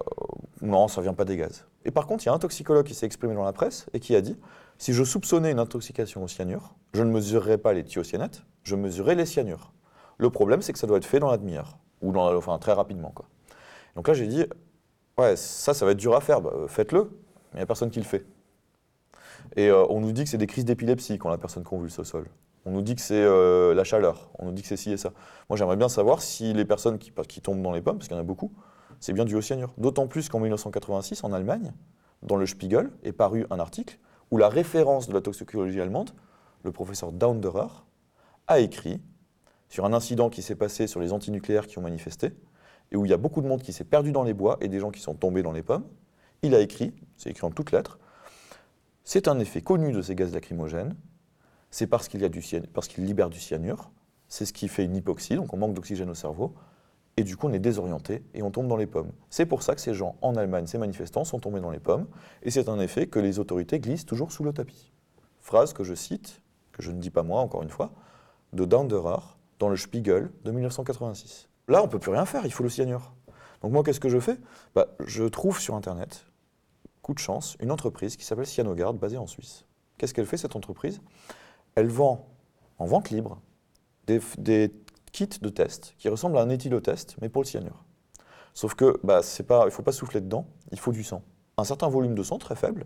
non, 0.61 0.87
ça 0.87 1.01
ne 1.01 1.03
vient 1.03 1.13
pas 1.13 1.25
des 1.25 1.37
gaz. 1.37 1.65
Et 1.83 1.91
par 1.91 2.07
contre, 2.07 2.23
il 2.23 2.27
y 2.27 2.29
a 2.29 2.33
un 2.33 2.39
toxicologue 2.39 2.85
qui 2.85 2.95
s'est 2.95 3.05
exprimé 3.05 3.35
dans 3.35 3.43
la 3.43 3.53
presse 3.53 3.85
et 3.93 3.99
qui 3.99 4.15
a 4.15 4.21
dit, 4.21 4.37
si 4.77 4.93
je 4.93 5.03
soupçonnais 5.03 5.51
une 5.51 5.59
intoxication 5.59 6.23
au 6.23 6.27
cyanure, 6.27 6.73
je 6.93 7.03
ne 7.03 7.11
mesurerais 7.11 7.57
pas 7.57 7.73
les 7.73 7.83
thiocyanates, 7.83 8.43
je 8.63 8.75
mesurerais 8.75 9.15
les 9.15 9.25
cyanures. 9.25 9.71
Le 10.17 10.29
problème, 10.29 10.61
c'est 10.61 10.73
que 10.73 10.79
ça 10.79 10.87
doit 10.87 10.97
être 10.97 11.05
fait 11.05 11.19
dans 11.19 11.29
la 11.29 11.37
demi-heure, 11.37 11.77
ou 12.01 12.11
dans, 12.11 12.35
enfin, 12.35 12.57
très 12.57 12.73
rapidement. 12.73 13.11
Quoi. 13.13 13.25
Donc 13.95 14.07
là, 14.07 14.13
j'ai 14.13 14.27
dit, 14.27 14.45
ouais, 15.17 15.35
ça, 15.35 15.73
ça 15.73 15.85
va 15.85 15.91
être 15.91 15.97
dur 15.97 16.15
à 16.15 16.21
faire, 16.21 16.41
bah, 16.41 16.51
faites-le. 16.67 17.09
Il 17.53 17.57
n'y 17.57 17.63
a 17.63 17.65
personne 17.65 17.89
qui 17.89 17.99
le 17.99 18.05
fait. 18.05 18.25
Et 19.55 19.69
euh, 19.69 19.85
on 19.89 20.01
nous 20.01 20.11
dit 20.11 20.23
que 20.23 20.29
c'est 20.29 20.37
des 20.37 20.47
crises 20.47 20.65
d'épilepsie 20.65 21.17
quand 21.17 21.29
la 21.29 21.37
personne 21.37 21.63
convulse 21.63 21.99
au 21.99 22.03
sol. 22.03 22.27
On 22.65 22.71
nous 22.71 22.81
dit 22.81 22.95
que 22.95 23.01
c'est 23.01 23.21
euh, 23.21 23.73
la 23.73 23.83
chaleur. 23.83 24.29
On 24.39 24.45
nous 24.45 24.51
dit 24.51 24.61
que 24.61 24.67
c'est 24.67 24.77
ci 24.77 24.91
et 24.91 24.97
ça. 24.97 25.11
Moi, 25.49 25.57
j'aimerais 25.57 25.77
bien 25.77 25.87
savoir 25.87 26.21
si 26.21 26.51
les 26.53 26.65
personnes 26.65 26.97
qui, 26.97 27.11
qui 27.27 27.41
tombent 27.41 27.61
dans 27.61 27.71
les 27.71 27.81
pommes, 27.81 27.97
parce 27.97 28.07
qu'il 28.07 28.17
y 28.17 28.19
en 28.19 28.23
a 28.23 28.25
beaucoup, 28.25 28.51
c'est 28.99 29.13
bien 29.13 29.25
du 29.25 29.35
au 29.35 29.41
cyanure. 29.41 29.73
D'autant 29.77 30.07
plus 30.07 30.29
qu'en 30.29 30.39
1986, 30.39 31.23
en 31.23 31.31
Allemagne, 31.31 31.73
dans 32.23 32.37
le 32.37 32.45
Spiegel, 32.45 32.89
est 33.03 33.13
paru 33.13 33.45
un 33.51 33.59
article 33.59 33.99
où 34.31 34.37
la 34.37 34.49
référence 34.49 35.07
de 35.07 35.13
la 35.13 35.21
toxicologie 35.21 35.79
allemande, 35.79 36.09
le 36.63 36.71
professeur 36.71 37.11
Daunderer, 37.11 37.67
a 38.47 38.59
écrit 38.59 39.01
sur 39.69 39.85
un 39.85 39.93
incident 39.93 40.29
qui 40.29 40.41
s'est 40.41 40.55
passé 40.55 40.87
sur 40.87 40.99
les 40.99 41.13
antinucléaires 41.13 41.67
qui 41.67 41.77
ont 41.77 41.81
manifesté, 41.81 42.33
et 42.91 42.97
où 42.97 43.05
il 43.05 43.09
y 43.09 43.13
a 43.13 43.17
beaucoup 43.17 43.41
de 43.41 43.47
monde 43.47 43.61
qui 43.61 43.73
s'est 43.73 43.83
perdu 43.83 44.11
dans 44.11 44.23
les 44.23 44.33
bois 44.33 44.57
et 44.61 44.67
des 44.67 44.79
gens 44.79 44.91
qui 44.91 45.01
sont 45.01 45.15
tombés 45.15 45.41
dans 45.41 45.51
les 45.51 45.63
pommes. 45.63 45.85
Il 46.43 46.53
a 46.53 46.59
écrit, 46.59 46.93
c'est 47.17 47.29
écrit 47.29 47.45
en 47.45 47.51
toutes 47.51 47.71
lettres, 47.71 47.99
c'est 49.03 49.27
un 49.27 49.39
effet 49.39 49.61
connu 49.61 49.91
de 49.91 50.01
ces 50.01 50.15
gaz 50.15 50.33
lacrymogènes, 50.33 50.95
c'est 51.71 51.87
parce 51.87 52.07
qu'il 52.07 52.21
qu 52.29 53.01
libère 53.01 53.29
du 53.29 53.39
cyanure, 53.39 53.91
c'est 54.27 54.45
ce 54.45 54.53
qui 54.53 54.67
fait 54.67 54.83
une 54.83 54.95
hypoxie, 54.95 55.35
donc 55.35 55.53
on 55.53 55.57
manque 55.57 55.73
d'oxygène 55.73 56.09
au 56.09 56.15
cerveau, 56.15 56.55
et 57.17 57.23
du 57.23 57.37
coup 57.37 57.47
on 57.47 57.53
est 57.53 57.59
désorienté 57.59 58.23
et 58.33 58.43
on 58.43 58.51
tombe 58.51 58.67
dans 58.67 58.77
les 58.77 58.87
pommes. 58.87 59.11
C'est 59.29 59.45
pour 59.45 59.63
ça 59.63 59.75
que 59.75 59.81
ces 59.81 59.93
gens 59.93 60.15
en 60.21 60.35
Allemagne, 60.35 60.67
ces 60.67 60.77
manifestants, 60.77 61.23
sont 61.23 61.39
tombés 61.39 61.59
dans 61.59 61.71
les 61.71 61.79
pommes, 61.79 62.07
et 62.43 62.51
c'est 62.51 62.69
un 62.69 62.79
effet 62.79 63.07
que 63.07 63.19
les 63.19 63.39
autorités 63.39 63.79
glissent 63.79 64.05
toujours 64.05 64.31
sous 64.31 64.43
le 64.43 64.53
tapis. 64.53 64.91
Phrase 65.39 65.73
que 65.73 65.83
je 65.83 65.93
cite, 65.93 66.41
que 66.71 66.81
je 66.81 66.91
ne 66.91 66.99
dis 66.99 67.11
pas 67.11 67.23
moi 67.23 67.41
encore 67.41 67.63
une 67.63 67.69
fois, 67.69 67.91
de 68.53 68.65
Danderer, 68.65 69.37
dans 69.59 69.69
le 69.69 69.77
Spiegel 69.77 70.31
de 70.43 70.51
1986. 70.51 71.49
Là, 71.67 71.81
on 71.81 71.85
ne 71.85 71.91
peut 71.91 71.99
plus 71.99 72.11
rien 72.11 72.25
faire, 72.25 72.45
il 72.45 72.53
faut 72.53 72.63
le 72.63 72.69
cyanure. 72.69 73.13
Donc 73.61 73.71
moi, 73.71 73.83
qu'est-ce 73.83 73.99
que 73.99 74.09
je 74.09 74.19
fais? 74.19 74.37
Bah, 74.75 74.87
Je 75.05 75.23
trouve 75.23 75.59
sur 75.59 75.75
Internet, 75.75 76.25
coup 77.01 77.13
de 77.13 77.19
chance, 77.19 77.57
une 77.59 77.71
entreprise 77.71 78.15
qui 78.15 78.25
s'appelle 78.25 78.45
Cyanogard, 78.45 78.93
basée 78.93 79.17
en 79.17 79.27
Suisse. 79.27 79.65
Qu'est-ce 79.97 80.13
qu'elle 80.13 80.25
fait, 80.25 80.37
cette 80.37 80.55
entreprise? 80.55 81.01
Elle 81.75 81.87
vend 81.87 82.27
en 82.77 82.85
vente 82.85 83.09
libre 83.09 83.41
des, 84.05 84.71
kits 85.11 85.27
de 85.41 85.49
test 85.49 85.95
qui 85.97 86.09
ressemblent 86.09 86.37
à 86.37 86.41
un 86.41 86.49
éthylotest, 86.49 87.15
mais 87.21 87.29
pour 87.29 87.41
le 87.41 87.47
cyanure. 87.47 87.85
Sauf 88.53 88.75
que 88.75 88.99
bah, 89.03 89.21
pas, 89.47 89.61
il 89.63 89.65
ne 89.65 89.69
faut 89.69 89.83
pas 89.83 89.91
souffler 89.91 90.21
dedans, 90.21 90.47
il 90.71 90.79
faut 90.79 90.91
du 90.91 91.03
sang. 91.03 91.23
Un 91.57 91.63
certain 91.63 91.87
volume 91.87 92.15
de 92.15 92.23
sang, 92.23 92.37
très 92.37 92.55
faible, 92.55 92.85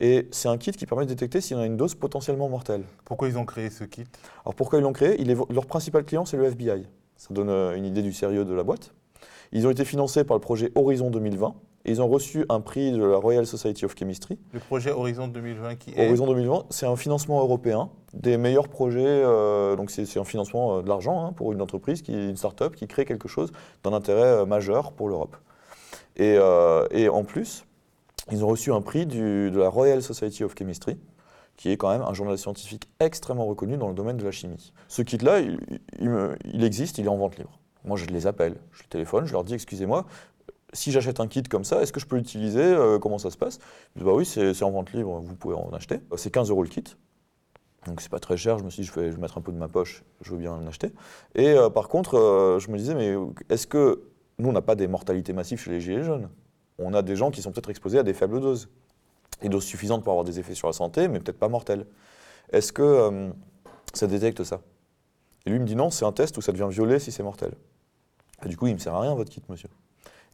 et 0.00 0.28
c'est 0.30 0.48
un 0.48 0.58
kit 0.58 0.70
qui 0.70 0.86
permet 0.86 1.04
de 1.04 1.10
détecter 1.10 1.40
s'il 1.40 1.56
y 1.56 1.60
en 1.60 1.62
a 1.62 1.66
une 1.66 1.76
dose 1.76 1.94
potentiellement 1.94 2.48
mortelle. 2.48 2.82
Pourquoi 3.04 3.28
ils 3.28 3.36
ont 3.36 3.44
créé 3.44 3.70
ce 3.70 3.84
kit? 3.84 4.04
Alors 4.44 4.54
pourquoi 4.54 4.78
ils 4.78 4.82
l'ont 4.82 4.92
créé? 4.92 5.22
Leur 5.24 5.66
principal 5.66 6.04
client, 6.04 6.24
c'est 6.24 6.36
le 6.36 6.44
FBI. 6.44 6.86
Ça 7.16 7.34
donne 7.34 7.50
euh, 7.50 7.74
une 7.74 7.84
idée 7.84 8.02
du 8.02 8.12
sérieux 8.12 8.44
de 8.44 8.54
la 8.54 8.62
boîte. 8.62 8.94
Ils 9.50 9.66
ont 9.66 9.70
été 9.70 9.84
financés 9.84 10.24
par 10.24 10.36
le 10.36 10.40
projet 10.40 10.70
Horizon 10.76 11.10
2020 11.10 11.54
et 11.84 11.90
ils 11.90 12.02
ont 12.02 12.06
reçu 12.06 12.44
un 12.48 12.60
prix 12.60 12.92
de 12.92 13.02
la 13.02 13.16
Royal 13.16 13.46
Society 13.46 13.84
of 13.84 13.96
Chemistry. 13.98 14.38
Le 14.52 14.60
projet 14.60 14.92
Horizon 14.92 15.26
2020 15.26 15.76
qui 15.76 15.90
est 15.96 16.06
Horizon 16.06 16.26
2020, 16.26 16.66
c'est 16.70 16.86
un 16.86 16.96
financement 16.96 17.40
européen 17.40 17.90
des 18.14 18.36
meilleurs 18.36 18.68
projets. 18.68 19.04
Euh, 19.04 19.74
donc 19.74 19.90
c'est 19.90 20.18
un 20.18 20.24
financement 20.24 20.78
euh, 20.78 20.82
de 20.82 20.88
l'argent 20.88 21.24
hein, 21.24 21.32
pour 21.32 21.52
une 21.52 21.60
entreprise, 21.60 22.02
qui, 22.02 22.12
une 22.12 22.36
start-up 22.36 22.76
qui 22.76 22.86
crée 22.86 23.04
quelque 23.04 23.26
chose 23.26 23.50
d'un 23.82 23.92
intérêt 23.92 24.46
majeur 24.46 24.92
pour 24.92 25.08
l'Europe. 25.08 25.36
Et, 26.16 26.36
et 26.90 27.08
en 27.08 27.22
plus, 27.22 27.64
ils 28.30 28.44
ont 28.44 28.48
reçu 28.48 28.72
un 28.72 28.80
prix 28.80 29.06
de 29.06 29.50
la 29.54 29.68
Royal 29.68 30.02
Society 30.02 30.44
of 30.44 30.54
Chemistry, 30.58 30.98
qui 31.56 31.70
est 31.70 31.76
quand 31.76 31.90
même 31.90 32.02
un 32.02 32.14
journal 32.14 32.38
scientifique 32.38 32.88
extrêmement 33.00 33.46
reconnu 33.46 33.76
dans 33.76 33.88
le 33.88 33.94
domaine 33.94 34.16
de 34.16 34.24
la 34.24 34.30
chimie. 34.30 34.72
Ce 34.88 35.02
kit-là, 35.02 35.40
il, 35.40 36.64
existe, 36.64 36.98
il 36.98 37.06
est 37.06 37.08
en 37.08 37.16
vente 37.16 37.36
libre. 37.36 37.58
Moi, 37.84 37.96
je 37.96 38.06
les 38.06 38.26
appelle, 38.26 38.56
je 38.72 38.82
les 38.82 38.88
téléphone, 38.88 39.26
je 39.26 39.32
leur 39.32 39.44
dis, 39.44 39.54
excusez-moi, 39.54 40.06
si 40.72 40.92
j'achète 40.92 41.20
un 41.20 41.26
kit 41.26 41.42
comme 41.42 41.64
ça, 41.64 41.82
est-ce 41.82 41.92
que 41.92 42.00
je 42.00 42.06
peux 42.06 42.16
l'utiliser 42.16 42.62
euh, 42.62 42.98
Comment 42.98 43.18
ça 43.18 43.30
se 43.30 43.36
passe? 43.36 43.58
Ils 43.96 44.00
disent, 44.00 44.06
bah 44.06 44.14
oui, 44.14 44.24
c'est 44.24 44.62
en 44.62 44.70
vente 44.70 44.92
libre, 44.92 45.20
vous 45.20 45.34
pouvez 45.34 45.54
en 45.54 45.70
acheter. 45.72 46.00
C'est 46.16 46.30
15 46.30 46.50
euros 46.50 46.62
le 46.62 46.68
kit. 46.68 46.84
Donc 47.86 48.00
c'est 48.00 48.10
pas 48.10 48.18
très 48.20 48.36
cher, 48.36 48.58
je 48.58 48.64
me 48.64 48.70
suis 48.70 48.82
dit, 48.82 48.88
je 48.88 49.00
vais, 49.00 49.10
mettre 49.16 49.38
un 49.38 49.40
peu 49.40 49.52
de 49.52 49.56
ma 49.56 49.68
poche, 49.68 50.04
je 50.20 50.32
veux 50.32 50.38
bien 50.38 50.52
en 50.52 50.66
acheter. 50.66 50.92
Et 51.34 51.48
euh, 51.48 51.70
par 51.70 51.88
contre, 51.88 52.18
euh, 52.18 52.58
je 52.58 52.70
me 52.70 52.76
disais, 52.76 52.94
mais 52.94 53.14
est-ce 53.48 53.66
que 53.66 54.02
nous, 54.38 54.48
on 54.50 54.52
n'a 54.52 54.62
pas 54.62 54.74
des 54.74 54.86
mortalités 54.86 55.32
massives 55.32 55.58
chez 55.58 55.70
les 55.70 55.80
gilets 55.80 56.04
jaunes? 56.04 56.28
On 56.78 56.94
a 56.94 57.02
des 57.02 57.16
gens 57.16 57.30
qui 57.30 57.42
sont 57.42 57.52
peut-être 57.52 57.70
exposés 57.70 57.98
à 57.98 58.02
des 58.02 58.14
faibles 58.14 58.40
doses. 58.40 58.68
Des 59.42 59.48
doses 59.48 59.64
suffisantes 59.64 60.02
pour 60.02 60.12
avoir 60.12 60.24
des 60.24 60.38
effets 60.38 60.54
sur 60.54 60.66
la 60.66 60.72
santé, 60.72 61.08
mais 61.08 61.20
peut-être 61.20 61.38
pas 61.38 61.48
mortelles. 61.48 61.86
Est-ce 62.50 62.72
que 62.72 62.82
euh, 62.82 63.30
ça 63.94 64.06
détecte 64.06 64.42
ça? 64.42 64.60
Et 65.46 65.50
lui 65.50 65.58
me 65.58 65.64
dit 65.64 65.76
non, 65.76 65.90
c'est 65.90 66.04
un 66.04 66.12
test 66.12 66.36
où 66.38 66.40
ça 66.40 66.52
devient 66.52 66.68
violet 66.70 66.98
si 66.98 67.12
c'est 67.12 67.22
mortel. 67.22 67.52
Et 68.44 68.48
du 68.48 68.56
coup, 68.56 68.66
il 68.66 68.70
ne 68.70 68.74
me 68.74 68.80
sert 68.80 68.94
à 68.94 69.00
rien 69.00 69.14
votre 69.14 69.30
kit, 69.30 69.42
monsieur. 69.48 69.68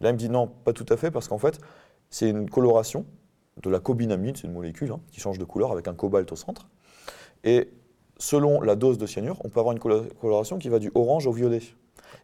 là, 0.01 0.11
il 0.11 0.15
me 0.15 0.19
dit 0.19 0.29
non, 0.29 0.47
pas 0.47 0.73
tout 0.73 0.87
à 0.89 0.97
fait, 0.97 1.11
parce 1.11 1.29
qu'en 1.29 1.39
fait, 1.39 1.61
c'est 2.11 2.29
une 2.31 2.49
coloration 2.49 3.07
de 3.63 3.71
la 3.71 3.81
cobinamide, 3.81 4.37
c'est 4.37 4.47
une 4.47 4.53
molécule 4.53 4.91
hein, 4.93 5.01
qui 5.11 5.21
change 5.21 5.39
de 5.39 5.45
couleur 5.45 5.73
avec 5.73 5.89
un 5.89 5.95
cobalt 5.95 6.31
au 6.33 6.37
centre. 6.37 6.69
Et 7.45 7.71
selon 8.19 8.61
la 8.61 8.75
dose 8.75 8.99
de 8.99 9.07
cyanure, 9.07 9.41
on 9.45 9.49
peut 9.49 9.61
avoir 9.61 9.75
une 9.75 9.81
coloration 9.81 10.59
qui 10.59 10.69
va 10.69 10.79
du 10.79 10.91
orange 10.95 11.27
au 11.27 11.33
violet. 11.33 11.61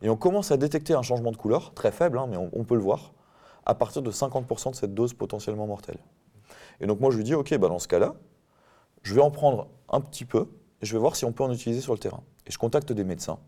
Et 0.03 0.09
on 0.09 0.17
commence 0.17 0.51
à 0.51 0.57
détecter 0.57 0.95
un 0.95 1.03
changement 1.03 1.31
de 1.31 1.37
couleur, 1.37 1.73
très 1.75 1.93
faible, 1.93 2.19
hein, 2.19 2.27
mais 2.29 2.37
on, 2.37 2.65
peut 2.65 2.75
le 2.75 2.81
voir, 2.81 3.13
à 3.67 3.75
partir 3.75 4.03
de 4.03 4.11
50% 4.11 4.71
de 4.71 4.77
cette 4.77 4.95
dose 4.95 5.15
potentiellement 5.15 5.67
mortelle. 5.67 5.99
Et 6.81 6.87
donc 6.87 7.01
moi 7.01 7.11
je 7.11 7.17
lui 7.17 7.25
dis, 7.25 7.35
ok, 7.35 7.57
bah 7.59 7.69
dans 7.69 7.79
ce 7.79 7.89
cas-là, 7.89 8.15
je 9.03 9.15
vais 9.15 9.21
en 9.21 9.31
prendre 9.31 9.69
un 9.89 10.01
petit 10.01 10.25
peu 10.25 10.49
et 10.83 10.87
je 10.87 10.93
vais 10.93 10.99
voir 10.99 11.17
si 11.17 11.25
on 11.25 11.33
peut 11.33 11.45
en 11.45 11.53
utiliser 11.53 11.81
sur 11.81 11.93
le 11.93 11.99
terrain. 11.99 12.23
Et 12.47 12.51
je 12.51 12.59
contacte 12.59 12.93
des 12.93 13.05
médecins. 13.05 13.39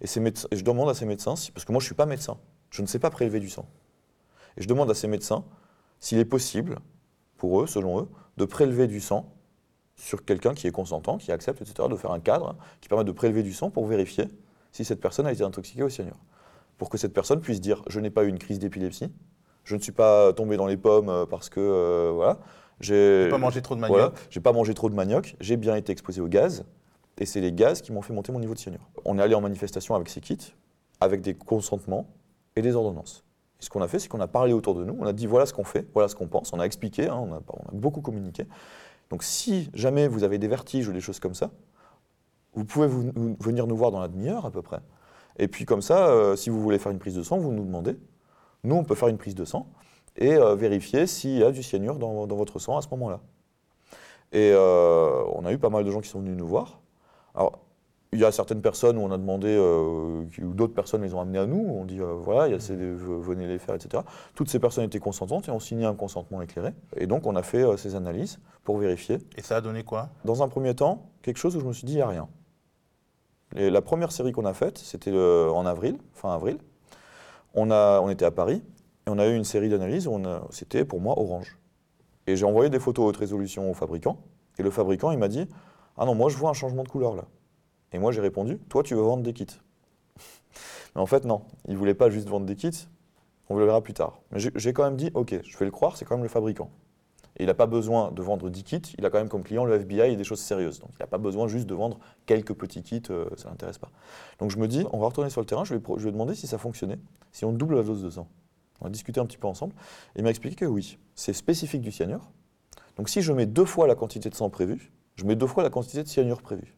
Et, 0.00 0.06
je 0.06 0.62
demande 0.64 0.88
à 0.88 0.94
ces 0.94 1.06
médecins, 1.06 1.34
parce 1.52 1.64
que 1.64 1.72
moi 1.72 1.80
je 1.80 1.84
ne 1.84 1.88
suis 1.88 1.94
pas 1.94 2.06
médecin, 2.06 2.38
je 2.70 2.82
ne 2.82 2.86
sais 2.86 2.98
pas 2.98 3.10
prélever 3.10 3.40
du 3.40 3.48
sang. 3.48 3.66
Et 4.56 4.62
je 4.62 4.68
demande 4.68 4.90
à 4.90 4.94
ces 4.94 5.08
médecins 5.08 5.44
s'il 6.00 6.18
est 6.18 6.24
possible, 6.24 6.78
pour 7.36 7.62
eux, 7.62 7.66
selon 7.66 8.00
eux, 8.00 8.08
de 8.36 8.44
prélever 8.44 8.86
du 8.86 9.00
sang 9.00 9.32
sur 9.96 10.24
quelqu'un 10.24 10.54
qui 10.54 10.66
est 10.66 10.72
consentant, 10.72 11.18
qui 11.18 11.32
accepte, 11.32 11.62
etc., 11.62 11.88
de 11.88 11.96
faire 11.96 12.10
un 12.10 12.20
cadre 12.20 12.56
qui 12.80 12.88
permet 12.88 13.04
de 13.04 13.12
prélever 13.12 13.42
du 13.42 13.52
sang 13.52 13.70
pour 13.70 13.86
vérifier 13.86 14.28
si 14.72 14.84
cette 14.84 15.00
personne 15.00 15.26
a 15.26 15.32
été 15.32 15.42
intoxiquée 15.42 15.82
au 15.82 15.88
cyanure. 15.88 16.18
Pour 16.78 16.88
que 16.88 16.98
cette 16.98 17.12
personne 17.12 17.40
puisse 17.40 17.60
dire 17.60 17.82
je 17.88 18.00
n'ai 18.00 18.10
pas 18.10 18.24
eu 18.24 18.28
une 18.28 18.38
crise 18.38 18.58
d'épilepsie, 18.58 19.12
je 19.64 19.76
ne 19.76 19.80
suis 19.80 19.92
pas 19.92 20.32
tombé 20.32 20.56
dans 20.56 20.66
les 20.66 20.76
pommes 20.76 21.08
euh, 21.08 21.26
parce 21.26 21.48
que 21.48 21.60
euh, 21.60 22.12
voilà. 22.14 22.38
J'ai 22.80 23.28
pas 23.30 23.38
mangé 23.38 23.62
trop 23.62 23.76
de 23.76 23.80
manioc. 23.80 24.14
j'ai 24.30 24.40
pas 24.40 24.52
mangé 24.52 24.74
trop 24.74 24.90
de 24.90 24.94
manioc. 24.94 25.36
J'ai 25.40 25.56
bien 25.56 25.76
été 25.76 25.92
exposé 25.92 26.20
au 26.20 26.26
gaz. 26.26 26.64
Et 27.18 27.26
c'est 27.26 27.40
les 27.40 27.52
gaz 27.52 27.80
qui 27.80 27.92
m'ont 27.92 28.02
fait 28.02 28.12
monter 28.12 28.32
mon 28.32 28.40
niveau 28.40 28.54
de 28.54 28.58
cyanure. 28.58 28.90
On 29.04 29.18
est 29.18 29.22
allé 29.22 29.34
en 29.34 29.40
manifestation 29.40 29.94
avec 29.94 30.08
ces 30.08 30.20
kits, 30.20 30.54
avec 31.00 31.20
des 31.20 31.34
consentements 31.34 32.08
et 32.56 32.62
des 32.62 32.74
ordonnances. 32.74 33.24
ce 33.60 33.70
qu'on 33.70 33.82
a 33.82 33.88
fait, 33.88 34.00
c'est 34.00 34.08
qu'on 34.08 34.20
a 34.20 34.26
parlé 34.26 34.52
autour 34.52 34.74
de 34.74 34.84
nous, 34.84 34.96
on 34.98 35.06
a 35.06 35.12
dit 35.12 35.26
voilà 35.26 35.46
ce 35.46 35.52
qu'on 35.52 35.64
fait, 35.64 35.86
voilà 35.94 36.08
ce 36.08 36.16
qu'on 36.16 36.26
pense, 36.26 36.52
on 36.52 36.60
a 36.60 36.64
expliqué, 36.64 37.08
hein, 37.08 37.16
on, 37.16 37.32
a, 37.34 37.40
beaucoup 37.72 38.00
communiqué. 38.00 38.46
Donc 39.10 39.22
si 39.22 39.70
jamais 39.74 40.08
vous 40.08 40.24
avez 40.24 40.38
des 40.38 40.48
vertiges 40.48 40.88
ou 40.88 40.92
des 40.92 41.00
choses 41.00 41.20
comme 41.20 41.34
ça, 41.34 41.50
vous 42.54 42.64
pouvez 42.64 42.88
venir 42.88 43.66
nous 43.66 43.76
voir 43.76 43.90
dans 43.90 44.00
la 44.00 44.08
demi-heure 44.08 44.44
à 44.44 44.50
peu 44.50 44.62
près. 44.62 44.80
Et 45.38 45.48
puis 45.48 45.64
comme 45.64 45.82
ça, 45.82 46.08
euh, 46.08 46.36
si 46.36 46.50
vous 46.50 46.60
voulez 46.60 46.78
faire 46.78 46.92
une 46.92 46.98
prise 46.98 47.16
de 47.16 47.22
sang, 47.22 47.38
vous 47.38 47.52
nous 47.52 47.64
demandez. 47.64 47.96
Nous, 48.62 48.74
on 48.74 48.84
peut 48.84 48.94
faire 48.94 49.08
une 49.08 49.18
prise 49.18 49.34
de 49.34 49.44
sang 49.44 49.66
et 50.16 50.34
euh, 50.34 50.54
vérifier 50.54 51.06
s'il 51.06 51.38
y 51.38 51.44
a 51.44 51.50
du 51.50 51.62
cyanure 51.62 51.96
dans, 51.96 52.26
votre 52.26 52.58
sang 52.58 52.76
à 52.76 52.82
ce 52.82 52.88
moment-là. 52.92 53.20
Et 54.32 54.52
euh, 54.52 55.22
on 55.34 55.44
a 55.44 55.52
eu 55.52 55.58
pas 55.58 55.70
mal 55.70 55.84
de 55.84 55.90
gens 55.90 56.00
qui 56.00 56.08
sont 56.08 56.20
venus 56.20 56.36
nous 56.36 56.46
voir. 56.46 56.80
Alors, 57.34 57.58
il 58.12 58.20
y 58.20 58.24
a 58.24 58.30
certaines 58.30 58.62
personnes 58.62 58.96
où 58.96 59.00
on 59.00 59.10
a 59.10 59.18
demandé, 59.18 59.58
ou 59.58 60.54
d'autres 60.54 60.72
personnes 60.72 61.02
les 61.02 61.14
ont 61.14 61.20
amenés 61.20 61.40
à 61.40 61.46
nous, 61.46 61.66
on 61.68 61.84
dit 61.84 61.98
voilà, 61.98 62.46
il 62.46 62.52
y 62.52 62.54
a 62.54 62.60
ces, 62.60 62.76
venez 62.76 63.48
les 63.48 63.58
faire, 63.58 63.74
etc. 63.74 64.04
Toutes 64.36 64.48
ces 64.48 64.60
personnes 64.60 64.84
étaient 64.84 65.00
consentantes 65.00 65.48
et 65.48 65.50
ont 65.50 65.58
signé 65.58 65.84
un 65.84 65.96
consentement 65.96 66.40
éclairé. 66.40 66.70
Et 66.96 67.08
donc 67.08 67.26
on 67.26 67.34
a 67.34 67.42
fait 67.42 67.64
ces 67.76 67.96
analyses 67.96 68.38
pour 68.62 68.78
vérifier. 68.78 69.18
Et 69.36 69.42
ça 69.42 69.56
a 69.56 69.60
donné 69.60 69.82
quoi? 69.82 70.10
Dans 70.24 70.44
un 70.44 70.48
premier 70.48 70.76
temps, 70.76 71.10
quelque 71.22 71.38
chose 71.38 71.56
où 71.56 71.60
je 71.60 71.66
me 71.66 71.72
suis 71.72 71.86
dit 71.86 71.94
il 71.94 71.96
n'y 71.96 72.02
a 72.02 72.08
rien. 72.08 72.28
La 73.54 73.82
première 73.82 74.12
série 74.12 74.32
qu'on 74.32 74.44
a 74.44 74.54
faite, 74.54 74.78
c'était 74.78 75.12
en 75.12 75.66
avril, 75.66 75.98
fin 76.12 76.34
avril. 76.34 76.58
On, 77.54 77.70
a, 77.70 78.00
on 78.00 78.10
était 78.10 78.24
à 78.24 78.30
Paris 78.30 78.62
et 79.06 79.10
on 79.10 79.18
a 79.18 79.26
eu 79.28 79.36
une 79.36 79.44
série 79.44 79.68
d'analyses 79.68 80.08
où 80.08 80.20
c'était 80.50 80.84
pour 80.84 81.00
moi 81.00 81.18
orange. 81.18 81.56
Et 82.26 82.36
j'ai 82.36 82.46
envoyé 82.46 82.70
des 82.70 82.80
photos 82.80 83.06
haute 83.06 83.16
résolution 83.16 83.70
au 83.70 83.74
fabricant. 83.74 84.18
Et 84.58 84.62
le 84.62 84.70
fabricant, 84.70 85.10
il 85.10 85.18
m'a 85.18 85.28
dit 85.28 85.46
Ah 85.96 86.04
non, 86.04 86.14
moi 86.14 86.30
je 86.30 86.36
vois 86.36 86.50
un 86.50 86.54
changement 86.54 86.82
de 86.82 86.88
couleur 86.88 87.14
là. 87.14 87.24
Et 87.94 87.98
moi, 88.00 88.10
j'ai 88.10 88.20
répondu, 88.20 88.58
toi, 88.68 88.82
tu 88.82 88.96
veux 88.96 89.02
vendre 89.02 89.22
des 89.22 89.32
kits. 89.32 89.46
Mais 90.94 91.00
en 91.00 91.06
fait, 91.06 91.24
non, 91.24 91.42
il 91.68 91.76
voulait 91.76 91.94
pas 91.94 92.10
juste 92.10 92.28
vendre 92.28 92.44
des 92.44 92.56
kits, 92.56 92.88
on 93.48 93.56
le 93.56 93.64
verra 93.64 93.80
plus 93.80 93.94
tard. 93.94 94.20
Mais 94.32 94.40
j'ai 94.40 94.72
quand 94.72 94.82
même 94.82 94.96
dit, 94.96 95.12
ok, 95.14 95.40
je 95.44 95.56
vais 95.58 95.64
le 95.64 95.70
croire, 95.70 95.96
c'est 95.96 96.04
quand 96.04 96.16
même 96.16 96.24
le 96.24 96.28
fabricant. 96.28 96.70
Et 97.36 97.42
il 97.42 97.46
n'a 97.46 97.54
pas 97.54 97.66
besoin 97.66 98.12
de 98.12 98.22
vendre 98.22 98.48
10 98.48 98.62
kits, 98.62 98.82
il 98.96 99.04
a 99.04 99.10
quand 99.10 99.18
même 99.18 99.28
comme 99.28 99.42
client 99.42 99.64
le 99.64 99.74
FBI 99.74 100.12
et 100.12 100.16
des 100.16 100.24
choses 100.24 100.40
sérieuses. 100.40 100.78
Donc 100.78 100.90
il 100.98 101.02
n'a 101.02 101.06
pas 101.06 101.18
besoin 101.18 101.48
juste 101.48 101.66
de 101.66 101.74
vendre 101.74 101.98
quelques 102.26 102.54
petits 102.54 102.82
kits, 102.82 103.02
euh, 103.10 103.26
ça 103.36 103.48
ne 103.48 103.50
l'intéresse 103.50 103.78
pas. 103.78 103.90
Donc 104.38 104.50
je 104.50 104.58
me 104.58 104.68
dis, 104.68 104.84
on 104.92 104.98
va 104.98 105.06
retourner 105.06 105.30
sur 105.30 105.40
le 105.40 105.46
terrain, 105.46 105.64
je 105.64 105.74
vais, 105.74 105.80
je 105.96 106.08
demander 106.08 106.34
si 106.34 106.46
ça 106.46 106.58
fonctionnait, 106.58 106.98
si 107.32 107.44
on 107.44 107.52
double 107.52 107.76
la 107.76 107.82
dose 107.82 108.02
de 108.02 108.10
sang. 108.10 108.28
On 108.80 108.84
va 108.84 108.90
discuter 108.90 109.20
un 109.20 109.26
petit 109.26 109.38
peu 109.38 109.46
ensemble. 109.46 109.74
Et 110.14 110.20
il 110.20 110.24
m'a 110.24 110.30
expliqué 110.30 110.56
que 110.56 110.64
oui, 110.64 110.98
c'est 111.14 111.32
spécifique 111.32 111.80
du 111.80 111.90
cyanure. 111.90 112.30
Donc 112.96 113.08
si 113.08 113.22
je 113.22 113.32
mets 113.32 113.46
deux 113.46 113.64
fois 113.64 113.86
la 113.86 113.94
quantité 113.94 114.30
de 114.30 114.34
sang 114.34 114.50
prévue, 114.50 114.92
je 115.16 115.24
mets 115.24 115.36
deux 115.36 115.46
fois 115.46 115.62
la 115.62 115.70
quantité 115.70 116.02
de 116.02 116.08
cyanure 116.08 116.42
prévue. 116.42 116.74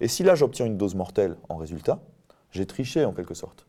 Et 0.00 0.08
si 0.08 0.22
là 0.22 0.34
j'obtiens 0.34 0.66
une 0.66 0.76
dose 0.76 0.94
mortelle 0.94 1.36
en 1.48 1.56
résultat, 1.56 2.00
j'ai 2.50 2.66
triché 2.66 3.04
en 3.04 3.12
quelque 3.12 3.34
sorte. 3.34 3.66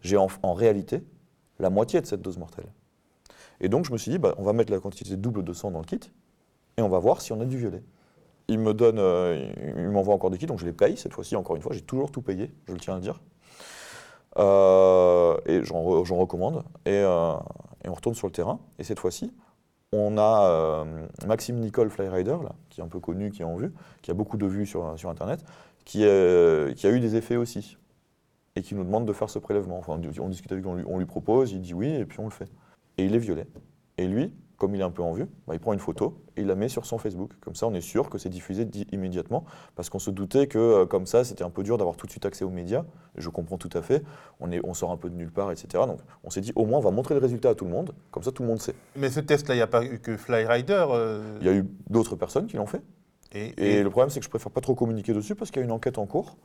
J'ai 0.00 0.16
en, 0.16 0.28
réalité 0.52 1.02
la 1.58 1.70
moitié 1.70 2.00
de 2.00 2.06
cette 2.06 2.20
dose 2.20 2.36
mortelle. 2.36 2.66
Et 3.60 3.68
donc 3.68 3.86
je 3.86 3.92
me 3.92 3.98
suis 3.98 4.10
dit, 4.10 4.18
bah, 4.18 4.34
on 4.38 4.42
va 4.42 4.52
mettre 4.52 4.72
la 4.72 4.80
quantité 4.80 5.16
double 5.16 5.44
de 5.44 5.52
sang 5.52 5.70
dans 5.70 5.80
le 5.80 5.84
kit 5.84 6.00
et 6.76 6.82
on 6.82 6.88
va 6.88 6.98
voir 6.98 7.20
si 7.20 7.32
on 7.32 7.40
a 7.40 7.44
du 7.44 7.58
violet. 7.58 7.82
Il 8.48 8.58
me 8.58 8.74
donne, 8.74 8.98
euh, 8.98 9.50
il 9.76 9.88
m'envoie 9.88 10.14
encore 10.14 10.30
des 10.30 10.38
kits, 10.38 10.46
donc 10.46 10.58
je 10.58 10.66
les 10.66 10.72
paye 10.72 10.96
cette 10.96 11.12
fois-ci, 11.12 11.36
encore 11.36 11.56
une 11.56 11.62
fois, 11.62 11.72
j'ai 11.72 11.80
toujours 11.80 12.10
tout 12.10 12.22
payé, 12.22 12.52
je 12.66 12.72
le 12.72 12.78
tiens 12.78 12.96
à 12.96 13.00
dire. 13.00 13.20
Euh, 14.38 15.36
et 15.46 15.62
j'en 15.62 15.82
recommande. 15.82 16.64
Euh, 16.88 17.36
et, 17.84 17.88
on 17.88 17.94
retourne 17.94 18.14
sur 18.14 18.26
le 18.26 18.32
terrain. 18.32 18.58
Et 18.78 18.84
cette 18.84 18.98
fois-ci, 18.98 19.32
on 19.92 20.18
a 20.18 20.84
Maxime 21.26 21.60
Nicole 21.60 21.88
Flyrider, 21.88 22.36
là, 22.42 22.54
qui 22.68 22.80
est 22.80 22.84
un 22.84 22.88
peu 22.88 22.98
connu, 22.98 23.30
qui 23.30 23.42
est 23.42 23.44
en 23.44 23.56
a 23.56 24.14
beaucoup 24.14 24.36
de 24.36 24.46
vues 24.46 24.66
sur, 24.66 24.84
Internet, 25.08 25.44
qui, 25.84 26.04
a 26.04 26.68
eu 26.68 27.00
des 27.00 27.16
effets 27.16 27.36
aussi, 27.36 27.78
et 28.56 28.62
qui 28.62 28.74
nous 28.74 28.84
demande 28.84 29.06
de 29.06 29.12
faire 29.12 29.30
ce 29.30 29.38
prélèvement. 29.38 29.80
On 29.86 30.28
discute 30.28 30.50
avec 30.50 30.64
lui, 30.64 30.84
on 30.86 30.98
lui 30.98 31.06
propose, 31.06 31.52
il 31.52 31.60
dit 31.60 31.74
oui, 31.74 31.88
et 31.88 32.04
puis 32.04 32.18
on 32.20 32.24
le 32.24 32.30
fait. 32.30 32.48
Et 32.98 33.04
il 33.04 33.14
est 33.14 33.18
violet. 33.18 33.46
Et 33.98 34.06
lui, 34.06 34.32
comme 34.56 34.74
il 34.74 34.80
est 34.80 34.84
un 34.84 34.90
peu 34.90 35.02
en 35.02 35.12
vue, 35.12 35.26
bah, 35.46 35.54
il 35.54 35.60
prend 35.60 35.72
une 35.72 35.78
photo 35.78 36.22
et 36.36 36.40
il 36.40 36.46
la 36.46 36.54
met 36.54 36.68
sur 36.68 36.86
son 36.86 36.98
Facebook. 36.98 37.32
Comme 37.40 37.54
ça, 37.54 37.66
on 37.66 37.74
est 37.74 37.80
sûr 37.80 38.08
que 38.08 38.18
c'est 38.18 38.28
diffusé 38.28 38.66
immédiatement, 38.92 39.44
parce 39.74 39.90
qu'on 39.90 39.98
se 39.98 40.10
doutait 40.10 40.46
que 40.46 40.58
euh, 40.58 40.86
comme 40.86 41.06
ça, 41.06 41.24
c'était 41.24 41.44
un 41.44 41.50
peu 41.50 41.62
dur 41.62 41.76
d'avoir 41.76 41.96
tout 41.96 42.06
de 42.06 42.10
suite 42.10 42.24
accès 42.24 42.44
aux 42.44 42.50
médias. 42.50 42.84
Je 43.16 43.28
comprends 43.28 43.58
tout 43.58 43.70
à 43.72 43.82
fait. 43.82 44.02
On, 44.40 44.50
est, 44.52 44.60
on 44.64 44.74
sort 44.74 44.90
un 44.90 44.96
peu 44.96 45.10
de 45.10 45.16
nulle 45.16 45.32
part, 45.32 45.50
etc. 45.50 45.84
Donc, 45.86 45.98
on 46.22 46.30
s'est 46.30 46.40
dit, 46.40 46.52
au 46.54 46.66
moins, 46.66 46.78
on 46.78 46.82
va 46.82 46.90
montrer 46.90 47.14
le 47.14 47.20
résultat 47.20 47.50
à 47.50 47.54
tout 47.54 47.64
le 47.64 47.70
monde. 47.70 47.94
Comme 48.10 48.22
ça, 48.22 48.32
tout 48.32 48.42
le 48.42 48.48
monde 48.48 48.60
sait. 48.60 48.74
Mais 48.96 49.10
ce 49.10 49.20
test-là, 49.20 49.54
il 49.54 49.58
n'y 49.58 49.62
a 49.62 49.66
pas 49.66 49.84
eu 49.84 49.98
que 49.98 50.16
Flyrider 50.16 50.86
euh, 50.90 51.38
Il 51.40 51.46
y 51.46 51.50
a 51.50 51.54
eu 51.54 51.64
d'autres 51.90 52.16
personnes 52.16 52.46
qui 52.46 52.56
l'ont 52.56 52.66
fait. 52.66 52.82
Et, 53.34 53.82
le 53.82 53.90
problème, 53.90 54.10
c'est 54.10 54.20
que 54.20 54.24
je 54.24 54.30
préfère 54.30 54.52
pas 54.52 54.60
trop 54.60 54.76
communiquer 54.76 55.12
dessus 55.12 55.34
parce 55.34 55.50
qu'il 55.50 55.60
y 55.60 55.62
a 55.62 55.66
une 55.66 55.72
enquête 55.72 55.98
en 55.98 56.06
cours 56.06 56.36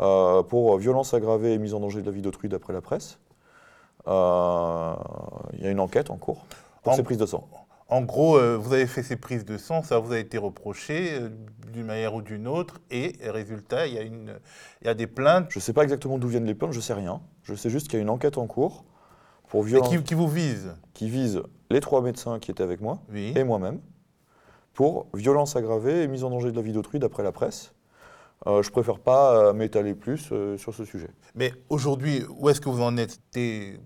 euh, 0.00 0.42
pour 0.42 0.78
violence 0.78 1.12
aggravée 1.12 1.52
et 1.52 1.58
mise 1.58 1.74
en 1.74 1.80
danger 1.80 2.00
de 2.00 2.06
la 2.06 2.12
vie 2.12 2.22
d'autrui 2.22 2.48
d'après 2.48 2.72
la 2.72 2.80
presse. 2.80 3.18
Euh, 4.06 4.94
il 5.54 5.62
y 5.62 5.66
a 5.66 5.70
une 5.70 5.80
enquête 5.80 6.10
en 6.10 6.16
cours 6.16 6.44
pour 6.82 6.94
ces 6.94 7.02
prises 7.02 7.18
de 7.18 7.26
sang. 7.26 7.48
En 7.88 8.02
gros, 8.02 8.36
euh, 8.36 8.56
vous 8.56 8.72
avez 8.72 8.86
fait 8.86 9.02
ces 9.02 9.16
prises 9.16 9.44
de 9.44 9.58
sang, 9.58 9.82
ça 9.82 9.98
vous 9.98 10.12
a 10.12 10.18
été 10.18 10.38
reproché 10.38 11.18
d'une 11.72 11.86
manière 11.86 12.14
ou 12.14 12.22
d'une 12.22 12.48
autre, 12.48 12.80
et 12.90 13.12
résultat, 13.22 13.86
il 13.86 13.94
y 13.94 13.98
a, 13.98 14.02
une, 14.02 14.38
il 14.80 14.86
y 14.86 14.90
a 14.90 14.94
des 14.94 15.06
plaintes. 15.06 15.46
Je 15.50 15.58
ne 15.58 15.62
sais 15.62 15.72
pas 15.72 15.82
exactement 15.82 16.18
d'où 16.18 16.28
viennent 16.28 16.46
les 16.46 16.54
plaintes, 16.54 16.72
je 16.72 16.78
ne 16.78 16.82
sais 16.82 16.94
rien. 16.94 17.20
Je 17.42 17.54
sais 17.54 17.70
juste 17.70 17.88
qu'il 17.88 17.98
y 17.98 18.00
a 18.00 18.02
une 18.02 18.10
enquête 18.10 18.38
en 18.38 18.46
cours 18.46 18.84
pour 19.48 19.62
violence. 19.62 19.90
Qui, 19.90 20.02
qui, 20.02 20.14
vous 20.14 20.28
vise? 20.28 20.74
Qui 20.94 21.10
vise 21.10 21.42
les 21.70 21.80
trois 21.80 22.00
médecins 22.00 22.38
qui 22.38 22.50
étaient 22.50 22.62
avec 22.62 22.80
moi 22.80 23.02
et 23.14 23.44
moi-même 23.44 23.80
pour 24.72 25.06
violence 25.12 25.54
aggravée 25.54 26.02
et 26.02 26.08
mise 26.08 26.24
en 26.24 26.30
danger 26.30 26.50
de 26.50 26.56
la 26.56 26.62
vie 26.62 26.72
d'autrui 26.72 26.98
d'après 26.98 27.22
la 27.22 27.32
presse. 27.32 27.74
Euh, 28.46 28.62
je 28.62 28.70
préfère 28.70 28.98
pas 28.98 29.36
euh, 29.36 29.52
m'étaler 29.52 29.94
plus 29.94 30.30
euh, 30.32 30.56
sur 30.56 30.74
ce 30.74 30.84
sujet. 30.84 31.10
Mais 31.34 31.52
aujourd'hui, 31.68 32.24
où 32.38 32.48
est-ce 32.48 32.60
que 32.60 32.68
vous 32.68 32.82
en 32.82 32.96
êtes? 32.96 33.18
Tes 33.30 33.78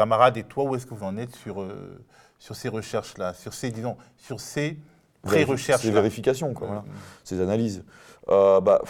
camarades 0.00 0.36
et 0.36 0.44
toi, 0.44 0.64
où 0.64 0.74
est-ce 0.74 0.86
que 0.86 0.94
vous 0.94 1.04
en 1.04 1.16
êtes 1.16 1.34
sur, 1.36 1.60
euh, 1.60 2.04
sur 2.38 2.56
ces 2.56 2.68
recherches-là, 2.68 3.34
sur 3.34 3.52
ces, 3.52 3.70
disons, 3.70 3.96
sur 4.16 4.40
ces 4.40 4.78
pré-recherches 5.22 5.82
Ces 5.82 5.90
vérifications, 5.90 6.54
quoi, 6.54 6.84
ces 7.24 7.40
analyses. 7.40 7.84
Bah, 8.26 8.80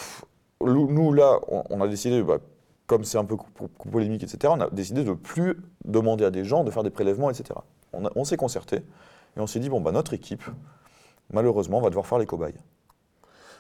nous, 0.61 1.13
là, 1.13 1.41
on, 1.49 1.81
a 1.81 1.89
décidé, 1.89 2.23
bah, 2.23 2.39
comme 2.87 3.05
c'est 3.05 3.19
un 3.19 3.25
peu 3.25 3.37
polémique, 3.91 4.23
etc., 4.23 4.53
on 4.57 4.61
a 4.61 4.71
décidé 4.71 5.05
de 5.05 5.13
plus 5.13 5.57
demander 5.85 6.25
à 6.25 6.31
des 6.31 6.45
gens 6.45 6.65
de 6.65 6.71
faire 6.71 6.83
des 6.83 6.91
prélèvements, 6.91 7.31
etc. 7.31 7.59
On, 7.93 8.09
on 8.15 8.25
s'est 8.25 8.37
concerté 8.37 8.77
et 9.37 9.41
on 9.41 9.47
s'est 9.47 9.61
dit, 9.61 9.69
bon, 9.69 9.81
bah, 9.81 9.93
notre 9.93 10.13
équipe, 10.13 10.45
malheureusement, 11.33 11.81
va 11.81 11.89
devoir 11.89 12.07
faire 12.07 12.19
les 12.19 12.27
cobayes. 12.27 12.55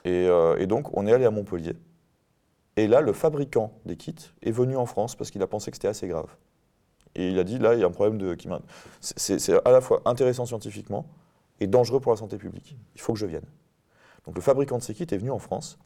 Euh, 0.07 0.57
et, 0.57 0.67
donc, 0.67 0.97
on 0.97 1.07
est 1.07 1.13
allé 1.13 1.25
à 1.25 1.31
Montpellier. 1.31 1.75
Et 2.77 2.87
là, 2.87 3.01
le 3.01 3.13
fabricant 3.13 3.73
des 3.85 3.97
kits 3.97 4.31
est 4.43 4.51
venu 4.51 4.77
en 4.77 4.87
France 4.87 5.15
parce 5.15 5.31
qu'il 5.31 5.43
a 5.43 5.47
pensé 5.47 5.71
que 5.71 5.77
c'était 5.77 5.89
assez 5.89 6.09
grave. 6.09 6.29
Et 7.15 7.31
il 7.31 7.39
a 7.39 7.45
dit, 7.45 7.59
là, 7.59 7.75
il 7.75 7.81
y 7.81 7.83
a 7.83 7.87
un 7.87 7.91
problème 7.91 8.19
de... 8.19 8.37
C'est 9.01 9.67
à 9.67 9.71
la 9.71 9.81
fois 9.81 10.03
intéressant 10.05 10.47
scientifiquement 10.47 11.07
et 11.59 11.67
dangereux 11.67 12.01
pour 12.01 12.13
la 12.13 12.17
santé 12.17 12.37
publique. 12.37 12.77
Il 12.95 13.01
faut 13.01 13.13
que 13.13 13.19
je 13.19 13.27
vienne. 13.27 13.47
Donc 14.27 14.37
le 14.37 14.41
fabricant 14.41 14.79
de 14.79 14.83
ces 14.83 14.95
kits 14.95 15.07
est 15.11 15.19
venu 15.19 15.31
en 15.31 15.39
France 15.39 15.79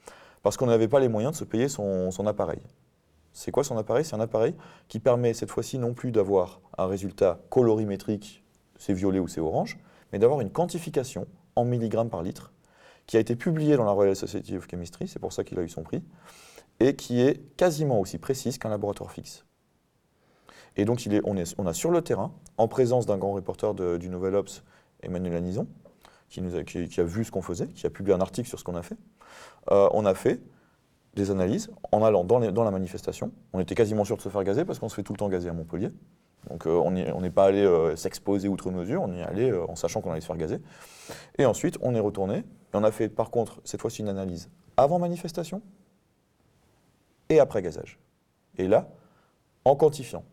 parce 0.43 0.57
qu'on 0.57 0.67
n'avait 0.67 0.89
pas 0.89 1.01
les 1.01 1.09
moyens 1.09 1.33
de 1.33 1.39
se 1.39 1.45
payer 1.45 1.69
son, 1.69 2.11
son 2.11 2.27
appareil. 2.27 2.61
C'est 3.33 3.51
quoi 3.51 3.65
son 3.65 3.77
appareil? 3.79 4.05
C'est 4.05 4.15
un 4.15 4.21
appareil 4.21 4.55
qui 4.89 5.01
permet 5.01 5.35
cette 5.35 5.51
fois-ci 5.51 5.79
non 5.79 5.95
plus 5.95 6.13
d'avoir 6.13 6.61
un 6.79 6.87
résultat 6.87 7.41
colorimétrique, 7.49 8.45
c'est 8.79 8.93
violet 8.93 9.19
ou 9.19 9.27
c'est 9.27 9.41
orange, 9.41 9.79
mais 10.13 10.19
d'avoir 10.19 10.41
une 10.41 10.51
quantification 10.51 11.27
en 11.57 11.65
milligrammes 11.65 12.11
par 12.11 12.23
litre, 12.23 12.53
qui 13.07 13.17
a 13.17 13.21
été 13.21 13.35
publié 13.35 13.77
dans 13.77 13.85
la 13.85 13.91
Royal 13.91 14.15
Society 14.15 14.57
of 14.57 14.69
Chemistry, 14.71 15.09
c'est 15.09 15.19
pour 15.19 15.33
ça 15.33 15.43
qu'il 15.43 15.59
a 15.59 15.63
eu 15.63 15.69
son 15.69 15.83
prix, 15.83 16.03
et 16.81 16.95
qui 16.95 17.21
est 17.21 17.41
quasiment 17.57 17.99
aussi 17.99 18.19
précise 18.19 18.59
qu'un 18.59 18.69
laboratoire 18.69 19.11
fixe. 19.11 19.45
Et 20.77 20.85
donc 20.85 21.07
on, 21.25 21.37
est, 21.37 21.55
on, 21.59 21.67
a 21.67 21.73
sur 21.73 21.91
le 21.91 22.03
terrain, 22.03 22.33
en 22.59 22.69
présence 22.69 23.07
d'un 23.07 23.17
grand 23.17 23.33
reporter 23.33 23.75
du 23.99 24.09
Nouvel 24.09 24.35
Ops, 24.35 24.65
Emmanuel 25.03 25.37
Anison, 25.37 25.67
qui, 26.29 26.41
a, 26.41 27.05
vu 27.05 27.25
ce 27.25 27.31
qu'on 27.31 27.43
faisait, 27.43 27.69
qui 27.69 27.87
a 27.87 27.91
publié 27.91 28.15
un 28.15 28.21
article 28.21 28.49
sur 28.49 28.59
ce 28.59 28.65
qu'on 28.65 28.75
a 28.75 28.83
fait, 28.83 28.97
euh, 29.71 29.89
on 29.93 30.05
a 30.05 30.15
fait 30.15 30.41
des 31.15 31.31
analyses 31.31 31.71
en 31.93 32.03
allant 32.03 32.25
dans, 32.25 32.39
la 32.39 32.71
manifestation. 32.71 33.31
On 33.53 33.61
était 33.61 33.77
quasiment 33.77 34.05
sûr 34.05 34.17
de 34.17 34.23
se 34.23 34.29
faire 34.29 34.43
gazer 34.43 34.65
parce 34.65 34.81
qu'on 34.81 34.89
se 34.89 34.97
fait 34.97 35.05
tout 35.05 35.13
le 35.13 35.19
temps 35.19 35.29
gazer 35.29 35.49
à 35.49 35.53
Montpellier. 35.53 35.91
Donc 36.51 36.67
euh, 36.67 36.71
on 36.71 36.91
n'est 36.91 37.31
pas 37.31 37.47
allé 37.47 37.63
euh, 37.63 37.95
s'exposer 37.95 38.49
outre 38.49 38.71
mesure, 38.71 39.03
on 39.03 39.13
y 39.13 39.21
est 39.21 39.23
allé 39.23 39.53
en 39.53 39.77
sachant 39.77 40.01
qu'on 40.01 40.11
allait 40.11 40.21
se 40.21 40.27
faire 40.27 40.37
gazer. 40.37 40.61
Et 41.39 41.47
ensuite, 41.47 41.79
on 41.81 41.95
est 41.95 42.01
retourné, 42.01 42.39
et 42.39 42.45
on 42.75 42.83
a 42.83 42.91
fait 42.91 43.09
par 43.09 43.31
contre 43.31 43.61
cette 43.65 43.81
fois-ci 43.81 44.03
une 44.03 44.09
analyse 44.09 44.51
avant 44.77 44.99
manifestation 44.99 45.63
et 47.29 47.39
après 47.39 47.63
gazage. 47.63 47.99
Et 48.59 48.69
là, 48.69 48.89
en 49.65 49.77
quantifiant, 49.77 50.25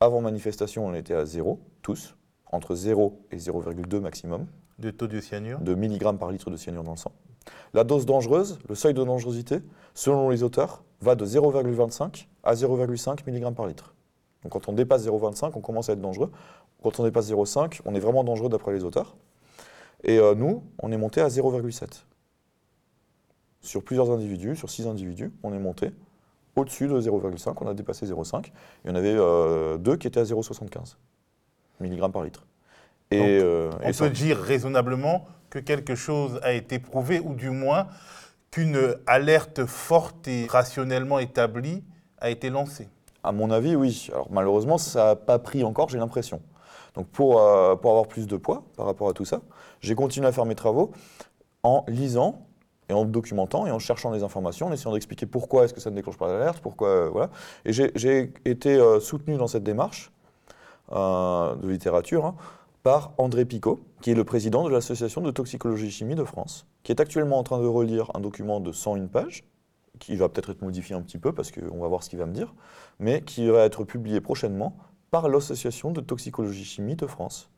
avant 0.00 0.20
manifestation, 0.20 0.86
on 0.86 0.94
était 0.94 1.14
à 1.14 1.24
0, 1.24 1.58
tous, 1.82 2.16
entre 2.52 2.74
0 2.74 3.18
et 3.30 3.36
0,2 3.36 4.00
maximum. 4.00 4.46
De 4.78 4.90
taux 4.90 5.06
de 5.06 5.20
cyanure 5.20 5.58
De 5.60 5.74
milligrammes 5.74 6.18
par 6.18 6.30
litre 6.30 6.50
de 6.50 6.56
cyanure 6.56 6.82
dans 6.82 6.92
le 6.92 6.98
sang. 6.98 7.12
La 7.72 7.82
dose 7.84 8.04
dangereuse, 8.04 8.58
le 8.68 8.74
seuil 8.74 8.92
de 8.92 9.02
dangerosité, 9.02 9.60
selon 9.94 10.28
les 10.28 10.42
auteurs, 10.42 10.84
va 11.00 11.14
de 11.14 11.24
0,25 11.24 12.26
à 12.42 12.54
0,5 12.54 13.26
mg 13.26 13.54
par 13.54 13.66
litre. 13.66 13.94
Donc 14.42 14.52
quand 14.52 14.68
on 14.68 14.72
dépasse 14.72 15.06
0,25, 15.06 15.52
on 15.54 15.60
commence 15.60 15.88
à 15.88 15.94
être 15.94 16.00
dangereux. 16.00 16.30
Quand 16.82 17.00
on 17.00 17.04
dépasse 17.04 17.30
0,5, 17.30 17.80
on 17.84 17.94
est 17.94 18.00
vraiment 18.00 18.22
dangereux 18.22 18.48
d'après 18.48 18.72
les 18.72 18.84
auteurs. 18.84 19.16
Et 20.04 20.18
euh, 20.18 20.34
nous, 20.34 20.62
on 20.82 20.92
est 20.92 20.96
monté 20.98 21.20
à 21.20 21.28
0,7. 21.28 22.04
Sur 23.62 23.82
plusieurs 23.82 24.10
individus, 24.10 24.56
sur 24.56 24.70
6 24.70 24.86
individus, 24.86 25.32
on 25.42 25.52
est 25.52 25.58
monté 25.58 25.90
au-dessus 26.56 26.88
de 26.88 27.00
0,5, 27.00 27.54
on 27.60 27.68
a 27.68 27.74
dépassé 27.74 28.06
0,5. 28.06 28.50
Il 28.84 28.88
y 28.88 28.92
en 28.92 28.96
avait 28.96 29.14
euh, 29.14 29.76
deux 29.76 29.96
qui 29.96 30.06
étaient 30.06 30.20
à 30.20 30.24
0,75 30.24 30.96
mg 31.80 32.10
par 32.10 32.24
litre. 32.24 32.46
Et, 33.10 33.20
euh, 33.40 33.70
on 33.84 33.92
peut 33.92 34.10
dire 34.10 34.38
raisonnablement 34.38 35.26
que 35.50 35.58
quelque 35.58 35.94
chose 35.94 36.40
a 36.42 36.52
été 36.52 36.78
prouvé, 36.78 37.20
ou 37.20 37.34
du 37.34 37.50
moins 37.50 37.86
qu'une 38.50 38.96
alerte 39.06 39.64
forte 39.66 40.26
et 40.26 40.46
rationnellement 40.46 41.18
établie 41.18 41.84
a 42.18 42.30
été 42.30 42.50
lancée. 42.50 42.88
À 43.22 43.32
mon 43.32 43.50
avis, 43.50 43.76
oui. 43.76 44.08
Alors 44.12 44.28
malheureusement, 44.30 44.78
ça 44.78 45.04
n'a 45.04 45.16
pas 45.16 45.38
pris 45.38 45.62
encore, 45.62 45.88
j'ai 45.88 45.98
l'impression. 45.98 46.40
Donc 46.94 47.08
pour, 47.08 47.40
euh, 47.40 47.76
pour 47.76 47.90
avoir 47.90 48.08
plus 48.08 48.26
de 48.26 48.36
poids 48.36 48.64
par 48.76 48.86
rapport 48.86 49.08
à 49.08 49.12
tout 49.12 49.24
ça, 49.24 49.42
j'ai 49.80 49.94
continué 49.94 50.26
à 50.26 50.32
faire 50.32 50.46
mes 50.46 50.54
travaux 50.54 50.92
en 51.62 51.84
lisant 51.88 52.45
et 52.88 52.92
en 52.92 53.04
documentant 53.04 53.66
et 53.66 53.70
en 53.70 53.78
cherchant 53.78 54.12
des 54.12 54.22
informations, 54.22 54.66
en 54.66 54.72
essayant 54.72 54.92
d'expliquer 54.92 55.26
pourquoi 55.26 55.64
est-ce 55.64 55.74
que 55.74 55.80
ça 55.80 55.90
ne 55.90 55.96
déclenche 55.96 56.16
pas 56.16 56.28
l'alerte, 56.28 56.60
pourquoi, 56.60 56.88
euh, 56.88 57.08
voilà. 57.10 57.30
Et 57.64 57.72
j'ai 57.72 58.32
été 58.44 58.76
euh, 58.76 59.00
soutenu 59.00 59.36
dans 59.36 59.46
cette 59.46 59.64
démarche 59.64 60.12
euh, 60.92 61.56
de 61.56 61.68
littérature 61.68 62.24
hein, 62.24 62.36
par 62.82 63.12
André 63.18 63.44
Picot, 63.44 63.80
qui 64.00 64.10
est 64.12 64.14
le 64.14 64.24
président 64.24 64.64
de 64.64 64.70
l'Association 64.70 65.20
de 65.20 65.30
toxicologie 65.30 65.90
chimie 65.90 66.14
de 66.14 66.24
France, 66.24 66.66
qui 66.82 66.92
est 66.92 67.00
actuellement 67.00 67.38
en 67.38 67.42
train 67.42 67.60
de 67.60 67.66
relire 67.66 68.10
un 68.14 68.20
document 68.20 68.60
de 68.60 68.70
101 68.70 69.06
pages, 69.06 69.44
qui 69.98 70.14
va 70.14 70.28
peut-être 70.28 70.50
être 70.50 70.62
modifié 70.62 70.94
un 70.94 71.00
petit 71.00 71.18
peu 71.18 71.32
parce 71.32 71.50
qu'on 71.50 71.78
va 71.80 71.88
voir 71.88 72.02
ce 72.02 72.10
qu'il 72.10 72.18
va 72.18 72.26
me 72.26 72.34
dire, 72.34 72.54
mais 72.98 73.22
qui 73.22 73.48
va 73.48 73.64
être 73.64 73.84
publié 73.84 74.20
prochainement 74.20 74.76
par 75.10 75.28
l'Association 75.28 75.90
de 75.90 76.00
toxicologie 76.00 76.64
chimie 76.64 76.96
de 76.96 77.06
France. 77.06 77.50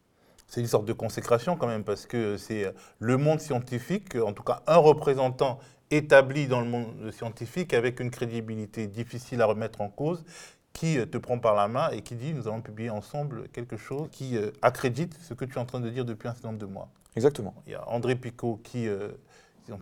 C'est 0.49 0.61
une 0.61 0.67
sorte 0.67 0.87
de 0.87 0.93
consécration 0.93 1.57
quand 1.57 1.67
même, 1.67 1.85
parce 1.85 2.07
que 2.07 2.37
c'est 2.37 2.73
le 2.99 3.17
monde 3.17 3.41
scientifique, 3.41 4.17
en 4.17 4.33
tout 4.33 4.43
cas 4.43 4.63
un 4.67 4.79
représentant 4.79 5.59
établi 5.91 6.47
dans 6.47 6.61
le 6.61 6.67
monde 6.67 7.11
scientifique 7.13 7.73
avec 7.73 8.01
une 8.01 8.11
crédibilité 8.11 8.87
difficile 8.87 9.41
à 9.41 9.47
remettre 9.47 9.81
en 9.81 9.89
cause, 9.89 10.25
qui 10.73 10.97
te 11.09 11.19
prend 11.19 11.39
par 11.39 11.55
la 11.55 11.67
main 11.67 11.91
et 11.91 12.03
qui 12.03 12.15
dit 12.15 12.33
nous 12.33 12.47
allons 12.47 12.61
publier 12.61 12.91
ensemble 12.91 13.49
quelque 13.49 13.77
chose 13.77 14.09
qui 14.13 14.37
euh, 14.37 14.51
accrédite 14.63 15.19
ce 15.23 15.35
que 15.35 15.45
tu 15.45 15.55
es 15.55 15.59
en 15.59 15.65
train 15.65 15.81
de 15.81 15.91
dire 15.91 16.05
depuis 16.05 16.29
un 16.29 16.35
certain 16.35 16.49
nombre 16.49 16.61
de 16.61 16.67
mois. 16.67 16.89
Exactement. 17.17 17.55
Il 17.67 17.73
y 17.73 17.75
a 17.75 17.89
André 17.89 18.15
Picot 18.15 18.61
qui, 18.63 18.87
euh, 18.87 19.09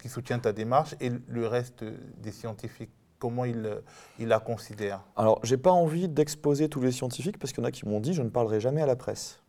qui 0.00 0.08
soutient 0.08 0.38
ta 0.38 0.52
démarche 0.52 0.94
et 1.00 1.10
le 1.28 1.46
reste 1.46 1.84
des 2.18 2.32
scientifiques 2.32 2.90
comment 3.18 3.44
il, 3.44 3.80
il 4.18 4.28
la 4.28 4.40
considère? 4.40 5.00
Alors, 5.16 5.40
j'ai 5.42 5.56
pas 5.56 5.70
envie 5.70 6.08
d'exposer 6.08 6.68
tous 6.68 6.80
les 6.80 6.92
scientifiques 6.92 7.38
parce 7.38 7.52
qu'il 7.52 7.62
y 7.62 7.66
en 7.66 7.68
a 7.68 7.72
qui 7.72 7.86
m'ont 7.86 8.00
dit 8.00 8.14
je 8.14 8.22
ne 8.22 8.30
parlerai 8.30 8.60
jamais 8.60 8.80
à 8.80 8.86
la 8.86 8.96
presse. 8.96 9.40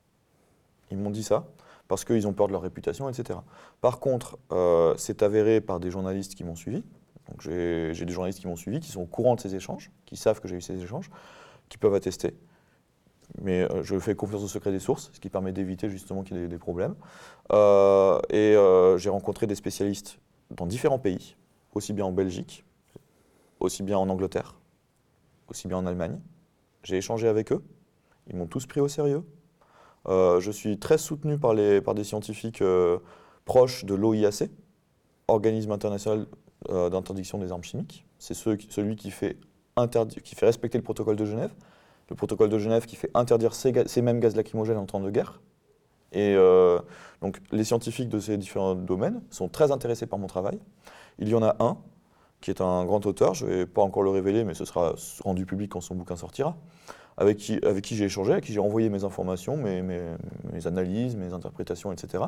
Ils 0.92 0.98
m'ont 0.98 1.10
dit 1.10 1.24
ça 1.24 1.48
parce 1.88 2.04
qu'ils 2.04 2.28
ont 2.28 2.34
peur 2.34 2.48
de 2.48 2.52
leur 2.52 2.62
réputation, 2.62 3.10
etc. 3.10 3.40
Par 3.82 4.00
contre, 4.00 4.38
euh, 4.52 4.94
c'est 4.98 5.24
avéré 5.24 5.62
par 5.62 5.80
des 5.80 5.90
journalistes 5.90 6.36
qui 6.36 6.44
m'ont 6.44 6.56
suivi. 6.56 6.84
Donc 7.30 7.42
j'ai 7.42 7.94
des 7.94 8.14
journalistes 8.14 8.40
qui 8.40 8.48
m'ont 8.48 8.56
suivi, 8.56 8.80
qui 8.80 8.90
sont 8.90 9.02
au 9.02 9.06
courant 9.06 9.36
de 9.36 9.42
ces 9.42 9.54
échanges, 9.56 9.92
qui 10.06 10.16
savent 10.16 10.40
que 10.40 10.48
j'ai 10.48 10.56
eu 10.56 10.62
ces 10.62 10.82
échanges, 10.82 11.10
qui 11.68 11.78
peuvent 11.78 11.94
attester. 11.94 12.34
Mais 13.42 13.64
euh, 13.64 13.84
je 13.84 14.00
fais 14.00 14.16
confiance 14.16 14.44
au 14.44 14.48
secret 14.48 14.72
des 14.72 14.80
sources, 14.80 15.10
ce 15.14 15.20
qui 15.20 15.30
permet 15.30 15.52
d'éviter 15.52 15.90
justement 15.90 16.24
qu'il 16.24 16.38
y 16.38 16.40
ait 16.40 16.48
des 16.48 16.58
problèmes. 16.58 16.96
Euh, 17.52 18.20
et 18.30 18.56
j'ai 18.98 19.10
rencontré 19.10 19.48
des 19.48 19.56
spécialistes 19.56 20.20
dans 20.52 20.66
différents 20.66 21.00
pays, 21.00 21.36
aussi 21.74 21.92
bien 21.92 22.06
en 22.06 22.14
Belgique, 22.14 22.64
aussi 23.60 23.84
bien 23.84 23.98
en 23.98 24.08
Angleterre, 24.08 24.56
aussi 25.50 25.68
bien 25.68 25.78
en 25.78 25.86
Allemagne. 25.86 26.20
J'ai 26.84 26.98
échangé 26.98 27.28
avec 27.28 27.52
eux. 27.52 27.62
Ils 28.30 28.38
m'ont 28.38 28.48
tous 28.48 28.66
pris 28.66 28.80
au 28.80 28.88
sérieux. 28.88 29.24
Euh, 30.10 30.40
je 30.40 30.52
suis 30.52 30.78
très 30.78 30.98
soutenu 30.98 31.38
par, 31.38 31.54
des 31.56 32.04
scientifiques 32.04 32.62
euh, 32.62 33.00
proches 33.46 33.86
de 33.86 33.96
l'OIAC, 33.96 34.50
Organisme 35.30 35.72
international 35.72 36.26
euh, 36.70 36.90
d'interdiction 36.90 37.38
des 37.38 37.52
armes 37.52 37.64
chimiques. 37.64 38.06
C'est 38.18 38.34
celui 38.34 38.96
qui 38.96 39.12
fait, 39.12 39.38
respecter 40.42 40.78
le 40.78 40.84
protocole 40.84 41.18
de 41.18 41.26
Genève. 41.26 41.52
Le 42.10 42.16
protocole 42.16 42.50
de 42.50 42.58
Genève 42.58 42.86
qui 42.86 42.96
fait 42.96 43.12
interdire 43.14 43.54
ces, 43.54 43.74
ces 43.88 44.02
mêmes 44.02 44.22
gaz 44.22 44.38
lacrymogènes 44.38 44.78
en 44.78 44.86
temps 44.86 45.02
de 45.02 45.10
guerre. 45.12 45.42
Et 46.14 46.36
donc 47.22 47.42
les 47.52 47.66
scientifiques 47.66 48.08
de 48.08 48.20
ces 48.20 48.38
différents 48.38 48.76
domaines 48.76 49.22
sont 49.30 49.50
très 49.50 49.74
intéressés 49.74 50.08
par 50.08 50.18
mon 50.18 50.28
travail. 50.28 50.58
Il 51.20 51.28
y 51.28 51.36
en 51.36 51.44
a 51.44 51.58
un 51.60 51.78
qui 52.40 52.50
est 52.50 52.62
un 52.62 52.86
grand 52.86 53.06
auteur, 53.06 53.34
je 53.34 53.46
ne 53.46 53.52
vais 53.52 53.66
pas 53.66 53.82
encore 53.82 54.04
le 54.04 54.10
révéler, 54.10 54.46
mais 54.46 54.54
ce 54.54 54.64
sera 54.64 54.94
rendu 55.24 55.46
public 55.46 55.72
quand 55.72 55.82
son 55.82 55.96
bouquin 55.96 56.16
sortira, 56.16 56.56
avec 57.18 57.38
qui, 57.38 57.60
j'ai 57.96 58.06
échangé, 58.06 58.32
avec 58.32 58.46
qui 58.46 58.54
j'ai 58.54 58.60
envoyé 58.60 58.90
mes 58.90 59.04
informations, 59.04 59.58
mes, 59.58 59.82
analyses, 60.66 61.16
mes 61.16 61.34
interprétations, 61.34 61.92
etc., 61.92 62.26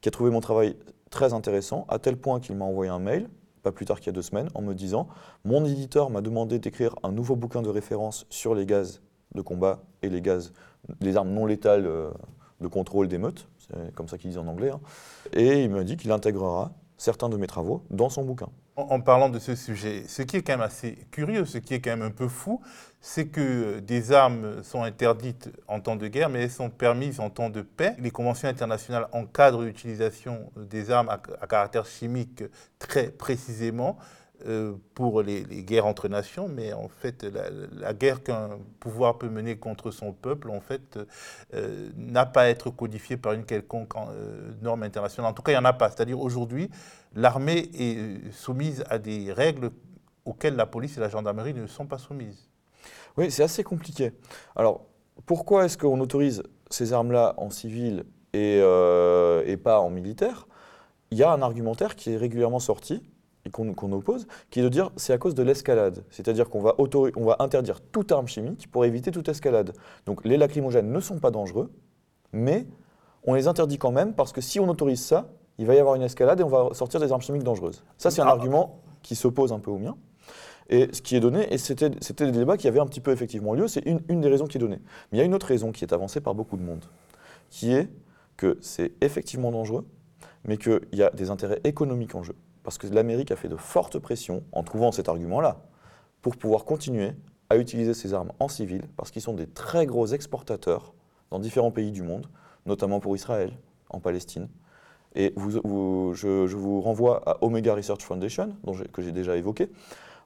qui 0.00 0.08
a 0.08 0.12
trouvé 0.12 0.30
mon 0.30 0.40
travail 0.40 0.76
très 1.10 1.32
intéressant, 1.32 1.86
à 1.88 1.98
tel 1.98 2.16
point 2.16 2.40
qu'il 2.40 2.56
m'a 2.56 2.64
envoyé 2.64 2.90
un 2.90 2.98
mail, 2.98 3.28
pas 3.62 3.72
plus 3.72 3.86
tard 3.86 3.98
qu'il 3.98 4.06
y 4.06 4.10
a 4.10 4.12
deux 4.12 4.22
semaines, 4.22 4.48
en 4.54 4.62
me 4.62 4.74
disant 4.74 5.08
Mon 5.44 5.64
éditeur 5.64 6.10
m'a 6.10 6.20
demandé 6.20 6.58
d'écrire 6.58 6.96
un 7.02 7.12
nouveau 7.12 7.36
bouquin 7.36 7.62
de 7.62 7.68
référence 7.68 8.26
sur 8.28 8.54
les 8.54 8.66
gaz 8.66 9.02
de 9.34 9.40
combat 9.40 9.82
et 10.02 10.08
les 10.08 10.20
gaz, 10.20 10.52
les 11.00 11.16
armes 11.16 11.30
non 11.30 11.46
létales 11.46 11.86
euh, 11.86 12.10
de 12.60 12.68
contrôle 12.68 13.08
d'émeutes, 13.08 13.48
c'est 13.58 13.94
comme 13.94 14.08
ça 14.08 14.18
qu'ils 14.18 14.30
disent 14.30 14.38
en 14.38 14.46
anglais, 14.48 14.70
hein. 14.70 14.80
et 15.32 15.64
il 15.64 15.70
m'a 15.70 15.84
dit 15.84 15.96
qu'il 15.96 16.10
intégrera 16.12 16.72
certains 16.96 17.28
de 17.28 17.36
mes 17.36 17.46
travaux 17.46 17.82
dans 17.90 18.08
son 18.08 18.24
bouquin. 18.24 18.48
En, 18.76 19.00
parlant 19.00 19.28
de 19.28 19.38
ce 19.38 19.54
sujet, 19.54 20.02
ce 20.08 20.22
qui 20.22 20.38
est 20.38 20.42
quand 20.42 20.54
même 20.54 20.60
assez 20.60 21.06
curieux, 21.12 21.44
ce 21.44 21.58
qui 21.58 21.74
est 21.74 21.80
quand 21.80 21.90
même 21.90 22.02
un 22.02 22.10
peu 22.10 22.26
fou, 22.26 22.60
c'est 23.00 23.26
que 23.26 23.78
des 23.78 24.10
armes 24.10 24.64
sont 24.64 24.82
interdites 24.82 25.48
en 25.68 25.80
temps 25.80 25.94
de 25.94 26.08
guerre, 26.08 26.28
mais 26.28 26.42
elles 26.42 26.50
sont 26.50 26.70
permises 26.70 27.20
en 27.20 27.30
temps 27.30 27.50
de 27.50 27.62
paix. 27.62 27.94
Les 28.00 28.10
conventions 28.10 28.48
internationales 28.48 29.06
encadrent 29.12 29.62
l'utilisation 29.62 30.50
des 30.56 30.90
armes 30.90 31.08
à 31.08 31.46
caractère 31.46 31.86
chimique 31.86 32.42
très 32.80 33.10
précisément. 33.10 33.96
Euh, 34.46 34.74
pour 34.94 35.22
les, 35.22 35.42
guerres 35.64 35.86
entre 35.86 36.08
nations, 36.08 36.48
mais 36.48 36.74
en 36.74 36.88
fait, 36.88 37.24
la, 37.72 37.94
guerre 37.94 38.22
qu'un 38.22 38.58
pouvoir 38.78 39.16
peut 39.16 39.30
mener 39.30 39.56
contre 39.56 39.90
son 39.90 40.12
peuple, 40.12 40.50
en 40.50 40.60
fait, 40.60 40.98
euh, 41.54 41.88
n'a 41.96 42.26
pas 42.26 42.42
à 42.42 42.48
être 42.48 42.68
codifiée 42.68 43.16
par 43.16 43.32
une 43.32 43.46
quelconque 43.46 43.94
euh, 43.96 44.52
norme 44.60 44.82
internationale. 44.82 45.30
En 45.30 45.34
tout 45.34 45.40
cas, 45.40 45.52
il 45.52 45.54
n'y 45.54 45.60
en 45.60 45.64
a 45.64 45.72
pas. 45.72 45.88
C'est-à-dire, 45.88 46.20
aujourd'hui, 46.20 46.68
l'armée 47.14 47.70
est 47.74 48.30
soumise 48.32 48.84
à 48.90 48.98
des 48.98 49.32
règles 49.32 49.70
auxquelles 50.26 50.56
la 50.56 50.66
police 50.66 50.98
et 50.98 51.00
la 51.00 51.08
gendarmerie 51.08 51.54
ne 51.54 51.66
sont 51.66 51.86
pas 51.86 51.98
soumises. 51.98 52.50
Oui, 53.16 53.30
c'est 53.30 53.44
assez 53.44 53.64
compliqué. 53.64 54.12
Alors, 54.56 54.84
pourquoi 55.24 55.64
est-ce 55.64 55.78
qu'on 55.78 56.00
autorise 56.00 56.42
ces 56.68 56.92
armes-là 56.92 57.32
en 57.38 57.48
civil 57.48 58.04
et, 58.34 58.58
et 58.58 59.56
pas 59.56 59.80
en 59.80 59.88
militaire? 59.88 60.46
Il 61.10 61.16
y 61.16 61.22
a 61.22 61.30
un 61.30 61.40
argumentaire 61.40 61.96
qui 61.96 62.12
est 62.12 62.16
régulièrement 62.16 62.58
sorti, 62.58 63.02
qu'on 63.50 63.92
oppose, 63.92 64.26
qui 64.50 64.60
est 64.60 64.62
de 64.62 64.68
dire 64.68 64.90
c'est 64.96 65.12
à 65.12 65.18
cause 65.18 65.34
de 65.34 65.42
l'escalade. 65.42 66.04
C'est-à-dire 66.10 66.48
qu'on 66.48 66.60
va, 66.60 66.74
on 66.78 67.24
va 67.24 67.36
interdire 67.40 67.80
toute 67.80 68.12
arme 68.12 68.26
chimique 68.26 68.70
pour 68.70 68.84
éviter 68.84 69.10
toute 69.10 69.28
escalade. 69.28 69.72
Donc 70.06 70.24
les 70.24 70.36
lacrymogènes 70.36 70.90
ne 70.90 71.00
sont 71.00 71.18
pas 71.18 71.30
dangereux, 71.30 71.70
mais 72.32 72.66
on 73.24 73.34
les 73.34 73.46
interdit 73.46 73.78
quand 73.78 73.92
même 73.92 74.14
parce 74.14 74.32
que 74.32 74.40
si 74.40 74.60
on 74.60 74.68
autorise 74.68 75.02
ça, 75.02 75.28
il 75.58 75.66
va 75.66 75.74
y 75.74 75.78
avoir 75.78 75.94
une 75.94 76.02
escalade 76.02 76.40
et 76.40 76.42
on 76.42 76.48
va 76.48 76.74
sortir 76.74 77.00
des 77.00 77.12
armes 77.12 77.20
chimiques 77.20 77.44
dangereuses. 77.44 77.84
Ça, 77.96 78.10
c'est 78.10 78.20
un 78.20 78.26
ah. 78.26 78.30
argument 78.30 78.80
qui 79.02 79.14
s'oppose 79.14 79.52
un 79.52 79.60
peu 79.60 79.70
au 79.70 79.78
mien. 79.78 79.96
Et 80.70 80.88
ce 80.92 81.02
qui 81.02 81.14
est 81.14 81.20
donné, 81.20 81.52
et 81.52 81.58
c'était 81.58 81.90
des 81.90 82.32
débats 82.32 82.56
qui 82.56 82.66
avaient 82.68 82.80
un 82.80 82.86
petit 82.86 83.00
peu 83.00 83.12
effectivement 83.12 83.52
lieu, 83.52 83.68
c'est 83.68 83.84
une, 83.84 84.00
une 84.08 84.22
des 84.22 84.28
raisons 84.28 84.46
qui 84.46 84.56
est 84.56 84.60
donnée. 84.60 84.80
Mais 85.12 85.18
il 85.18 85.20
y 85.20 85.20
a 85.20 85.24
une 85.24 85.34
autre 85.34 85.46
raison 85.46 85.72
qui 85.72 85.84
est 85.84 85.92
avancée 85.92 86.22
par 86.22 86.34
beaucoup 86.34 86.56
de 86.56 86.62
monde, 86.62 86.84
qui 87.50 87.74
est 87.74 87.90
que 88.38 88.56
c'est 88.62 88.92
effectivement 89.02 89.52
dangereux, 89.52 89.86
mais 90.44 90.56
qu'il 90.56 90.80
y 90.92 91.02
a 91.02 91.10
des 91.10 91.28
intérêts 91.28 91.60
économiques 91.64 92.14
en 92.14 92.22
jeu 92.22 92.34
parce 92.64 92.78
que 92.78 92.88
l'Amérique 92.88 93.30
a 93.30 93.36
fait 93.36 93.48
de 93.48 93.56
fortes 93.56 93.98
pressions 93.98 94.42
en 94.50 94.64
trouvant 94.64 94.90
cet 94.90 95.08
argument-là 95.08 95.60
pour 96.22 96.36
pouvoir 96.36 96.64
continuer 96.64 97.12
à 97.50 97.58
utiliser 97.58 97.94
ces 97.94 98.14
armes 98.14 98.32
en 98.40 98.48
civil, 98.48 98.82
parce 98.96 99.10
qu'ils 99.10 99.22
sont 99.22 99.34
des 99.34 99.46
très 99.46 99.86
gros 99.86 100.06
exportateurs 100.06 100.94
dans 101.30 101.38
différents 101.38 101.70
pays 101.70 101.92
du 101.92 102.02
monde, 102.02 102.26
notamment 102.66 102.98
pour 103.00 103.14
Israël, 103.14 103.52
en 103.90 104.00
Palestine. 104.00 104.48
Et 105.14 105.34
je, 105.36 106.56
vous 106.56 106.80
renvoie 106.80 107.22
à 107.28 107.44
Omega 107.44 107.74
Research 107.74 108.00
Foundation, 108.00 108.56
que 108.92 109.02
j'ai 109.02 109.12
déjà 109.12 109.36
évoqué. 109.36 109.70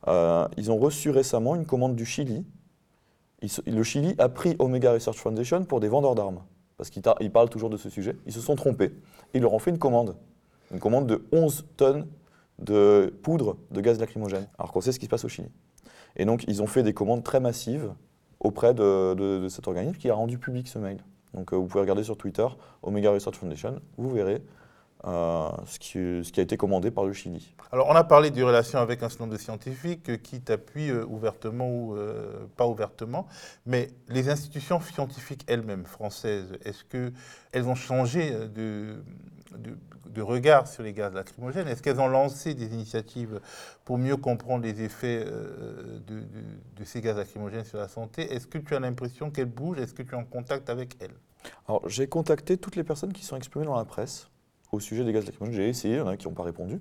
Euh, 0.06 0.46
ils 0.56 0.70
ont 0.70 0.78
reçu 0.78 1.10
récemment 1.10 1.56
une 1.56 1.66
commande 1.66 1.96
du 1.96 2.06
Chili. 2.06 2.46
le 3.66 3.82
Chili 3.82 4.14
a 4.18 4.28
pris 4.28 4.54
Omega 4.60 4.92
Research 4.92 5.16
Foundation 5.16 5.64
pour 5.64 5.80
des 5.80 5.88
vendeurs 5.88 6.14
d'armes, 6.14 6.42
parce 6.76 6.88
qu'ils 6.88 7.02
parlent 7.32 7.50
toujours 7.50 7.68
de 7.68 7.76
ce 7.76 7.90
sujet. 7.90 8.16
Ils 8.26 8.32
se 8.32 8.40
sont 8.40 8.54
trompés. 8.54 8.92
Ils 9.34 9.42
leur 9.42 9.52
ont 9.52 9.58
fait 9.58 9.70
une 9.70 9.78
commande, 9.78 10.16
une 10.70 10.78
commande 10.78 11.08
de 11.08 11.24
11 11.32 11.66
tonnes 11.76 12.06
de 12.58 13.14
poudre 13.22 13.56
de 13.70 13.80
gaz 13.80 13.98
lacrymogène, 13.98 14.48
alors 14.58 14.72
qu'on 14.72 14.80
sait 14.80 14.92
ce 14.92 14.98
qui 14.98 15.06
se 15.06 15.10
passe 15.10 15.24
au 15.24 15.28
Chili. 15.28 15.48
Et 16.16 16.24
donc, 16.24 16.44
ils 16.48 16.62
ont 16.62 16.66
fait 16.66 16.82
des 16.82 16.94
commandes 16.94 17.22
très 17.22 17.40
massives 17.40 17.92
auprès 18.40 18.74
de, 18.74 19.46
cet 19.48 19.66
organisme 19.68 19.96
qui 19.96 20.10
a 20.10 20.14
rendu 20.14 20.38
public 20.38 20.68
ce 20.68 20.78
mail. 20.78 20.98
Donc, 21.34 21.52
euh, 21.52 21.56
vous 21.56 21.66
pouvez 21.66 21.80
regarder 21.80 22.04
sur 22.04 22.16
Twitter, 22.16 22.46
Omega 22.82 23.10
Research 23.10 23.36
Foundation, 23.36 23.80
vous 23.96 24.10
verrez 24.10 24.42
euh, 25.06 25.50
ce, 25.66 25.78
qui, 25.78 26.40
a 26.40 26.42
été 26.42 26.56
commandé 26.56 26.90
par 26.90 27.04
le 27.04 27.12
Chili. 27.12 27.54
Alors, 27.70 27.88
on 27.88 27.94
a 27.94 28.02
parlé 28.02 28.30
des 28.30 28.42
relations 28.42 28.78
avec 28.78 29.02
un 29.02 29.08
certain 29.08 29.24
nombre 29.24 29.36
de 29.36 29.40
scientifiques 29.40 30.22
qui 30.22 30.40
t'appuient 30.40 30.90
euh, 30.90 31.04
ouvertement 31.06 31.68
ou 31.68 31.96
pas 32.56 32.66
ouvertement, 32.66 33.26
mais 33.66 33.88
les 34.08 34.28
institutions 34.30 34.80
scientifiques 34.80 35.44
elles-mêmes, 35.46 35.84
françaises, 35.84 36.58
est-ce 36.64 36.84
qu'elles 36.84 37.68
ont 37.68 37.74
changé 37.74 38.32
de, 38.48 39.02
regard 40.22 40.66
sur 40.66 40.82
les 40.82 40.92
gaz 40.92 41.12
lacrymogènes 41.12 41.68
Est-ce 41.68 41.82
qu'elles 41.82 42.00
ont 42.00 42.08
lancé 42.08 42.54
des 42.54 42.72
initiatives 42.74 43.40
pour 43.84 43.98
mieux 43.98 44.16
comprendre 44.16 44.64
les 44.64 44.82
effets 44.82 45.24
euh, 45.26 45.98
de, 46.06 46.84
ces 46.84 47.00
gaz 47.00 47.16
lacrymogènes 47.16 47.64
sur 47.64 47.78
la 47.78 47.88
santé? 47.88 48.32
Est-ce 48.32 48.46
que 48.46 48.58
tu 48.58 48.74
as 48.74 48.80
l'impression 48.80 49.30
qu'elles 49.30 49.46
bougent? 49.46 49.78
Est-ce 49.78 49.94
que 49.94 50.02
tu 50.02 50.12
es 50.12 50.16
en 50.16 50.24
contact 50.24 50.70
avec 50.70 50.96
elles? 51.00 51.14
Alors, 51.66 51.88
j'ai 51.88 52.08
contacté 52.08 52.56
toutes 52.58 52.76
les 52.76 52.84
personnes 52.84 53.12
qui 53.12 53.24
sont 53.24 53.36
exprimées 53.36 53.66
dans 53.66 53.76
la 53.76 53.84
presse 53.84 54.28
au 54.72 54.80
sujet 54.80 55.04
des 55.04 55.12
gaz 55.12 55.24
lacrymogènes. 55.26 55.56
J'ai 55.56 55.68
essayé, 55.68 55.94
il 55.94 55.98
y 55.98 56.00
en 56.00 56.08
a 56.08 56.16
qui 56.16 56.26
n'ont 56.26 56.34
pas 56.34 56.42
répondu. 56.42 56.80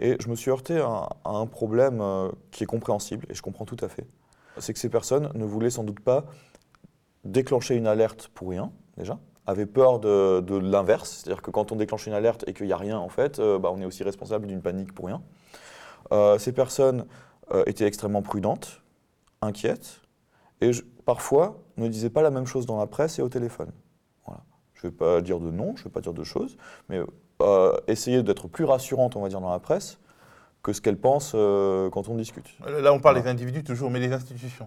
Et 0.00 0.16
je 0.20 0.28
me 0.28 0.34
suis 0.34 0.50
heurté 0.50 0.78
à, 0.78 1.08
un 1.24 1.46
problème 1.46 2.00
euh, 2.00 2.30
qui 2.50 2.64
est 2.64 2.66
compréhensible, 2.66 3.26
et 3.30 3.34
je 3.34 3.42
comprends 3.42 3.64
tout 3.64 3.76
à 3.80 3.88
fait. 3.88 4.06
C'est 4.58 4.72
que 4.72 4.78
ces 4.78 4.88
personnes 4.88 5.30
ne 5.34 5.44
voulaient 5.44 5.70
sans 5.70 5.84
doute 5.84 6.00
pas 6.00 6.26
déclencher 7.24 7.76
une 7.76 7.86
alerte 7.86 8.28
pour 8.34 8.50
rien, 8.50 8.70
déjà, 8.96 9.18
avait 9.46 9.66
peur 9.66 10.00
de, 10.00 10.56
l'inverse, 10.56 11.10
c'est-à-dire 11.10 11.42
que 11.42 11.50
quand 11.50 11.72
on 11.72 11.76
déclenche 11.76 12.06
une 12.06 12.12
alerte 12.12 12.44
et 12.46 12.54
qu'il 12.54 12.66
n'y 12.66 12.72
a 12.72 12.76
rien, 12.76 12.98
en 12.98 13.08
fait, 13.08 13.38
euh, 13.38 13.58
bah, 13.58 13.70
on 13.72 13.80
est 13.80 13.84
aussi 13.84 14.02
responsable 14.02 14.46
d'une 14.46 14.62
panique 14.62 14.94
pour 14.94 15.06
rien. 15.06 15.22
Euh, 16.12 16.38
ces 16.38 16.52
personnes 16.52 17.06
étaient 17.66 17.86
extrêmement 17.86 18.22
prudentes, 18.22 18.80
inquiètes, 19.42 20.00
et 20.62 20.70
parfois 21.04 21.60
ne 21.76 21.88
disaient 21.88 22.08
pas 22.08 22.22
la 22.22 22.30
même 22.30 22.46
chose 22.46 22.64
dans 22.64 22.78
la 22.78 22.86
presse 22.86 23.18
et 23.18 23.22
au 23.22 23.28
téléphone. 23.28 23.70
Voilà. 24.24 24.42
Je 24.72 24.86
ne 24.86 24.90
vais 24.90 24.96
pas 24.96 25.20
dire 25.20 25.40
de 25.40 25.50
non, 25.50 25.74
je 25.76 25.82
ne 25.82 25.84
vais 25.84 25.90
pas 25.90 26.00
dire 26.00 26.14
de 26.14 26.24
choses, 26.24 26.56
mais 26.88 27.00
essayer 27.86 28.22
d'être 28.22 28.48
plus 28.48 28.64
rassurante, 28.64 29.14
on 29.16 29.20
va 29.20 29.28
dire, 29.28 29.42
dans 29.42 29.50
la 29.50 29.58
presse, 29.58 29.98
que 30.64 30.72
ce 30.72 30.80
qu'elles 30.80 30.96
pensent 30.96 31.32
euh, 31.34 31.90
quand 31.90 32.08
on 32.08 32.14
discute. 32.16 32.46
Là, 32.66 32.94
on 32.94 32.98
parle 32.98 33.22
des 33.22 33.28
individus 33.28 33.62
toujours, 33.62 33.90
mais 33.90 34.00
des 34.00 34.12
institutions. 34.12 34.66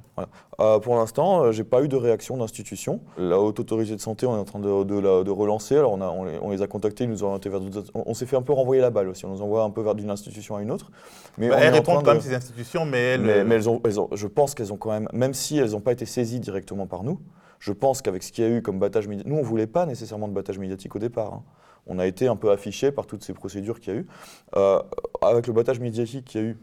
Euh, 0.59 0.77
pour 0.79 0.95
l'instant, 0.95 1.41
je 1.41 1.47
euh, 1.47 1.51
j'ai 1.51 1.63
pas 1.63 1.81
eu 1.81 1.87
de 1.87 1.95
réaction 1.95 2.37
d'institution. 2.37 3.01
La 3.17 3.39
haute 3.39 3.59
autorité 3.59 3.95
de 3.95 3.99
santé, 3.99 4.27
on 4.27 4.35
est 4.35 4.39
en 4.39 4.45
train 4.45 4.59
de, 4.59 4.83
de, 4.83 5.31
relancer. 5.31 5.75
Alors, 5.75 5.93
on, 5.93 6.01
a, 6.01 6.07
on, 6.07 6.51
les, 6.51 6.61
a 6.61 6.67
contactés, 6.67 7.05
ils 7.05 7.09
nous 7.09 7.23
ont 7.23 7.27
orienté 7.27 7.49
vers 7.49 7.59
d'autres. 7.59 7.91
On, 7.95 8.13
s'est 8.13 8.27
fait 8.27 8.35
un 8.35 8.43
peu 8.43 8.53
renvoyer 8.53 8.79
la 8.79 8.91
balle 8.91 9.09
aussi. 9.09 9.25
On 9.25 9.29
nous 9.29 9.41
envoie 9.41 9.63
un 9.63 9.71
peu 9.71 9.81
vers 9.81 9.95
d'une 9.95 10.11
institution 10.11 10.55
à 10.55 10.61
une 10.61 10.69
autre. 10.69 10.91
Mais 11.39 11.49
bah, 11.49 11.57
elles 11.59 11.73
répondent 11.73 12.03
quand 12.03 12.13
même 12.13 12.21
ces 12.21 12.35
institutions, 12.35 12.85
mais 12.85 12.99
elles. 12.99 13.45
Mais, 13.47 13.55
elles, 13.55 13.67
ont, 13.67 13.81
je 13.83 14.27
pense 14.27 14.53
qu'elles 14.53 14.71
ont 14.71 14.77
quand 14.77 14.91
même, 14.91 15.09
même 15.13 15.33
si 15.33 15.57
elles 15.57 15.71
n'ont 15.71 15.81
pas 15.81 15.93
été 15.93 16.05
saisies 16.05 16.39
directement 16.39 16.85
par 16.85 17.03
nous, 17.03 17.19
je 17.57 17.71
pense 17.73 18.03
qu'avec 18.03 18.21
ce 18.21 18.31
qu'il 18.31 18.43
y 18.43 18.47
a 18.47 18.51
eu 18.51 18.61
comme 18.61 18.77
battage 18.77 19.07
médiatique, 19.07 19.33
nous 19.33 19.39
on 19.39 19.43
voulait 19.43 19.65
pas 19.65 19.87
nécessairement 19.87 20.27
de 20.27 20.33
battage 20.33 20.59
médiatique 20.59 20.95
au 20.95 20.99
départ. 20.99 21.33
Hein 21.33 21.43
on 21.87 21.99
a 21.99 22.05
été 22.05 22.27
un 22.27 22.35
peu 22.35 22.51
affiché 22.51 22.91
par 22.91 23.07
toutes 23.07 23.23
ces 23.23 23.33
procédures 23.33 23.79
qu'il 23.79 23.93
y 23.93 23.97
a 23.97 23.99
eu. 23.99 24.07
Euh, 24.55 24.81
avec 25.21 25.47
le 25.47 25.53
battage 25.53 25.79
médiatique 25.79 26.25
qu'il 26.25 26.41
y 26.41 26.43
a 26.43 26.47
eu 26.47 26.57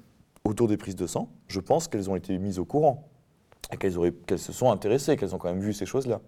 autour 0.45 0.69
des 0.69 0.77
prises 0.77 0.97
de 0.97 1.07
sang, 1.07 1.31
je 1.49 1.61
pense 1.61 1.89
qu'elles 1.89 2.11
ont 2.11 2.17
été 2.17 2.39
mises 2.39 2.59
au 2.59 2.65
courant 2.65 3.09
et 3.73 3.77
qu'elles 3.77 3.95
se 4.39 4.53
sont 4.53 4.71
intéressées, 4.71 5.17
qu'elles 5.17 5.35
ont 5.35 5.39
quand 5.39 5.49
même 5.49 5.63
vu 5.63 5.73
ces 5.73 5.87
choses-là. 5.87 6.21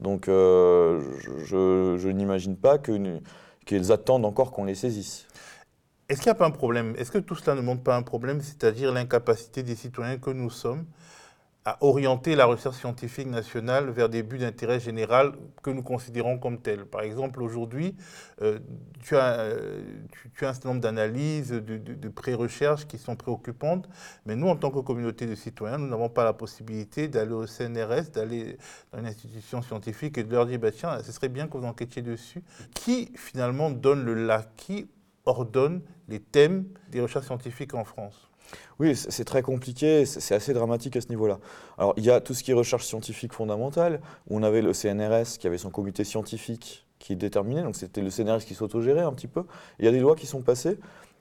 Donc 0.00 0.28
euh, 0.28 1.00
je, 1.44 2.08
n'imagine 2.08 2.56
pas 2.56 2.78
qu'elles 2.78 3.92
attendent 3.92 4.24
encore 4.24 4.52
qu'on 4.52 4.64
les 4.64 4.74
saisisse. 4.74 5.26
Est-ce 6.08 6.20
qu'il 6.20 6.30
n'y 6.30 6.36
a 6.36 6.38
pas 6.38 6.46
un 6.46 6.50
problème? 6.50 6.94
Est-ce 6.96 7.10
que 7.10 7.18
tout 7.18 7.34
cela 7.34 7.54
ne 7.54 7.60
montre 7.60 7.82
pas 7.82 7.96
un 7.96 8.02
problème, 8.02 8.40
c'est-à-dire 8.40 8.92
l'incapacité 8.92 9.62
des 9.62 9.74
citoyens 9.74 10.16
que 10.18 10.30
nous 10.30 10.50
sommes 10.50 10.86
à 11.64 11.76
orienter 11.84 12.34
la 12.34 12.46
recherche 12.46 12.76
scientifique 12.76 13.26
nationale 13.26 13.90
vers 13.90 14.08
des 14.08 14.22
buts 14.22 14.38
d'intérêt 14.38 14.80
général 14.80 15.32
que 15.62 15.70
nous 15.70 15.82
considérons 15.82 16.38
comme 16.38 16.60
tels. 16.60 16.86
Par 16.86 17.02
exemple, 17.02 17.42
aujourd'hui, 17.42 17.94
euh, 18.40 18.58
tu, 19.02 19.16
as, 19.16 19.40
euh, 19.40 19.82
tu, 20.34 20.46
as 20.46 20.48
un 20.48 20.52
certain 20.54 20.70
nombre 20.70 20.80
d'analyses, 20.80 21.50
de, 21.50 21.76
de 21.76 22.08
pré-recherches 22.08 22.86
qui 22.86 22.96
sont 22.96 23.16
préoccupantes, 23.16 23.88
mais 24.24 24.34
nous, 24.34 24.48
en 24.48 24.56
tant 24.56 24.70
que 24.70 24.78
communauté 24.78 25.26
de 25.26 25.34
citoyens, 25.34 25.78
nous 25.78 25.88
n'avons 25.88 26.08
pas 26.08 26.24
la 26.24 26.32
possibilité 26.32 27.08
d'aller 27.08 27.32
au 27.32 27.46
CNRS, 27.46 28.12
d'aller 28.14 28.56
dans 28.92 29.00
une 29.00 29.06
institution 29.06 29.60
scientifique 29.60 30.16
et 30.16 30.24
de 30.24 30.32
leur 30.32 30.46
dire, 30.46 30.58
bah, 30.58 30.70
tiens, 30.70 31.02
ce 31.02 31.12
serait 31.12 31.28
bien 31.28 31.48
que 31.48 31.58
vous 31.58 31.66
enquêtiez 31.66 32.02
dessus. 32.02 32.42
Qui, 32.74 33.12
finalement, 33.14 33.70
donne 33.70 34.04
le 34.04 34.14
là 34.14 34.44
Qui 34.56 34.88
ordonne 35.26 35.82
les 36.08 36.20
thèmes 36.20 36.64
des 36.90 37.00
recherches 37.00 37.26
scientifiques 37.26 37.74
en 37.74 37.84
France? 37.84 38.27
Oui, 38.78 38.94
c'est 38.94 39.24
très 39.24 39.42
compliqué, 39.42 40.06
c'est 40.06 40.34
assez 40.34 40.52
dramatique 40.52 40.96
à 40.96 41.00
ce 41.00 41.08
niveau-là. 41.08 41.38
Alors, 41.78 41.94
il 41.96 42.04
y 42.04 42.10
a 42.10 42.20
tout 42.20 42.34
ce 42.34 42.42
qui 42.42 42.52
est 42.52 42.54
recherche 42.54 42.84
scientifique 42.84 43.32
fondamentale, 43.32 44.00
où 44.28 44.36
on 44.38 44.42
avait 44.42 44.62
le 44.62 44.72
CNRS 44.72 45.38
qui 45.38 45.46
avait 45.46 45.58
son 45.58 45.70
comité 45.70 46.04
scientifique 46.04 46.86
qui 46.98 47.16
déterminait, 47.16 47.62
donc 47.62 47.76
c'était 47.76 48.00
le 48.00 48.10
CNRS 48.10 48.40
qui 48.40 48.54
s'autogérait 48.54 49.02
un 49.02 49.12
petit 49.12 49.28
peu. 49.28 49.44
Il 49.78 49.84
y 49.84 49.88
a 49.88 49.92
des 49.92 50.00
lois 50.00 50.16
qui 50.16 50.26
sont 50.26 50.42
passées 50.42 50.78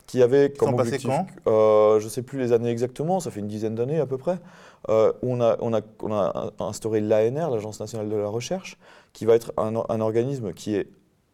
qui 0.07 0.23
avaient 0.23 0.51
comme 0.51 0.73
objectif, 0.73 1.09
quand? 1.09 1.27
euh, 1.47 1.99
je 1.99 2.05
ne 2.05 2.09
sais 2.09 2.21
plus 2.21 2.39
les 2.39 2.53
années 2.53 2.69
exactement, 2.69 3.19
ça 3.19 3.29
fait 3.29 3.41
une 3.41 3.47
dizaine 3.47 3.75
d'années 3.75 3.99
à 3.99 4.05
peu 4.05 4.17
près, 4.17 4.39
euh, 4.87 5.11
où 5.21 5.33
on 5.33 5.41
a, 5.41 5.57
on, 5.59 5.73
a, 5.73 5.81
on 6.01 6.13
a 6.13 6.53
instauré 6.59 7.01
l'ANR, 7.01 7.49
l'Agence 7.49 7.81
nationale 7.81 8.09
de 8.09 8.15
la 8.15 8.29
recherche, 8.29 8.77
qui 9.11 9.25
va 9.25 9.35
être 9.35 9.51
un, 9.57 9.75
un 9.89 9.99
organisme 9.99 10.53
qui 10.53 10.75
est 10.75 10.87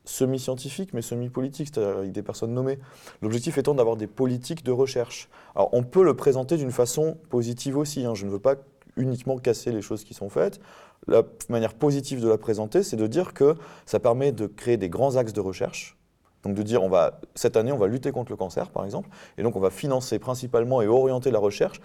semi-scientifique, 0.05 0.93
mais 0.93 1.01
semi-politique, 1.01 1.69
c'est-à-dire 1.73 1.97
avec 1.97 2.11
des 2.11 2.23
personnes 2.23 2.53
nommées. 2.53 2.79
L'objectif 3.21 3.57
étant 3.57 3.73
d'avoir 3.73 3.95
des 3.95 4.07
politiques 4.07 4.63
de 4.63 4.71
recherche. 4.71 5.29
Alors, 5.55 5.69
on 5.73 5.83
peut 5.83 6.03
le 6.03 6.15
présenter 6.15 6.57
d'une 6.57 6.71
façon 6.71 7.17
positive 7.29 7.77
aussi. 7.77 8.05
Hein. 8.05 8.13
Je 8.15 8.25
ne 8.25 8.31
veux 8.31 8.39
pas 8.39 8.55
uniquement 8.97 9.37
casser 9.37 9.71
les 9.71 9.81
choses 9.81 10.03
qui 10.03 10.13
sont 10.13 10.29
faites. 10.29 10.59
La 11.07 11.23
manière 11.49 11.73
positive 11.73 12.21
de 12.21 12.29
la 12.29 12.37
présenter, 12.37 12.83
c'est 12.83 12.95
de 12.95 13.07
dire 13.07 13.33
que 13.33 13.55
ça 13.85 13.99
permet 13.99 14.31
de 14.31 14.47
créer 14.47 14.77
des 14.77 14.89
grands 14.89 15.15
axes 15.15 15.33
de 15.33 15.41
recherche. 15.41 15.97
Donc 16.43 16.55
de 16.55 16.63
dire, 16.63 16.83
on 16.83 16.89
va, 16.89 17.21
cette 17.35 17.55
année, 17.55 17.71
on 17.71 17.77
va 17.77 17.87
lutter 17.87 18.11
contre 18.11 18.31
le 18.31 18.35
cancer, 18.35 18.69
par 18.69 18.83
exemple, 18.83 19.09
et 19.37 19.43
donc 19.43 19.55
on 19.55 19.61
va 19.61 19.69
financer 19.69 20.19
principalement 20.19 20.81
et 20.81 20.87
orienter 20.87 21.31
la 21.31 21.39
recherche 21.39 21.79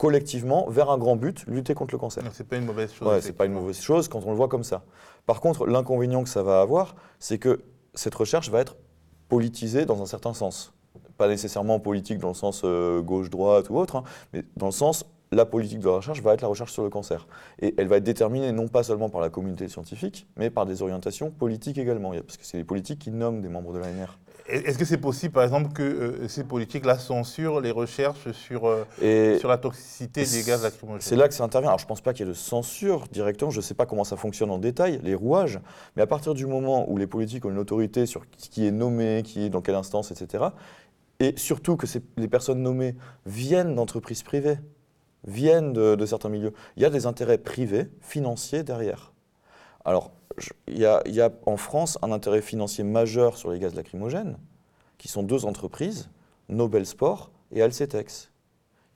collectivement 0.00 0.64
vers 0.70 0.88
un 0.88 0.96
grand 0.96 1.14
but, 1.14 1.44
lutter 1.46 1.74
contre 1.74 1.94
le 1.94 1.98
cancer. 1.98 2.24
C'est 2.32 2.48
pas 2.48 2.56
une 2.56 2.64
mauvaise 2.64 2.90
chose. 2.90 3.06
Ouais, 3.06 3.20
c'est 3.20 3.34
pas 3.34 3.44
une 3.44 3.52
mauvaise 3.52 3.78
chose 3.78 4.08
quand 4.08 4.24
on 4.24 4.30
le 4.30 4.34
voit 4.34 4.48
comme 4.48 4.64
ça. 4.64 4.82
Par 5.26 5.42
contre, 5.42 5.66
l'inconvénient 5.66 6.22
que 6.22 6.30
ça 6.30 6.42
va 6.42 6.62
avoir, 6.62 6.96
c'est 7.18 7.36
que 7.36 7.60
cette 7.92 8.14
recherche 8.14 8.48
va 8.48 8.60
être 8.60 8.78
politisée 9.28 9.84
dans 9.84 10.00
un 10.00 10.06
certain 10.06 10.32
sens. 10.32 10.72
Pas 11.18 11.28
nécessairement 11.28 11.80
politique 11.80 12.16
dans 12.16 12.28
le 12.28 12.34
sens 12.34 12.62
euh, 12.64 13.02
gauche-droite 13.02 13.68
ou 13.68 13.76
autre, 13.76 13.96
hein, 13.96 14.04
mais 14.32 14.42
dans 14.56 14.66
le 14.66 14.72
sens 14.72 15.04
la 15.32 15.44
politique 15.44 15.80
de 15.80 15.88
la 15.88 15.96
recherche 15.96 16.22
va 16.22 16.32
être 16.32 16.40
la 16.40 16.48
recherche 16.48 16.72
sur 16.72 16.82
le 16.82 16.88
cancer. 16.88 17.28
Et 17.60 17.74
elle 17.76 17.86
va 17.86 17.98
être 17.98 18.04
déterminée 18.04 18.52
non 18.52 18.68
pas 18.68 18.82
seulement 18.82 19.10
par 19.10 19.20
la 19.20 19.28
communauté 19.28 19.68
scientifique, 19.68 20.26
mais 20.38 20.48
par 20.48 20.64
des 20.64 20.80
orientations 20.80 21.30
politiques 21.30 21.76
également, 21.76 22.12
parce 22.12 22.38
que 22.38 22.46
c'est 22.46 22.56
les 22.56 22.64
politiques 22.64 23.00
qui 23.00 23.10
nomment 23.10 23.42
des 23.42 23.50
membres 23.50 23.74
de 23.74 23.78
l'ANR. 23.78 24.18
Est-ce 24.50 24.78
que 24.78 24.84
c'est 24.84 24.98
possible, 24.98 25.32
par 25.32 25.44
exemple, 25.44 25.72
que 25.72 25.82
euh, 25.82 26.28
ces 26.28 26.44
politiques-là 26.44 26.98
censurent 26.98 27.60
les 27.60 27.70
recherches 27.70 28.32
sur, 28.32 28.66
euh, 28.66 29.38
sur 29.38 29.48
la 29.48 29.58
toxicité 29.58 30.24
des 30.24 30.42
gaz 30.42 30.62
lacrymogènes? 30.62 31.00
C'est 31.00 31.16
là 31.16 31.28
que 31.28 31.34
ça 31.34 31.44
intervient. 31.44 31.70
Alors, 31.70 31.78
je 31.78 31.84
ne 31.84 31.88
pense 31.88 32.00
pas 32.00 32.12
qu'il 32.12 32.26
y 32.26 32.28
ait 32.28 32.32
de 32.32 32.36
censure 32.36 33.06
directement. 33.12 33.50
Je 33.50 33.58
ne 33.58 33.62
sais 33.62 33.74
pas 33.74 33.86
comment 33.86 34.04
ça 34.04 34.16
fonctionne 34.16 34.50
en 34.50 34.58
détail, 34.58 35.00
les 35.02 35.14
rouages. 35.14 35.60
Mais 35.96 36.02
à 36.02 36.06
partir 36.06 36.34
du 36.34 36.46
moment 36.46 36.90
où 36.90 36.96
les 36.96 37.06
politiques 37.06 37.44
ont 37.44 37.50
une 37.50 37.58
autorité 37.58 38.06
sur 38.06 38.28
qui 38.30 38.66
est 38.66 38.72
nommé, 38.72 39.22
qui 39.24 39.44
est 39.44 39.50
dans 39.50 39.60
quelle 39.60 39.76
instance, 39.76 40.10
etc., 40.10 40.44
et 41.20 41.34
surtout 41.36 41.76
que 41.76 41.86
les 42.16 42.28
personnes 42.28 42.62
nommées 42.62 42.96
viennent 43.26 43.74
d'entreprises 43.74 44.22
privées, 44.22 44.56
viennent 45.26 45.72
de, 45.74 46.06
certains 46.06 46.30
milieux. 46.30 46.54
Il 46.76 46.82
y 46.82 46.86
a 46.86 46.90
des 46.90 47.06
intérêts 47.06 47.38
privés, 47.38 47.90
financiers 48.00 48.62
derrière. 48.62 49.12
Alors, 49.84 50.12
il 50.68 50.78
y, 50.78 50.84
a, 50.86 51.32
en 51.46 51.56
France 51.56 51.98
un 52.02 52.12
intérêt 52.12 52.42
financier 52.42 52.84
majeur 52.84 53.36
sur 53.36 53.50
les 53.50 53.58
gaz 53.58 53.74
lacrymogènes, 53.74 54.38
qui 54.98 55.08
sont 55.08 55.22
deux 55.22 55.44
entreprises, 55.44 56.10
Nobel 56.48 56.86
Sport 56.86 57.30
et 57.52 57.62
Alcetex, 57.62 58.32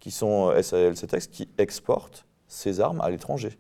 qui 0.01 0.11
sont 0.11 0.51
euh, 0.51 0.89
Alcetex 0.89 1.27
qui 1.29 1.49
exportent 1.59 2.27
ces 2.49 2.81
armes 2.81 3.01
à 3.01 3.11
l'étranger, 3.11 3.59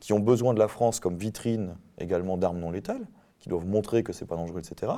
qui 0.00 0.12
ont 0.12 0.20
besoin 0.20 0.54
de 0.54 0.58
la 0.58 0.68
France 0.68 1.00
comme 1.00 1.16
vitrine 1.16 1.76
également 1.98 2.36
d'armes 2.36 2.58
non 2.58 2.70
létales, 2.70 3.06
qui 3.38 3.48
doivent 3.48 3.66
montrer 3.66 4.02
que 4.02 4.12
ce 4.12 4.22
n'est 4.22 4.28
pas 4.28 4.36
dangereux, 4.36 4.60
etc. 4.60 4.92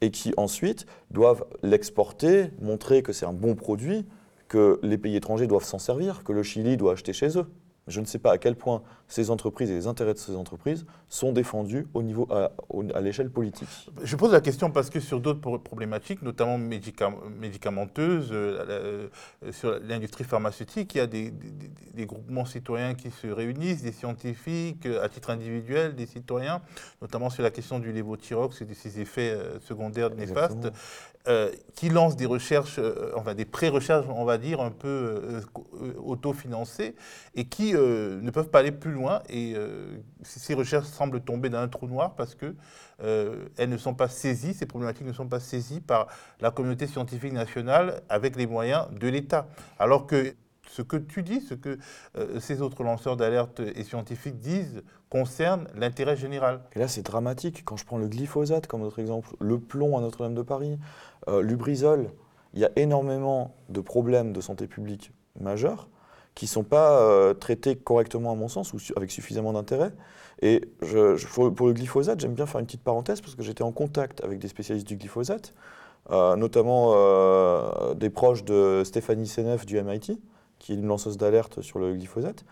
Et 0.00 0.10
qui 0.10 0.32
ensuite 0.36 0.86
doivent 1.10 1.44
l'exporter, 1.62 2.50
montrer 2.60 3.02
que 3.02 3.12
c'est 3.12 3.26
un 3.26 3.32
bon 3.32 3.54
produit 3.54 4.06
que 4.48 4.78
les 4.82 4.98
pays 4.98 5.16
étrangers 5.16 5.46
doivent 5.46 5.64
s'en 5.64 5.78
servir, 5.78 6.24
que 6.24 6.32
le 6.32 6.42
Chili 6.42 6.76
doit 6.76 6.92
acheter 6.92 7.12
chez 7.12 7.38
eux. 7.38 7.46
Je 7.88 8.00
ne 8.00 8.06
sais 8.06 8.18
pas 8.18 8.32
à 8.32 8.38
quel 8.38 8.54
point 8.54 8.82
ces 9.08 9.30
entreprises 9.30 9.70
et 9.70 9.74
les 9.74 9.86
intérêts 9.86 10.14
de 10.14 10.18
ces 10.18 10.36
entreprises 10.36 10.86
sont 11.08 11.32
défendus 11.32 11.86
au 11.94 12.02
niveau, 12.02 12.28
à, 12.30 12.50
l'échelle 13.00 13.30
politique. 13.30 13.68
Je 14.02 14.16
pose 14.16 14.32
la 14.32 14.40
question 14.40 14.70
parce 14.70 14.88
que 14.88 15.00
sur 15.00 15.20
d'autres 15.20 15.58
problématiques, 15.58 16.22
notamment 16.22 16.58
médicamenteuses, 16.58 18.30
euh, 18.32 19.08
euh, 19.44 19.52
sur 19.52 19.78
l'industrie 19.80 20.24
pharmaceutique, 20.24 20.94
il 20.94 20.98
y 20.98 21.00
a 21.00 21.06
des, 21.06 21.32
groupements 22.06 22.44
citoyens 22.44 22.94
qui 22.94 23.10
se 23.10 23.26
réunissent, 23.26 23.82
des 23.82 23.92
scientifiques 23.92 24.86
euh, 24.86 25.04
à 25.04 25.08
titre 25.08 25.30
individuel, 25.30 25.94
des 25.94 26.06
citoyens, 26.06 26.62
notamment 27.00 27.30
sur 27.30 27.42
la 27.42 27.50
question 27.50 27.78
du 27.80 27.92
lévothyrox 27.92 28.62
et 28.62 28.64
de 28.64 28.74
ses 28.74 29.00
effets 29.00 29.36
secondaires 29.60 30.14
néfastes, 30.14 30.70
qui 31.76 31.88
lancent 31.88 32.16
des 32.16 32.26
recherches, 32.26 32.80
enfin 33.14 33.34
des 33.34 33.44
pré-recherches, 33.44 34.06
on 34.08 34.24
va 34.24 34.38
dire, 34.38 34.60
un 34.60 34.70
peu 34.70 35.40
autofinancées 35.96 36.94
et 37.34 37.44
qui 37.44 37.74
ne 37.74 38.30
peuvent 38.30 38.48
pas 38.48 38.60
aller 38.60 38.72
plus 38.72 38.92
loin 38.92 39.22
et 39.28 39.54
euh, 39.56 39.98
ces 40.22 40.54
recherches 40.54 40.86
semblent 40.86 41.20
tomber 41.20 41.48
dans 41.48 41.58
un 41.58 41.68
trou 41.68 41.86
noir 41.86 42.14
parce 42.14 42.34
que 42.34 42.54
euh, 43.02 43.46
elles 43.56 43.70
ne 43.70 43.76
sont 43.76 43.94
pas 43.94 44.08
saisies, 44.08 44.54
ces 44.54 44.66
problématiques 44.66 45.06
ne 45.06 45.12
sont 45.12 45.26
pas 45.26 45.40
saisies 45.40 45.80
par 45.80 46.08
la 46.40 46.50
communauté 46.50 46.86
scientifique 46.86 47.32
nationale 47.32 48.02
avec 48.08 48.36
les 48.36 48.46
moyens 48.46 48.86
de 48.92 49.08
l'État. 49.08 49.46
Alors 49.78 50.06
que 50.06 50.34
ce 50.72 50.82
que 50.82 50.96
tu 50.96 51.22
dis, 51.22 51.40
ce 51.40 51.54
que 51.54 51.78
euh, 52.16 52.40
ces 52.40 52.62
autres 52.62 52.82
lanceurs 52.82 53.16
d'alerte 53.16 53.60
et 53.60 53.84
scientifiques 53.84 54.38
disent 54.38 54.82
concerne 55.10 55.68
l'intérêt 55.74 56.16
général. 56.16 56.60
Et 56.74 56.78
là, 56.78 56.88
c'est 56.88 57.02
dramatique. 57.02 57.62
Quand 57.64 57.76
je 57.76 57.84
prends 57.84 57.98
le 57.98 58.08
glyphosate 58.08 58.66
comme 58.66 58.82
autre 58.82 58.98
exemple, 58.98 59.28
le 59.40 59.58
plomb 59.58 59.98
à 59.98 60.00
Notre-Dame 60.00 60.34
de 60.34 60.42
Paris, 60.42 60.78
l'ubrizol, 61.28 62.10
il 62.54 62.60
y 62.60 62.64
a 62.64 62.70
énormément 62.76 63.54
de 63.68 63.80
problèmes 63.80 64.32
de 64.32 64.40
santé 64.40 64.66
publique 64.66 65.12
majeurs 65.40 65.88
qui 66.34 66.46
ne 66.46 66.50
sont 66.50 66.64
pas 66.64 67.00
euh, 67.00 67.34
traités 67.34 67.76
correctement 67.76 68.32
à 68.32 68.34
mon 68.34 68.48
sens 68.48 68.72
ou 68.72 68.78
avec 68.96 69.10
suffisamment 69.10 69.52
d'intérêt. 69.52 69.92
Et 70.40 70.62
pour, 71.34 71.66
le 71.66 71.72
glyphosate, 71.72 72.20
j'aime 72.20 72.34
bien 72.34 72.46
faire 72.46 72.60
une 72.60 72.66
petite 72.66 72.82
parenthèse 72.82 73.20
parce 73.20 73.34
que 73.34 73.42
j'étais 73.42 73.62
en 73.62 73.72
contact 73.72 74.24
avec 74.24 74.38
des 74.38 74.48
spécialistes 74.48 74.88
du 74.88 74.96
glyphosate, 74.96 75.54
euh, 76.10 76.34
notamment 76.36 76.92
euh, 76.94 77.94
des 77.94 78.10
proches 78.10 78.44
de 78.44 78.82
Stéphanie 78.84 79.26
Seneff 79.26 79.66
du 79.66 79.80
MIT, 79.80 80.20
qui 80.62 80.72
est 80.72 80.76
une 80.76 80.86
lanceuse 80.86 81.18
d'alerte 81.18 81.60
sur 81.60 81.80
le 81.80 81.92
glyphosate. 81.92 82.44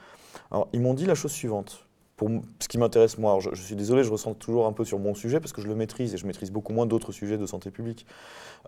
Alors, 0.51 0.69
ils 0.73 0.81
m'ont 0.81 0.95
dit 0.95 1.07
la 1.07 1.15
chose 1.15 1.31
suivante. 1.31 1.87
pour 2.17 2.29
ce 2.59 2.67
qui 2.67 2.77
m'intéresse 2.77 3.17
moi, 3.19 3.39
je, 3.41 3.63
suis 3.63 3.77
désolé, 3.77 4.03
je 4.03 4.11
ressens 4.11 4.35
toujours 4.35 4.67
un 4.67 4.73
peu 4.73 4.85
sur 4.85 4.99
mon 4.99 5.15
sujet 5.15 5.39
parce 5.39 5.53
que 5.53 5.63
je 5.63 5.69
le 5.69 5.77
maîtrise 5.77 6.13
et 6.13 6.19
je 6.19 6.27
maîtrise 6.27 6.51
beaucoup 6.51 6.73
moins 6.73 6.87
d'autres 6.87 7.13
sujets 7.13 7.39
de 7.39 7.47
santé 7.47 7.71
publique. 7.71 8.05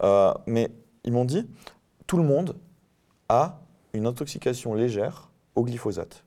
Euh, 0.02 0.32
mais 0.46 0.70
ils 1.04 1.12
m'ont 1.12 1.24
dit, 1.24 1.46
tout 2.06 2.16
le 2.16 2.22
monde 2.22 2.54
a 3.28 3.60
une 3.92 4.06
intoxication 4.06 4.74
légère 4.74 5.32
au 5.56 5.64
glyphosate. 5.64 6.24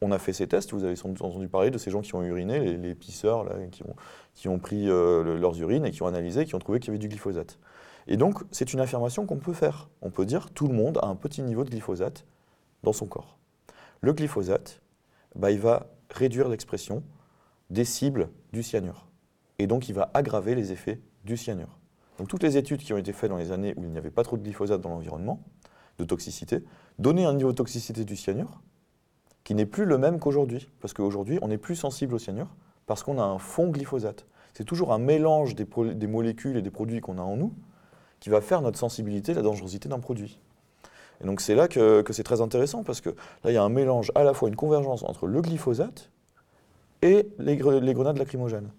On 0.00 0.10
a 0.10 0.18
fait 0.18 0.32
ces 0.32 0.46
tests, 0.46 0.72
vous 0.72 0.84
avez 0.84 0.98
entendu 1.04 1.46
parler 1.46 1.70
de 1.70 1.76
ces 1.76 1.90
gens 1.90 2.00
qui 2.00 2.14
ont 2.14 2.22
uriné, 2.22 2.58
les, 2.78 2.94
pisseurs 2.94 3.44
là, 3.44 3.52
qui, 3.70 3.82
ont, 3.82 3.94
qui 4.32 4.48
ont 4.48 4.58
pris 4.58 4.88
euh, 4.88 5.36
leurs 5.38 5.60
urines 5.60 5.84
et 5.84 5.90
qui 5.90 6.02
ont 6.02 6.06
analysé, 6.06 6.46
qui 6.46 6.54
ont 6.54 6.58
trouvé 6.58 6.80
qu'il 6.80 6.88
y 6.88 6.90
avait 6.92 6.98
du 6.98 7.08
glyphosate. 7.08 7.58
Et 8.10 8.16
donc, 8.16 8.42
c'est 8.50 8.72
une 8.72 8.80
affirmation 8.80 9.24
qu'on 9.24 9.38
peut 9.38 9.52
faire. 9.52 9.88
On 10.02 10.10
peut 10.10 10.26
dire 10.26 10.50
tout 10.50 10.66
le 10.66 10.74
monde 10.74 10.98
a 11.00 11.06
un 11.06 11.14
petit 11.14 11.42
niveau 11.42 11.62
de 11.62 11.70
glyphosate 11.70 12.26
dans 12.82 12.92
son 12.92 13.06
corps. 13.06 13.38
Le 14.00 14.12
glyphosate, 14.12 14.82
bah, 15.36 15.52
il 15.52 15.60
va 15.60 15.86
réduire 16.10 16.48
l'expression 16.48 17.04
des 17.70 17.84
cibles 17.84 18.28
du 18.52 18.64
cyanure. 18.64 19.06
Et 19.60 19.68
donc, 19.68 19.88
il 19.88 19.94
va 19.94 20.10
aggraver 20.12 20.56
les 20.56 20.72
effets 20.72 21.00
du 21.24 21.36
cyanure. 21.36 21.78
Donc, 22.18 22.26
toutes 22.26 22.42
les 22.42 22.56
études 22.56 22.80
qui 22.80 22.92
ont 22.92 22.98
été 22.98 23.12
faites 23.12 23.30
dans 23.30 23.36
les 23.36 23.52
années 23.52 23.74
où 23.76 23.84
il 23.84 23.90
n'y 23.90 23.98
avait 23.98 24.10
pas 24.10 24.24
trop 24.24 24.36
de 24.36 24.42
glyphosate 24.42 24.80
dans 24.80 24.90
l'environnement, 24.90 25.40
de 25.98 26.04
toxicité, 26.04 26.64
donnaient 26.98 27.26
un 27.26 27.34
niveau 27.34 27.52
de 27.52 27.56
toxicité 27.56 28.04
du 28.04 28.16
cyanure 28.16 28.60
qui 29.44 29.54
n'est 29.54 29.66
plus 29.66 29.84
le 29.84 29.98
même 29.98 30.18
qu'aujourd'hui. 30.18 30.68
Parce 30.80 30.94
qu'aujourd'hui, 30.94 31.38
on 31.42 31.50
est 31.50 31.58
plus 31.58 31.76
sensible 31.76 32.14
au 32.14 32.18
cyanure 32.18 32.56
parce 32.86 33.04
qu'on 33.04 33.20
a 33.20 33.22
un 33.22 33.38
fond 33.38 33.68
glyphosate. 33.68 34.26
C'est 34.52 34.64
toujours 34.64 34.92
un 34.92 34.98
mélange 34.98 35.54
des, 35.54 35.66
des 35.94 36.06
molécules 36.08 36.56
et 36.56 36.62
des 36.62 36.72
produits 36.72 37.00
qu'on 37.00 37.18
a 37.18 37.22
en 37.22 37.36
nous 37.36 37.54
qui 38.20 38.30
va 38.30 38.40
faire 38.40 38.62
notre 38.62 38.78
sensibilité, 38.78 39.34
la 39.34 39.42
dangerosité 39.42 39.88
d'un 39.88 39.98
produit. 39.98 40.38
Et 41.22 41.26
donc 41.26 41.40
c'est 41.40 41.54
là 41.54 41.68
que, 41.68 42.04
c'est 42.10 42.22
très 42.22 42.40
intéressant 42.40 42.82
parce 42.82 43.00
que 43.00 43.10
là 43.10 43.50
il 43.50 43.54
y 43.54 43.56
a 43.58 43.62
un 43.62 43.68
mélange, 43.68 44.12
à 44.14 44.24
la 44.24 44.34
fois 44.34 44.48
une 44.48 44.56
convergence 44.56 45.02
entre 45.02 45.26
le 45.26 45.40
glyphosate 45.40 46.10
et 47.02 47.28
les, 47.38 47.56
grenades 47.56 48.18
lacrymogènes. 48.18 48.70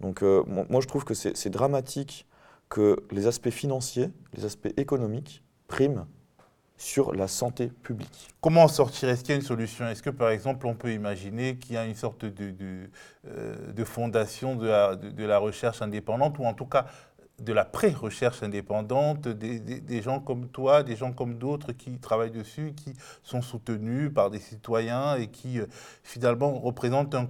Donc 0.00 0.22
euh, 0.22 0.42
moi 0.46 0.80
je 0.80 0.86
trouve 0.86 1.04
que 1.04 1.14
c'est 1.14 1.50
dramatique 1.50 2.26
que 2.68 2.96
les 3.10 3.26
aspects 3.26 3.50
financiers, 3.50 4.10
les 4.34 4.44
aspects 4.44 4.72
économiques 4.76 5.42
priment 5.68 6.06
sur 6.78 7.14
la 7.14 7.26
santé 7.26 7.68
publique. 7.82 8.28
Comment 8.40 8.64
en 8.64 8.68
sortir? 8.68 9.08
Est-ce 9.08 9.22
qu'il 9.22 9.30
y 9.30 9.32
a 9.32 9.36
une 9.36 9.46
solution? 9.46 9.88
Est-ce 9.88 10.02
que, 10.02 10.10
par 10.10 10.30
exemple, 10.30 10.66
on 10.66 10.74
peut 10.74 10.92
imaginer 10.92 11.56
qu'il 11.56 11.74
y 11.74 11.78
a 11.78 11.86
une 11.86 11.94
sorte 11.94 12.24
de, 12.24 12.54
euh, 13.26 13.84
fondation 13.84 14.56
de 14.56 14.66
la, 15.24 15.38
recherche 15.38 15.80
indépendante, 15.80 16.38
ou 16.38 16.44
en 16.44 16.54
tout 16.54 16.66
cas 16.66 16.86
de 17.38 17.52
la 17.52 17.64
pré-recherche 17.64 18.42
indépendante, 18.42 19.28
des, 19.28 20.02
gens 20.02 20.20
comme 20.20 20.48
toi, 20.48 20.82
des 20.82 20.96
gens 20.96 21.12
comme 21.12 21.34
d'autres 21.34 21.72
qui 21.72 21.98
travaillent 21.98 22.30
dessus, 22.30 22.72
qui 22.74 22.94
sont 23.22 23.42
soutenus 23.42 24.12
par 24.12 24.30
des 24.30 24.38
citoyens 24.38 25.16
et 25.16 25.28
qui 25.28 25.60
euh, 25.60 25.66
finalement 26.02 26.58
représentent 26.58 27.14
un, 27.14 27.26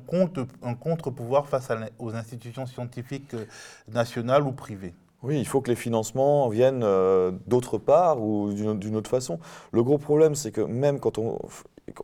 contre-pouvoir 0.74 1.48
face 1.48 1.70
aux 1.98 2.14
institutions 2.14 2.66
scientifiques 2.66 3.34
euh, 3.34 3.46
nationales 3.88 4.44
ou 4.44 4.52
privées. 4.52 4.94
Oui, 5.22 5.40
il 5.40 5.46
faut 5.46 5.60
que 5.60 5.70
les 5.70 5.76
financements 5.76 6.48
viennent 6.48 6.84
euh, 6.84 7.32
d'autre 7.46 7.78
part 7.78 8.22
ou 8.22 8.52
d'une 8.52 8.96
autre 8.96 9.10
façon. 9.10 9.40
Le 9.72 9.82
gros 9.82 9.98
problème, 9.98 10.36
c'est 10.36 10.52
que 10.52 10.60
même 10.60 11.00
quand 11.00 11.18
on, 11.18 11.38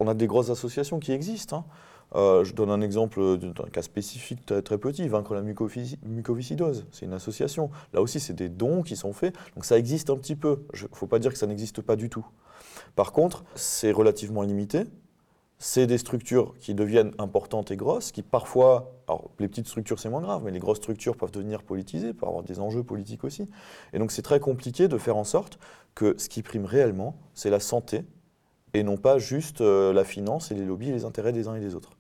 on, 0.01 0.09
a 0.09 0.15
des 0.15 0.27
grosses 0.27 0.51
associations 0.51 0.99
qui 0.99 1.13
existent, 1.13 1.59
hein, 1.59 1.65
euh, 2.15 2.45
je 2.45 2.55
donne 2.55 2.71
un 2.71 2.81
exemple 2.81 3.39
d'un 3.39 3.69
cas 3.71 3.83
spécifique 3.83 4.45
très, 4.65 4.79
petit, 4.79 5.09
Vaincre 5.09 5.35
la 5.35 5.43
mucoviscidose. 5.43 6.87
C'est 6.91 7.07
une 7.07 7.13
association. 7.13 7.71
Là 7.93 8.03
aussi, 8.03 8.21
c'est 8.21 8.35
des 8.35 8.49
dons 8.49 8.83
qui 8.83 8.97
sont 8.97 9.13
faits. 9.13 9.35
Donc 9.55 9.65
ça 9.65 9.79
existe 9.79 10.11
un 10.11 10.17
petit 10.17 10.37
peu. 10.37 10.65
Il 10.75 10.83
ne 10.83 10.89
faut 10.93 11.07
pas 11.07 11.19
dire 11.19 11.33
que 11.33 11.39
ça 11.39 11.47
n'existe 11.47 11.81
pas 11.81 11.97
du 11.97 12.11
tout. 12.11 12.27
Par 12.95 13.13
contre, 13.13 13.45
c'est 13.55 13.93
relativement 13.93 14.43
limité. 14.43 14.85
C'est 15.59 15.87
des 15.87 15.99
structures 15.99 16.55
qui 16.59 16.75
deviennent 16.75 17.13
importantes 17.19 17.71
et 17.71 17.77
grosses, 17.77 18.11
qui 18.11 18.23
parfois, 18.23 18.97
alors 19.07 19.31
les 19.39 19.47
petites 19.47 19.69
structures 19.69 20.01
c'est 20.01 20.09
moins 20.09 20.21
grave, 20.21 20.43
mais 20.45 20.51
les 20.51 20.59
grosses 20.59 20.79
structures 20.79 21.17
peuvent 21.17 21.31
devenir 21.31 21.63
politisées, 21.63 22.13
peuvent 22.13 22.31
avoir 22.31 22.43
des 22.43 22.59
enjeux 22.59 22.83
politiques 22.83 23.23
aussi. 23.23 23.49
Et 23.93 24.01
donc 24.01 24.11
c'est 24.11 24.23
très 24.23 24.41
compliqué 24.41 24.89
de 24.89 24.99
faire 24.99 25.17
en 25.17 25.23
sorte 25.23 25.61
que 25.95 26.17
ce 26.19 26.29
qui 26.29 26.43
prime 26.43 26.65
réellement, 26.65 27.15
c'est 27.33 27.49
la 27.49 27.61
santé, 27.61 28.05
et 28.75 28.83
non 28.83 28.97
pas 28.97 29.19
juste 29.19 29.61
euh, 29.61 29.93
la 29.93 30.03
finance 30.03 30.51
et 30.51 30.55
les 30.55 30.65
lobbies 30.65 30.89
et 30.89 30.93
les 30.93 31.05
intérêts 31.05 31.33
des 31.33 31.47
uns 31.47 31.55
et 31.55 31.61
des 31.61 31.77
autres. 31.77 31.91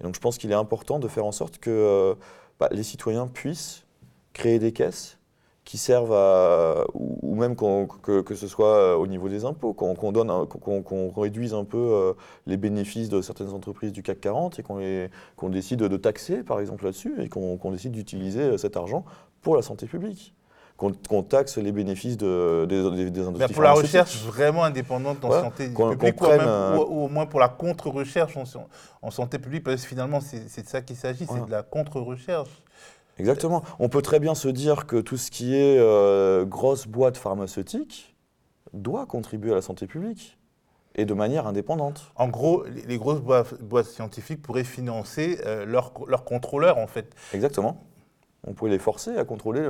Et 0.00 0.04
donc 0.04 0.14
je 0.14 0.20
pense 0.20 0.38
qu'il 0.38 0.50
est 0.50 0.54
important 0.54 0.98
de 0.98 1.08
faire 1.08 1.24
en 1.24 1.32
sorte 1.32 1.58
que 1.58 1.70
euh, 1.70 2.14
bah, 2.58 2.68
les 2.72 2.82
citoyens 2.82 3.26
puissent 3.26 3.84
créer 4.32 4.58
des 4.58 4.72
caisses 4.72 5.18
qui 5.64 5.78
servent 5.78 6.12
à, 6.12 6.84
ou 6.94 7.36
même 7.36 7.54
que, 7.54 8.34
ce 8.34 8.48
soit 8.48 8.76
euh, 8.76 8.94
au 8.96 9.06
niveau 9.06 9.28
des 9.28 9.44
impôts, 9.44 9.72
qu'on 9.72 10.12
donne, 10.12 10.46
qu'on 10.48 11.10
réduise 11.10 11.54
un 11.54 11.64
peu 11.64 11.78
euh, 11.78 12.12
les 12.46 12.56
bénéfices 12.56 13.08
de 13.08 13.22
certaines 13.22 13.50
entreprises 13.50 13.92
du 13.92 14.02
CAC 14.02 14.20
40 14.20 14.58
et 14.58 14.62
qu'on 15.36 15.48
décide 15.48 15.78
de 15.78 15.96
taxer, 15.96 16.42
par 16.42 16.58
exemple, 16.58 16.84
là-dessus, 16.84 17.14
et 17.22 17.28
qu'on 17.28 17.70
décide 17.70 17.92
d'utiliser 17.92 18.58
cet 18.58 18.76
argent 18.76 19.04
pour 19.40 19.54
la 19.54 19.62
santé 19.62 19.86
publique 19.86 20.34
qu'on 20.76 21.22
taxe 21.22 21.58
les 21.58 21.70
bénéfices 21.70 22.16
de, 22.16 22.66
des, 22.68 23.10
des, 23.10 23.20
industries. 23.20 23.48
Mais 23.48 23.54
pour 23.54 23.62
la 23.62 23.72
recherche 23.72 24.22
vraiment 24.24 24.64
indépendante 24.64 25.24
en 25.24 25.30
santé 25.30 25.68
publique, 25.68 26.20
ou, 26.20 26.24
au 26.24 27.08
moins 27.08 27.26
pour 27.26 27.40
la 27.40 27.48
contre-recherche 27.48 28.36
en, 28.36 29.10
santé 29.10 29.38
publique, 29.38 29.62
parce 29.64 29.82
que 29.82 29.88
finalement, 29.88 30.20
c'est 30.20 30.62
de 30.62 30.68
ça 30.68 30.82
qu'il 30.82 30.96
s'agit, 30.96 31.26
c'est 31.26 31.46
de 31.46 31.50
la 31.50 31.62
contre-recherche. 31.62 32.50
Exactement. 33.18 33.62
On 33.78 33.88
peut 33.88 34.02
très 34.02 34.18
bien 34.18 34.34
se 34.34 34.48
dire 34.48 34.86
que 34.86 34.96
tout 34.96 35.16
ce 35.16 35.30
qui 35.30 35.54
est 35.54 35.78
euh, 35.78 36.44
grosse 36.44 36.86
boîte 36.86 37.16
pharmaceutique 37.16 38.16
doit 38.72 39.06
contribuer 39.06 39.52
à 39.52 39.54
la 39.54 39.62
santé 39.62 39.86
publique 39.86 40.38
et 40.94 41.04
de 41.04 41.14
manière 41.14 41.46
indépendante. 41.46 42.10
En 42.16 42.28
gros, 42.28 42.64
les 42.64 42.98
grosses 42.98 43.20
boîtes, 43.20 43.86
scientifiques 43.86 44.42
pourraient 44.42 44.64
financer 44.64 45.38
euh, 45.44 45.64
leurs 45.66 45.92
leur 46.08 46.24
contrôleurs, 46.24 46.78
en 46.78 46.86
fait. 46.86 47.14
Exactement 47.32 47.84
on 48.46 48.54
pouvait 48.54 48.70
les 48.70 48.78
forcer 48.78 49.16
à 49.16 49.24
contrôler, 49.24 49.68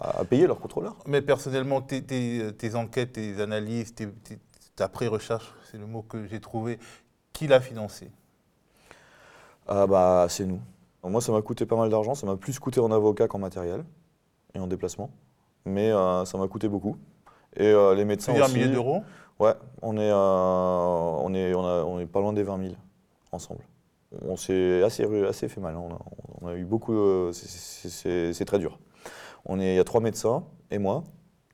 à 0.00 0.24
payer 0.24 0.46
leurs 0.46 0.60
contrôleurs. 0.60 0.96
Mais 1.06 1.22
personnellement, 1.22 1.80
tes, 1.82 2.74
enquêtes, 2.74 3.12
tes 3.12 3.40
analyses, 3.40 3.94
ta 4.76 4.88
pré-recherche, 4.88 5.52
c'est 5.70 5.78
le 5.78 5.86
mot 5.86 6.02
que 6.02 6.26
j'ai 6.26 6.40
trouvé, 6.40 6.78
qui 7.32 7.46
l'a 7.46 7.60
financé? 7.60 8.10
Ah 9.66 9.86
bah 9.86 10.26
c'est 10.28 10.44
nous. 10.44 10.60
Moi, 11.04 11.20
ça 11.20 11.32
m'a 11.32 11.42
coûté 11.42 11.66
pas 11.66 11.76
mal 11.76 11.90
d'argent, 11.90 12.14
ça 12.14 12.26
m'a 12.26 12.36
plus 12.36 12.58
coûté 12.58 12.78
en 12.78 12.92
avocat 12.92 13.26
qu'en 13.26 13.38
matériel 13.38 13.84
et 14.54 14.60
en 14.60 14.66
déplacement, 14.66 15.10
mais 15.64 15.90
euh, 15.90 16.24
ça 16.24 16.38
m'a 16.38 16.46
coûté 16.46 16.68
beaucoup. 16.68 16.96
Et 17.56 17.66
euh, 17.66 17.94
les 17.94 18.04
médecins 18.04 18.32
aussi. 18.32 18.42
un 18.42 18.48
millier 18.48 18.68
d'euros? 18.68 19.02
Ouais, 19.40 19.54
on 19.82 19.96
est, 19.96 20.10
euh, 20.10 20.14
on, 20.14 21.34
est, 21.34 21.54
on, 21.54 21.60
on 21.60 21.98
est 21.98 22.06
pas 22.06 22.20
loin 22.20 22.32
des 22.32 22.44
20 22.44 22.62
000 22.62 22.74
ensemble 23.32 23.62
on 24.20 24.36
s'est 24.36 24.82
assez, 24.82 25.04
assez 25.24 25.48
fait 25.48 25.60
mal. 25.60 25.74
Hein. 25.74 25.98
On 26.40 26.48
a, 26.48 26.54
eu 26.54 26.64
beaucoup. 26.64 26.94
Euh, 26.94 27.32
c'est 27.32 28.44
très 28.44 28.58
dur. 28.58 28.78
On 29.44 29.58
est, 29.58 29.74
il 29.74 29.76
y 29.76 29.80
a 29.80 29.84
trois 29.84 30.00
médecins 30.00 30.44
et 30.70 30.78
moi. 30.78 31.04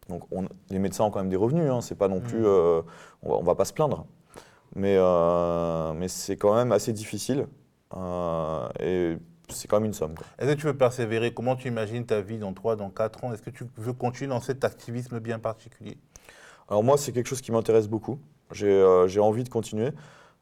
Donc 0.09 0.22
les 0.70 0.78
médecins 0.78 1.04
ont 1.04 1.11
quand 1.11 1.20
même 1.20 1.28
des 1.28 1.36
revenus. 1.36 1.70
Hein. 1.70 1.80
C'est 1.80 1.94
pas 1.94 2.09
non 2.09 2.20
plus. 2.20 2.40
Mmh. 2.40 2.46
Euh, 2.46 2.82
on, 3.22 3.36
va, 3.36 3.42
va 3.42 3.54
pas 3.54 3.64
se 3.64 3.72
plaindre. 3.72 4.06
Mais, 4.74 4.96
euh, 4.98 5.92
mais 5.94 6.09
c'est 6.09 6.36
quand 6.36 6.54
même 6.54 6.72
assez 6.72 6.92
difficile. 6.92 7.46
et 8.80 9.16
c'est 9.50 9.66
quand 9.66 9.76
même 9.76 9.86
une 9.86 9.94
somme. 9.94 10.14
Est-ce 10.38 10.52
que 10.52 10.61
tu 10.61 10.66
veux 10.66 10.76
persévérer? 10.76 11.32
Comment 11.32 11.56
tu 11.56 11.68
imagines 11.68 12.04
ta 12.04 12.20
vie 12.20 12.38
dans 12.38 12.52
3, 12.52 12.76
dans 12.76 12.90
4 12.90 13.24
ans? 13.24 13.32
Est-ce 13.32 13.42
que 13.42 13.50
tu 13.50 13.64
veux 13.76 13.94
continuer 13.94 14.28
dans 14.28 14.40
cet 14.40 14.62
activisme 14.64 15.20
bien 15.20 15.38
particulier? 15.38 15.96
Alors 16.68 16.84
moi, 16.84 16.98
c'est 16.98 17.12
quelque 17.12 17.28
chose 17.28 17.40
qui 17.40 17.50
m'intéresse 17.50 17.88
beaucoup. 17.88 18.18
J'ai 18.52 19.20
envie 19.20 19.44
de 19.44 19.48
continuer. 19.48 19.92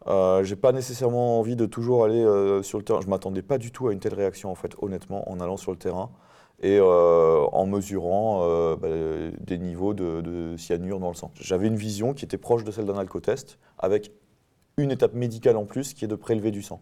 Euh, 0.07 0.45
j'ai 0.45 0.57
pas 0.57 0.73
nécessairement 0.73 1.39
envie 1.39 1.57
de 1.57 1.67
toujours 1.67 2.05
aller 2.05 2.23
euh, 2.23 2.63
sur 2.63 2.79
le 2.79 2.85
terrain. 2.85 3.01
Je 3.01 3.09
m'attendais 3.09 3.43
pas 3.43 3.59
du 3.59 3.73
tout 3.73 3.89
à 3.89 3.93
une 3.93 3.99
telle 3.99 4.15
réaction, 4.15 4.51
en 4.51 4.55
fait, 4.55 4.75
honnêtement, 4.81 5.31
en 5.31 5.41
allant 5.41 5.57
sur 5.57 5.73
le 5.73 5.79
terrain 5.79 6.11
et 6.61 6.79
euh, 6.79 7.45
en 7.53 7.67
mesurant 7.67 8.43
euh, 8.45 8.77
bah, 8.77 9.37
des 9.41 9.59
niveaux 9.59 9.95
de, 9.95 10.55
cyanure 10.57 11.01
dans 11.01 11.09
le 11.09 11.15
sang. 11.15 11.31
J'avais 11.35 11.67
une 11.67 11.77
vision 11.77 12.15
qui 12.15 12.25
était 12.25 12.39
proche 12.39 12.65
de 12.65 12.71
celle 12.71 12.87
d'un 12.87 12.99
alcotest, 12.99 13.59
avec 13.79 14.11
une 14.79 14.91
étape 14.91 15.15
médicale 15.15 15.57
en 15.57 15.65
plus 15.65 15.95
qui 15.95 16.05
est 16.05 16.09
de 16.09 16.15
prélever 16.15 16.51
du 16.51 16.63
sang. 16.63 16.81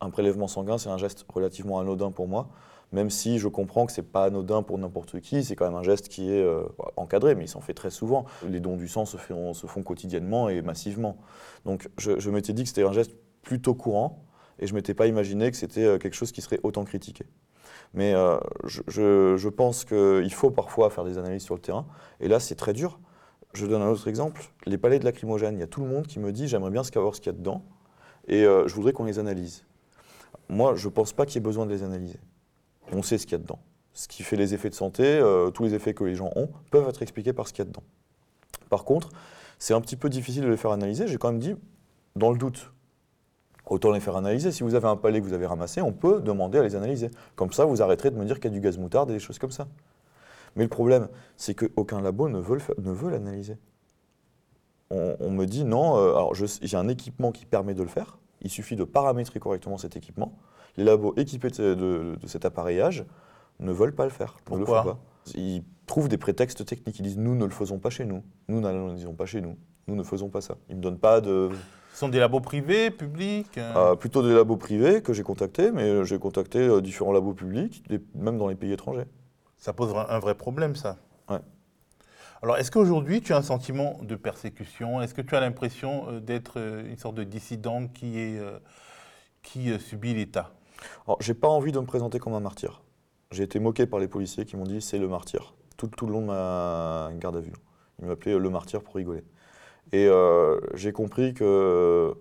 Un 0.00 0.10
prélèvement 0.10 0.48
sanguin, 0.48 0.78
c'est 0.78 0.88
un 0.88 0.98
geste 0.98 1.24
relativement 1.32 1.78
anodin 1.78 2.10
pour 2.10 2.28
moi 2.28 2.48
même 2.94 3.10
si 3.10 3.38
je 3.38 3.48
comprends 3.48 3.86
que 3.86 3.92
ce 3.92 4.00
n'est 4.00 4.06
pas 4.06 4.24
anodin 4.24 4.62
pour 4.62 4.78
n'importe 4.78 5.20
qui, 5.20 5.44
c'est 5.44 5.56
quand 5.56 5.64
même 5.64 5.74
un 5.74 5.82
geste 5.82 6.08
qui 6.08 6.30
est 6.30 6.42
euh, 6.42 6.62
encadré, 6.96 7.34
mais 7.34 7.44
il 7.44 7.48
s'en 7.48 7.60
fait 7.60 7.74
très 7.74 7.90
souvent. 7.90 8.24
Les 8.48 8.60
dons 8.60 8.76
du 8.76 8.88
sang 8.88 9.04
se 9.04 9.16
font, 9.16 9.82
quotidiennement 9.82 10.48
et 10.48 10.62
massivement. 10.62 11.16
Donc 11.64 11.88
je, 11.98 12.30
m'étais 12.30 12.52
dit 12.52 12.62
que 12.62 12.68
c'était 12.68 12.84
un 12.84 12.92
geste 12.92 13.12
plutôt 13.42 13.74
courant, 13.74 14.24
et 14.60 14.66
je 14.66 14.74
m'étais 14.74 14.94
pas 14.94 15.06
imaginé 15.06 15.50
que 15.50 15.56
c'était 15.56 15.84
euh, 15.84 15.98
quelque 15.98 16.14
chose 16.14 16.32
qui 16.32 16.40
serait 16.40 16.60
autant 16.62 16.84
critiqué. 16.84 17.26
Mais 17.94 18.14
euh, 18.14 18.38
je, 18.64 19.48
pense 19.48 19.84
qu'il 19.84 20.32
faut 20.32 20.50
parfois 20.50 20.90
faire 20.90 21.04
des 21.04 21.18
analyses 21.18 21.42
sur 21.42 21.54
le 21.54 21.60
terrain, 21.60 21.86
et 22.20 22.28
là 22.28 22.38
c'est 22.38 22.54
très 22.54 22.72
dur. 22.72 23.00
Je 23.52 23.66
donne 23.66 23.82
un 23.82 23.88
autre 23.88 24.08
exemple, 24.08 24.42
les 24.66 24.78
palais 24.78 24.98
de 24.98 25.04
lacrymogène, 25.04 25.56
il 25.56 25.60
y 25.60 25.64
a 25.64 25.68
tout 25.68 25.80
le 25.80 25.88
monde 25.88 26.06
qui 26.06 26.18
me 26.18 26.32
dit 26.32 26.48
j'aimerais 26.48 26.70
bien 26.70 26.82
savoir 26.82 27.14
ce 27.14 27.20
qu'il 27.20 27.32
y 27.32 27.34
a 27.34 27.38
dedans, 27.38 27.62
et 28.26 28.42
je 28.42 28.74
voudrais 28.74 28.92
qu'on 28.92 29.04
les 29.04 29.20
analyse. 29.20 29.64
Moi, 30.48 30.74
je 30.74 30.88
ne 30.88 30.92
pense 30.92 31.12
pas 31.12 31.24
qu'il 31.24 31.36
y 31.36 31.38
ait 31.38 31.40
besoin 31.40 31.66
de 31.66 31.70
les 31.70 31.84
analyser 31.84 32.18
on 32.94 33.02
sait 33.02 33.18
ce 33.18 33.26
qu'il 33.26 33.32
y 33.32 33.40
a 33.40 33.42
dedans. 33.42 33.58
Ce 33.92 34.08
qui 34.08 34.22
fait 34.22 34.36
les 34.36 34.54
effets 34.54 34.70
de 34.70 34.74
santé, 34.74 35.04
euh, 35.04 35.50
tous 35.50 35.64
les 35.64 35.74
effets 35.74 35.94
que 35.94 36.04
les 36.04 36.14
gens 36.14 36.30
ont, 36.36 36.48
peuvent 36.70 36.88
être 36.88 37.02
expliqués 37.02 37.32
par 37.32 37.46
ce 37.46 37.52
qu'il 37.52 37.64
y 37.64 37.66
a 37.66 37.70
dedans. 37.70 37.84
Par 38.70 38.84
contre, 38.84 39.10
c'est 39.58 39.74
un 39.74 39.80
petit 39.80 39.96
peu 39.96 40.08
difficile 40.08 40.42
de 40.42 40.48
les 40.48 40.56
faire 40.56 40.72
analyser. 40.72 41.06
J'ai 41.06 41.16
quand 41.16 41.30
même 41.30 41.40
dit, 41.40 41.54
dans 42.16 42.32
le 42.32 42.38
doute, 42.38 42.72
autant 43.66 43.92
les 43.92 44.00
faire 44.00 44.16
analyser. 44.16 44.52
Si 44.52 44.62
vous 44.62 44.74
avez 44.74 44.88
un 44.88 44.96
palais 44.96 45.20
que 45.20 45.26
vous 45.26 45.32
avez 45.32 45.46
ramassé, 45.46 45.80
on 45.80 45.92
peut 45.92 46.20
demander 46.20 46.58
à 46.58 46.62
les 46.62 46.74
analyser. 46.76 47.10
Comme 47.36 47.52
ça, 47.52 47.64
vous 47.64 47.82
arrêterez 47.82 48.10
de 48.10 48.16
me 48.16 48.24
dire 48.24 48.36
qu'il 48.40 48.50
y 48.50 48.54
a 48.54 48.58
du 48.58 48.60
gaz 48.60 48.78
moutarde 48.78 49.10
et 49.10 49.14
des 49.14 49.20
choses 49.20 49.38
comme 49.38 49.52
ça. 49.52 49.68
Mais 50.56 50.62
le 50.62 50.68
problème, 50.68 51.08
c'est 51.36 51.54
qu'aucun 51.54 52.00
labo 52.00 52.28
ne 52.28 52.38
veut, 52.38 53.10
l'analyser. 53.10 53.56
On, 54.90 55.30
me 55.30 55.44
dit 55.44 55.64
non, 55.64 55.96
euh, 55.96 56.46
j'ai 56.62 56.76
un 56.76 56.86
équipement 56.86 57.32
qui 57.32 57.46
permet 57.46 57.74
de 57.74 57.82
le 57.82 57.88
faire, 57.88 58.18
il 58.42 58.50
suffit 58.50 58.76
de 58.76 58.84
paramétrer 58.84 59.40
correctement 59.40 59.76
cet 59.76 59.96
équipement. 59.96 60.38
Les 60.76 60.84
labos 60.84 61.14
équipés 61.16 61.50
de, 61.50 62.16
cet 62.26 62.44
appareillage 62.44 63.04
ne 63.60 63.72
veulent 63.72 63.94
pas 63.94 64.04
le 64.04 64.10
faire. 64.10 64.36
Pourquoi 64.44 64.98
Ils 65.34 65.62
trouvent 65.86 66.08
des 66.08 66.18
prétextes 66.18 66.64
techniques. 66.64 66.98
Ils 66.98 67.02
disent 67.02 67.18
nous 67.18 67.34
ne 67.34 67.44
le 67.44 67.50
faisons 67.50 67.78
pas 67.78 67.90
chez 67.90 68.04
nous. 68.04 68.22
Nous 68.48 68.60
n'analysons 68.60 69.14
pas 69.14 69.26
chez 69.26 69.40
nous? 69.40 69.56
Nous 69.86 69.94
ne 69.94 70.02
faisons 70.02 70.28
pas 70.28 70.40
ça. 70.40 70.56
Ils 70.68 70.72
ne 70.72 70.78
me 70.78 70.82
donnent 70.82 70.98
pas 70.98 71.20
de. 71.20 71.50
Ce 71.92 72.00
sont 72.00 72.08
des 72.08 72.18
labos 72.18 72.40
privés, 72.40 72.90
publics 72.90 73.56
euh 73.56 73.92
ah, 73.92 73.96
Plutôt 73.96 74.26
des 74.26 74.34
labos 74.34 74.56
privés 74.56 75.00
que 75.00 75.12
j'ai 75.12 75.22
contactés, 75.22 75.70
mais 75.70 76.04
j'ai 76.04 76.18
contacté 76.18 76.58
euh, 76.58 76.80
différents 76.80 77.12
labos 77.12 77.34
publics, 77.34 77.84
même 78.16 78.36
dans 78.36 78.48
les 78.48 78.56
pays 78.56 78.72
étrangers. 78.72 79.06
Ça 79.58 79.72
pose 79.72 79.94
un 79.96 80.18
vrai 80.18 80.34
problème, 80.34 80.74
ça. 80.74 80.96
Ouais. 81.28 81.38
Alors, 82.42 82.56
est-ce 82.56 82.72
qu'aujourd'hui, 82.72 83.20
tu 83.20 83.32
as 83.32 83.36
un 83.36 83.42
sentiment 83.42 84.00
de 84.02 84.16
persécution? 84.16 85.00
Est-ce 85.02 85.14
que 85.14 85.22
tu 85.22 85.36
as 85.36 85.40
l'impression 85.40 86.08
euh, 86.08 86.20
d'être 86.20 86.58
une 86.58 86.98
sorte 86.98 87.14
de 87.14 87.22
dissident 87.22 87.86
qui, 87.86 88.18
est, 88.18 88.40
qui 89.42 89.78
subit 89.78 90.14
l'État? 90.14 90.50
Alors, 91.06 91.20
j'ai 91.20 91.34
pas 91.34 91.48
envie 91.48 91.72
de 91.72 91.80
me 91.80 91.86
présenter 91.86 92.18
comme 92.18 92.34
un 92.34 92.40
martyr. 92.40 92.82
J'ai 93.30 93.42
été 93.42 93.58
moqué 93.58 93.86
par 93.86 94.00
les 94.00 94.08
policiers 94.08 94.44
qui 94.44 94.56
m'ont 94.56 94.64
dit 94.64 94.80
c'est 94.80 94.98
le 94.98 95.08
martyr, 95.08 95.54
tout, 95.76 95.88
tout 95.88 96.06
le 96.06 96.12
long 96.12 96.20
de 96.20 96.26
ma 96.26 97.10
garde 97.18 97.36
à 97.36 97.40
vue. 97.40 97.52
Ils 98.00 98.06
m'appelaient 98.06 98.38
le 98.38 98.50
martyr 98.50 98.82
pour 98.82 98.94
rigoler. 98.94 99.24
Et 99.92 100.06
euh, 100.06 100.60
j'ai 100.74 100.92
compris 100.92 101.34
que 101.34 102.14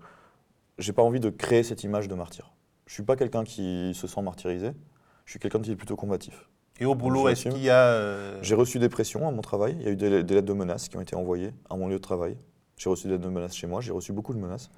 j'ai 0.78 0.94
pas 0.94 1.04
envie 1.04 1.20
de 1.20 1.30
créer 1.30 1.64
cette 1.64 1.84
image 1.84 2.08
de 2.08 2.16
martyr. 2.16 2.54
Je 2.86 2.94
suis 2.94 3.04
pas 3.04 3.16
quelqu'un 3.16 3.44
qui 3.44 3.94
se 3.96 4.08
sent 4.08 4.22
martyrisé. 4.22 4.72
Je 5.26 5.32
suis 5.32 5.40
quelqu'un 5.40 5.62
qui 5.62 5.72
est 5.72 5.76
plutôt 5.76 5.96
combatif. 5.96 6.50
Et 6.80 6.86
au 6.86 6.96
boulot, 6.96 7.30
est-ce 7.30 7.50
qu'il 7.50 7.64
y 7.64 7.70
a... 7.70 7.86
Euh, 7.86 8.40
j'ai 8.42 8.56
reçu 8.56 8.80
des 8.80 8.90
pressions 8.90 9.28
à 9.28 9.32
mon 9.32 9.42
travail. 9.42 9.76
Il 9.80 9.86
y 9.86 9.88
a 9.88 9.92
eu 9.92 9.96
des, 9.96 10.10
lettres 10.10 10.42
de 10.42 10.54
menaces 10.54 10.90
qui 10.90 10.98
ont 10.98 11.02
été 11.02 11.16
envoyées 11.16 11.52
à 11.70 11.76
mon 11.76 11.88
lieu 11.88 11.96
de 11.96 12.02
travail. 12.02 12.36
J'ai 12.78 12.90
reçu 12.90 13.08
des 13.08 13.14
lettres 13.14 13.24
de 13.24 13.30
menaces 13.30 13.56
chez 13.56 13.68
moi. 13.68 13.80
J'ai 13.80 13.92
reçu 13.92 14.12
beaucoup 14.12 14.34
de 14.34 14.40
menaces. 14.40 14.70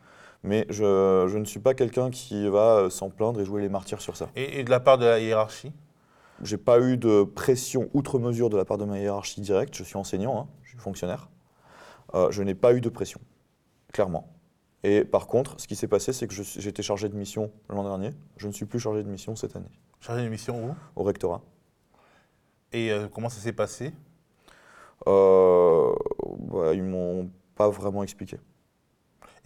Mais 0.45 0.65
je, 0.69 1.25
je 1.27 1.37
ne 1.37 1.45
suis 1.45 1.59
pas 1.59 1.73
quelqu'un 1.73 2.11
qui 2.11 2.47
va 2.47 2.89
s'en 2.89 3.09
plaindre 3.09 3.41
et 3.41 3.45
jouer 3.45 3.61
les 3.61 3.69
martyrs 3.69 4.01
sur 4.01 4.15
ça. 4.15 4.29
Et, 4.35 4.63
de 4.63 4.69
la 4.69 4.79
part 4.79 4.97
de 4.97 5.05
la 5.05 5.19
hiérarchie? 5.19 5.73
J'ai 6.41 6.57
pas 6.57 6.79
eu 6.81 6.97
de 6.97 7.23
pression 7.23 7.89
outre 7.93 8.19
mesure 8.19 8.49
de 8.49 8.57
la 8.57 8.65
part 8.65 8.77
de 8.77 8.85
ma 8.85 8.99
hiérarchie 8.99 9.41
directe. 9.41 9.75
Je 9.75 9.83
suis 9.83 9.97
enseignant, 9.97 10.39
hein. 10.39 10.47
je 10.63 10.69
suis 10.69 10.77
fonctionnaire. 10.77 11.29
Euh, 12.13 12.29
je 12.29 12.43
n'ai 12.43 12.53
pas 12.55 12.73
eu 12.73 12.81
de 12.81 12.89
pression, 12.89 13.19
clairement. 13.91 14.27
Et 14.83 15.03
par 15.03 15.25
contre, 15.25 15.59
ce 15.59 15.67
qui 15.67 15.75
s'est 15.75 15.87
passé, 15.87 16.13
c'est 16.13 16.27
que 16.27 16.67
été 16.67 16.83
chargé 16.83 17.09
de 17.09 17.15
mission 17.15 17.51
l'an 17.69 17.83
dernier. 17.83 18.11
Je 18.37 18.47
ne 18.47 18.51
suis 18.51 18.65
plus 18.65 18.79
chargé 18.79 19.01
de 19.01 19.09
mission 19.09 19.35
cette 19.35 19.55
année. 19.55 19.71
Chargé 19.99 20.23
de 20.23 20.29
mission 20.29 20.63
où? 20.63 20.75
Au 20.95 21.03
rectorat. 21.03 21.41
Et 22.71 22.91
euh, 22.91 23.07
comment 23.07 23.29
ça 23.29 23.39
s'est 23.39 23.53
passé? 23.53 23.93
Euh, 25.07 25.93
bah, 26.39 26.73
Ils 26.73 26.83
m'ont 26.83 27.31
pas 27.55 27.69
vraiment 27.69 28.03
expliqué. 28.03 28.37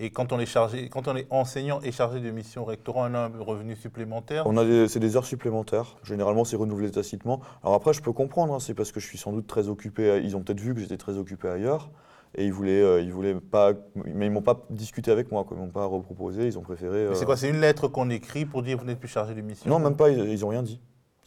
Et 0.01 0.11
quand 0.11 0.31
on 0.31 0.39
est 0.39 0.45
chargé, 0.45 0.87
quand 0.87 1.09
on 1.09 1.15
est 1.17 1.27
enseignant 1.29 1.81
et 1.81 1.91
chargé 1.91 2.21
de 2.21 2.31
mission 2.31 2.61
au 2.61 2.65
rectorat, 2.65 3.09
on 3.11 3.13
a 3.13 3.19
un 3.19 3.31
revenu 3.39 3.75
supplémentaire 3.75 4.47
On 4.47 4.55
a 4.55 4.87
c'est 4.87 4.99
des 4.99 5.17
heures 5.17 5.25
supplémentaires. 5.25 5.97
Généralement, 6.03 6.45
c'est 6.45 6.55
renouvelé 6.55 6.89
tacitement. 6.89 7.41
Alors 7.63 7.75
après, 7.75 7.93
je 7.93 8.01
peux 8.01 8.13
comprendre. 8.13 8.53
Hein, 8.53 8.59
c'est 8.59 8.73
parce 8.73 8.93
que 8.93 9.01
je 9.01 9.05
suis 9.05 9.17
sans 9.17 9.33
doute 9.33 9.47
très 9.47 9.67
occupé. 9.67 10.21
Ils 10.23 10.37
ont 10.37 10.41
peut-être 10.41 10.61
vu 10.61 10.73
que 10.73 10.79
j'étais 10.79 10.97
très 10.97 11.17
occupé 11.17 11.49
ailleurs 11.49 11.89
et 12.35 12.45
ils 12.45 12.53
voulaient, 12.53 12.81
euh, 12.81 13.01
ils 13.01 13.11
voulaient 13.11 13.35
pas, 13.35 13.73
mais 13.95 14.27
ils 14.27 14.31
m'ont 14.31 14.41
pas 14.41 14.65
discuté 14.69 15.11
avec 15.11 15.31
moi, 15.31 15.43
quoi. 15.43 15.57
ils 15.57 15.63
m'ont 15.63 15.71
pas 15.71 15.85
reproposé, 15.85 16.45
ils 16.45 16.57
ont 16.57 16.61
préféré. 16.61 17.07
C'est 17.13 17.25
quoi, 17.25 17.35
c'est 17.35 17.49
une 17.49 17.59
lettre 17.59 17.87
qu'on 17.87 18.09
écrit 18.09 18.45
pour 18.45 18.61
dire 18.61 18.77
vous 18.77 18.85
n'êtes 18.85 18.99
plus 18.99 19.07
chargé 19.07 19.33
de 19.33 19.41
mission? 19.41 19.69
Non, 19.69 19.79
même 19.79 19.95
pas, 19.95 20.09
ils, 20.09 20.29
ils 20.29 20.45
ont 20.45 20.49
rien 20.49 20.63
dit. 20.63 20.79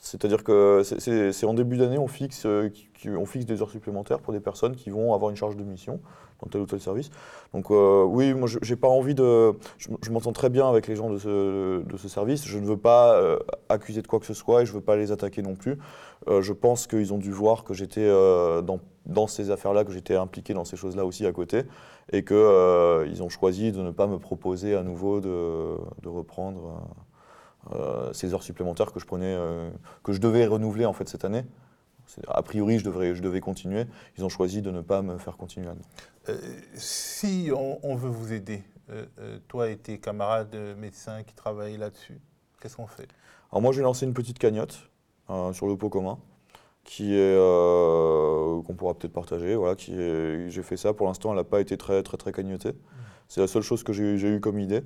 C'est-à-dire 0.05 0.43
que 0.43 0.83
c'est 0.83 1.47
en 1.47 1.55
début 1.55 1.77
d'année, 1.77 1.97
on, 1.97 2.09
fixe, 2.09 2.43
euh, 2.45 2.71
on 3.07 3.25
fixe 3.25 3.47
des 3.47 3.63
heures 3.63 3.71
supplémentaires 3.71 4.19
pour 4.19 4.33
des 4.33 4.41
personnes 4.41 4.75
qui 4.75 4.91
vont 4.91 5.15
avoir 5.15 5.31
une 5.31 5.37
charge 5.37 5.57
de 5.57 5.63
mission 5.63 6.01
dans 6.43 6.49
tel 6.49 6.61
ou 6.61 6.67
tel 6.67 6.81
service. 6.81 7.11
Donc 7.55 7.71
euh, 7.71 8.03
oui, 8.03 8.35
moi 8.35 8.49
j'ai 8.63 8.75
pas 8.75 8.89
envie 8.89 9.15
de... 9.15 9.53
Je, 9.79 10.11
m'entends 10.11 10.33
très 10.33 10.51
bien 10.51 10.69
avec 10.69 10.89
les 10.89 10.97
gens 10.97 11.09
de 11.09 11.19
ce, 11.19 12.09
service. 12.09 12.45
Je 12.45 12.59
ne 12.59 12.67
veux 12.67 12.77
pas 12.77 13.15
euh, 13.15 13.39
accuser 13.69 14.03
de 14.03 14.09
quoi 14.09 14.19
que 14.19 14.27
ce 14.27 14.35
soit 14.35 14.63
et 14.63 14.67
je 14.67 14.73
ne 14.73 14.79
veux 14.79 14.83
pas 14.83 14.97
les 14.97 15.13
attaquer 15.13 15.41
non 15.41 15.55
plus. 15.55 15.79
je 16.27 16.53
pense 16.53 16.89
qu'ils 16.89 17.15
ont 17.15 17.19
dû 17.19 17.31
voir 17.31 17.63
que 17.63 17.73
j'étais 17.73 18.09
dans, 18.09 19.27
ces 19.29 19.53
affaires-là, 19.53 19.85
que 19.85 19.93
j'étais 19.93 20.17
impliqué 20.17 20.53
dans 20.53 20.65
ces 20.65 20.77
choses-là 20.77 21.07
aussi 21.07 21.27
à 21.27 21.33
côté 21.33 21.63
et 22.13 22.25
qu'ils 22.25 23.23
ont 23.23 23.29
choisi 23.29 23.71
de 23.71 23.83
ne 23.83 23.93
pas 23.93 24.09
me 24.09 24.19
proposer 24.19 24.75
à 24.75 24.83
nouveau 24.83 25.21
de, 25.21 26.09
reprendre 26.09 26.83
ces 28.13 28.35
heures 28.35 28.43
supplémentaires 28.43 28.93
que 28.93 29.01
je 29.01 29.07
prenais, 29.07 29.35
euh, 29.35 29.71
que 30.03 30.13
je 30.13 30.21
devais 30.21 30.47
renouveler 30.47 30.85
en 30.85 30.93
fait 30.93 31.09
cette 31.09 31.25
année. 31.25 31.45
A 32.29 32.43
priori, 32.43 32.79
je, 32.79 32.85
devrais, 32.85 33.15
je 33.15 33.23
devais 33.23 33.41
continuer. 33.41 33.87
Ils 34.19 34.25
ont 34.25 34.29
choisi 34.29 34.61
de 34.61 34.71
ne 34.71 34.81
pas 34.81 35.03
me 35.03 35.19
faire 35.19 35.37
continuer. 35.37 35.69
Euh, 36.29 36.37
si 36.75 37.51
on, 37.55 37.95
veut 37.95 38.11
vous 38.11 38.33
aider, 38.33 38.63
toi 39.49 39.71
et 39.71 39.77
tes 39.77 39.99
camarades 39.99 40.55
médecins 40.77 41.23
qui 41.23 41.35
travaillent 41.35 41.79
là-dessus, 41.79 42.21
qu'est-ce 42.61 42.77
qu'on 42.77 42.89
fait? 42.89 43.09
Alors 43.51 43.63
moi, 43.63 43.73
j'ai 43.73 43.83
lancé 43.83 44.05
une 44.05 44.15
petite 44.15 44.39
cagnotte 44.39 44.91
sur 45.53 45.67
le 45.67 45.77
pot 45.77 45.89
commun 45.89 46.19
qui 46.85 47.15
est 47.15 47.37
qu'on 47.37 48.75
pourra 48.75 48.95
peut-être 48.95 49.13
partager. 49.13 49.55
Voilà, 49.55 49.77
qui 49.77 49.95
j'ai 50.51 50.63
fait 50.63 50.77
ça. 50.77 50.93
Pour 50.93 51.07
l'instant, 51.07 51.31
elle 51.31 51.37
n'a 51.37 51.45
pas 51.45 51.61
été 51.61 51.79
très 51.79 52.03
très 52.03 52.17
très 52.17 52.33
cagnotée. 52.33 52.73
Mmh. 52.73 53.03
C'est 53.29 53.41
la 53.41 53.47
seule 53.47 53.63
chose 53.63 53.85
que 53.85 53.93
j'ai 53.93 54.29
eu 54.29 54.41
comme 54.41 54.59
idée. 54.59 54.83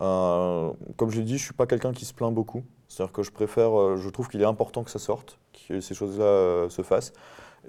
Euh, 0.00 0.72
comme 0.96 1.10
je 1.10 1.18
l'ai 1.18 1.24
dit, 1.24 1.36
je 1.36 1.42
ne 1.42 1.46
suis 1.46 1.54
pas 1.54 1.66
quelqu'un 1.66 1.92
qui 1.92 2.04
se 2.04 2.14
plaint 2.14 2.32
beaucoup. 2.32 2.64
C'est-à-dire 2.88 3.12
que 3.12 3.22
je 3.22 3.30
préfère, 3.30 3.78
euh, 3.78 3.96
je 3.96 4.08
trouve 4.08 4.28
qu'il 4.28 4.40
est 4.40 4.46
important 4.46 4.82
que 4.82 4.90
ça 4.90 4.98
sorte, 4.98 5.38
que 5.68 5.80
ces 5.80 5.94
choses-là 5.94 6.24
euh, 6.24 6.68
se 6.68 6.82
fassent. 6.82 7.12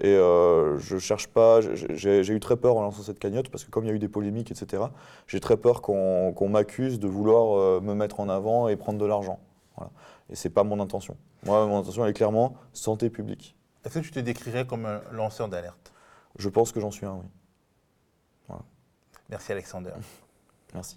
Et 0.00 0.14
je 0.14 0.96
cherche 0.98 1.28
pas, 1.28 1.60
j'ai 1.60 2.26
eu 2.26 2.40
très 2.40 2.56
peur 2.56 2.76
en 2.78 2.82
lançant 2.82 3.02
cette 3.02 3.18
cagnotte 3.18 3.50
parce 3.50 3.62
que 3.62 3.70
comme 3.70 3.84
il 3.84 3.88
y 3.88 3.90
a 3.90 3.94
eu 3.94 3.98
des 3.98 4.08
polémiques, 4.08 4.50
etc., 4.50 4.84
j'ai 5.26 5.38
très 5.38 5.58
peur 5.58 5.82
qu'on 5.82 6.48
m'accuse 6.48 6.98
de 6.98 7.06
vouloir 7.06 7.82
me 7.82 7.92
mettre 7.92 8.18
en 8.18 8.30
avant 8.30 8.68
et 8.68 8.76
prendre 8.76 8.98
de 8.98 9.04
l'argent. 9.04 9.38
Voilà. 9.76 9.90
Et 10.30 10.34
c'est 10.34 10.48
pas 10.48 10.64
mon 10.64 10.80
intention. 10.80 11.18
Moi, 11.44 11.66
mon 11.66 11.80
intention, 11.80 12.04
elle 12.04 12.10
est 12.10 12.14
clairement 12.14 12.54
santé 12.72 13.10
publique. 13.10 13.54
Est-ce 13.84 13.98
que 13.98 14.04
tu 14.04 14.12
te 14.12 14.20
décrirais 14.20 14.66
comme 14.66 14.86
un 14.86 15.02
lanceur 15.12 15.48
d'alerte? 15.48 15.92
Je 16.38 16.48
pense 16.48 16.72
que 16.72 16.80
j'en 16.80 16.90
suis 16.90 17.04
un, 17.04 17.16
oui. 17.16 17.26
Voilà. 18.48 18.62
Merci 19.28 19.52
Alexander. 19.52 19.92
Merci. 20.74 20.96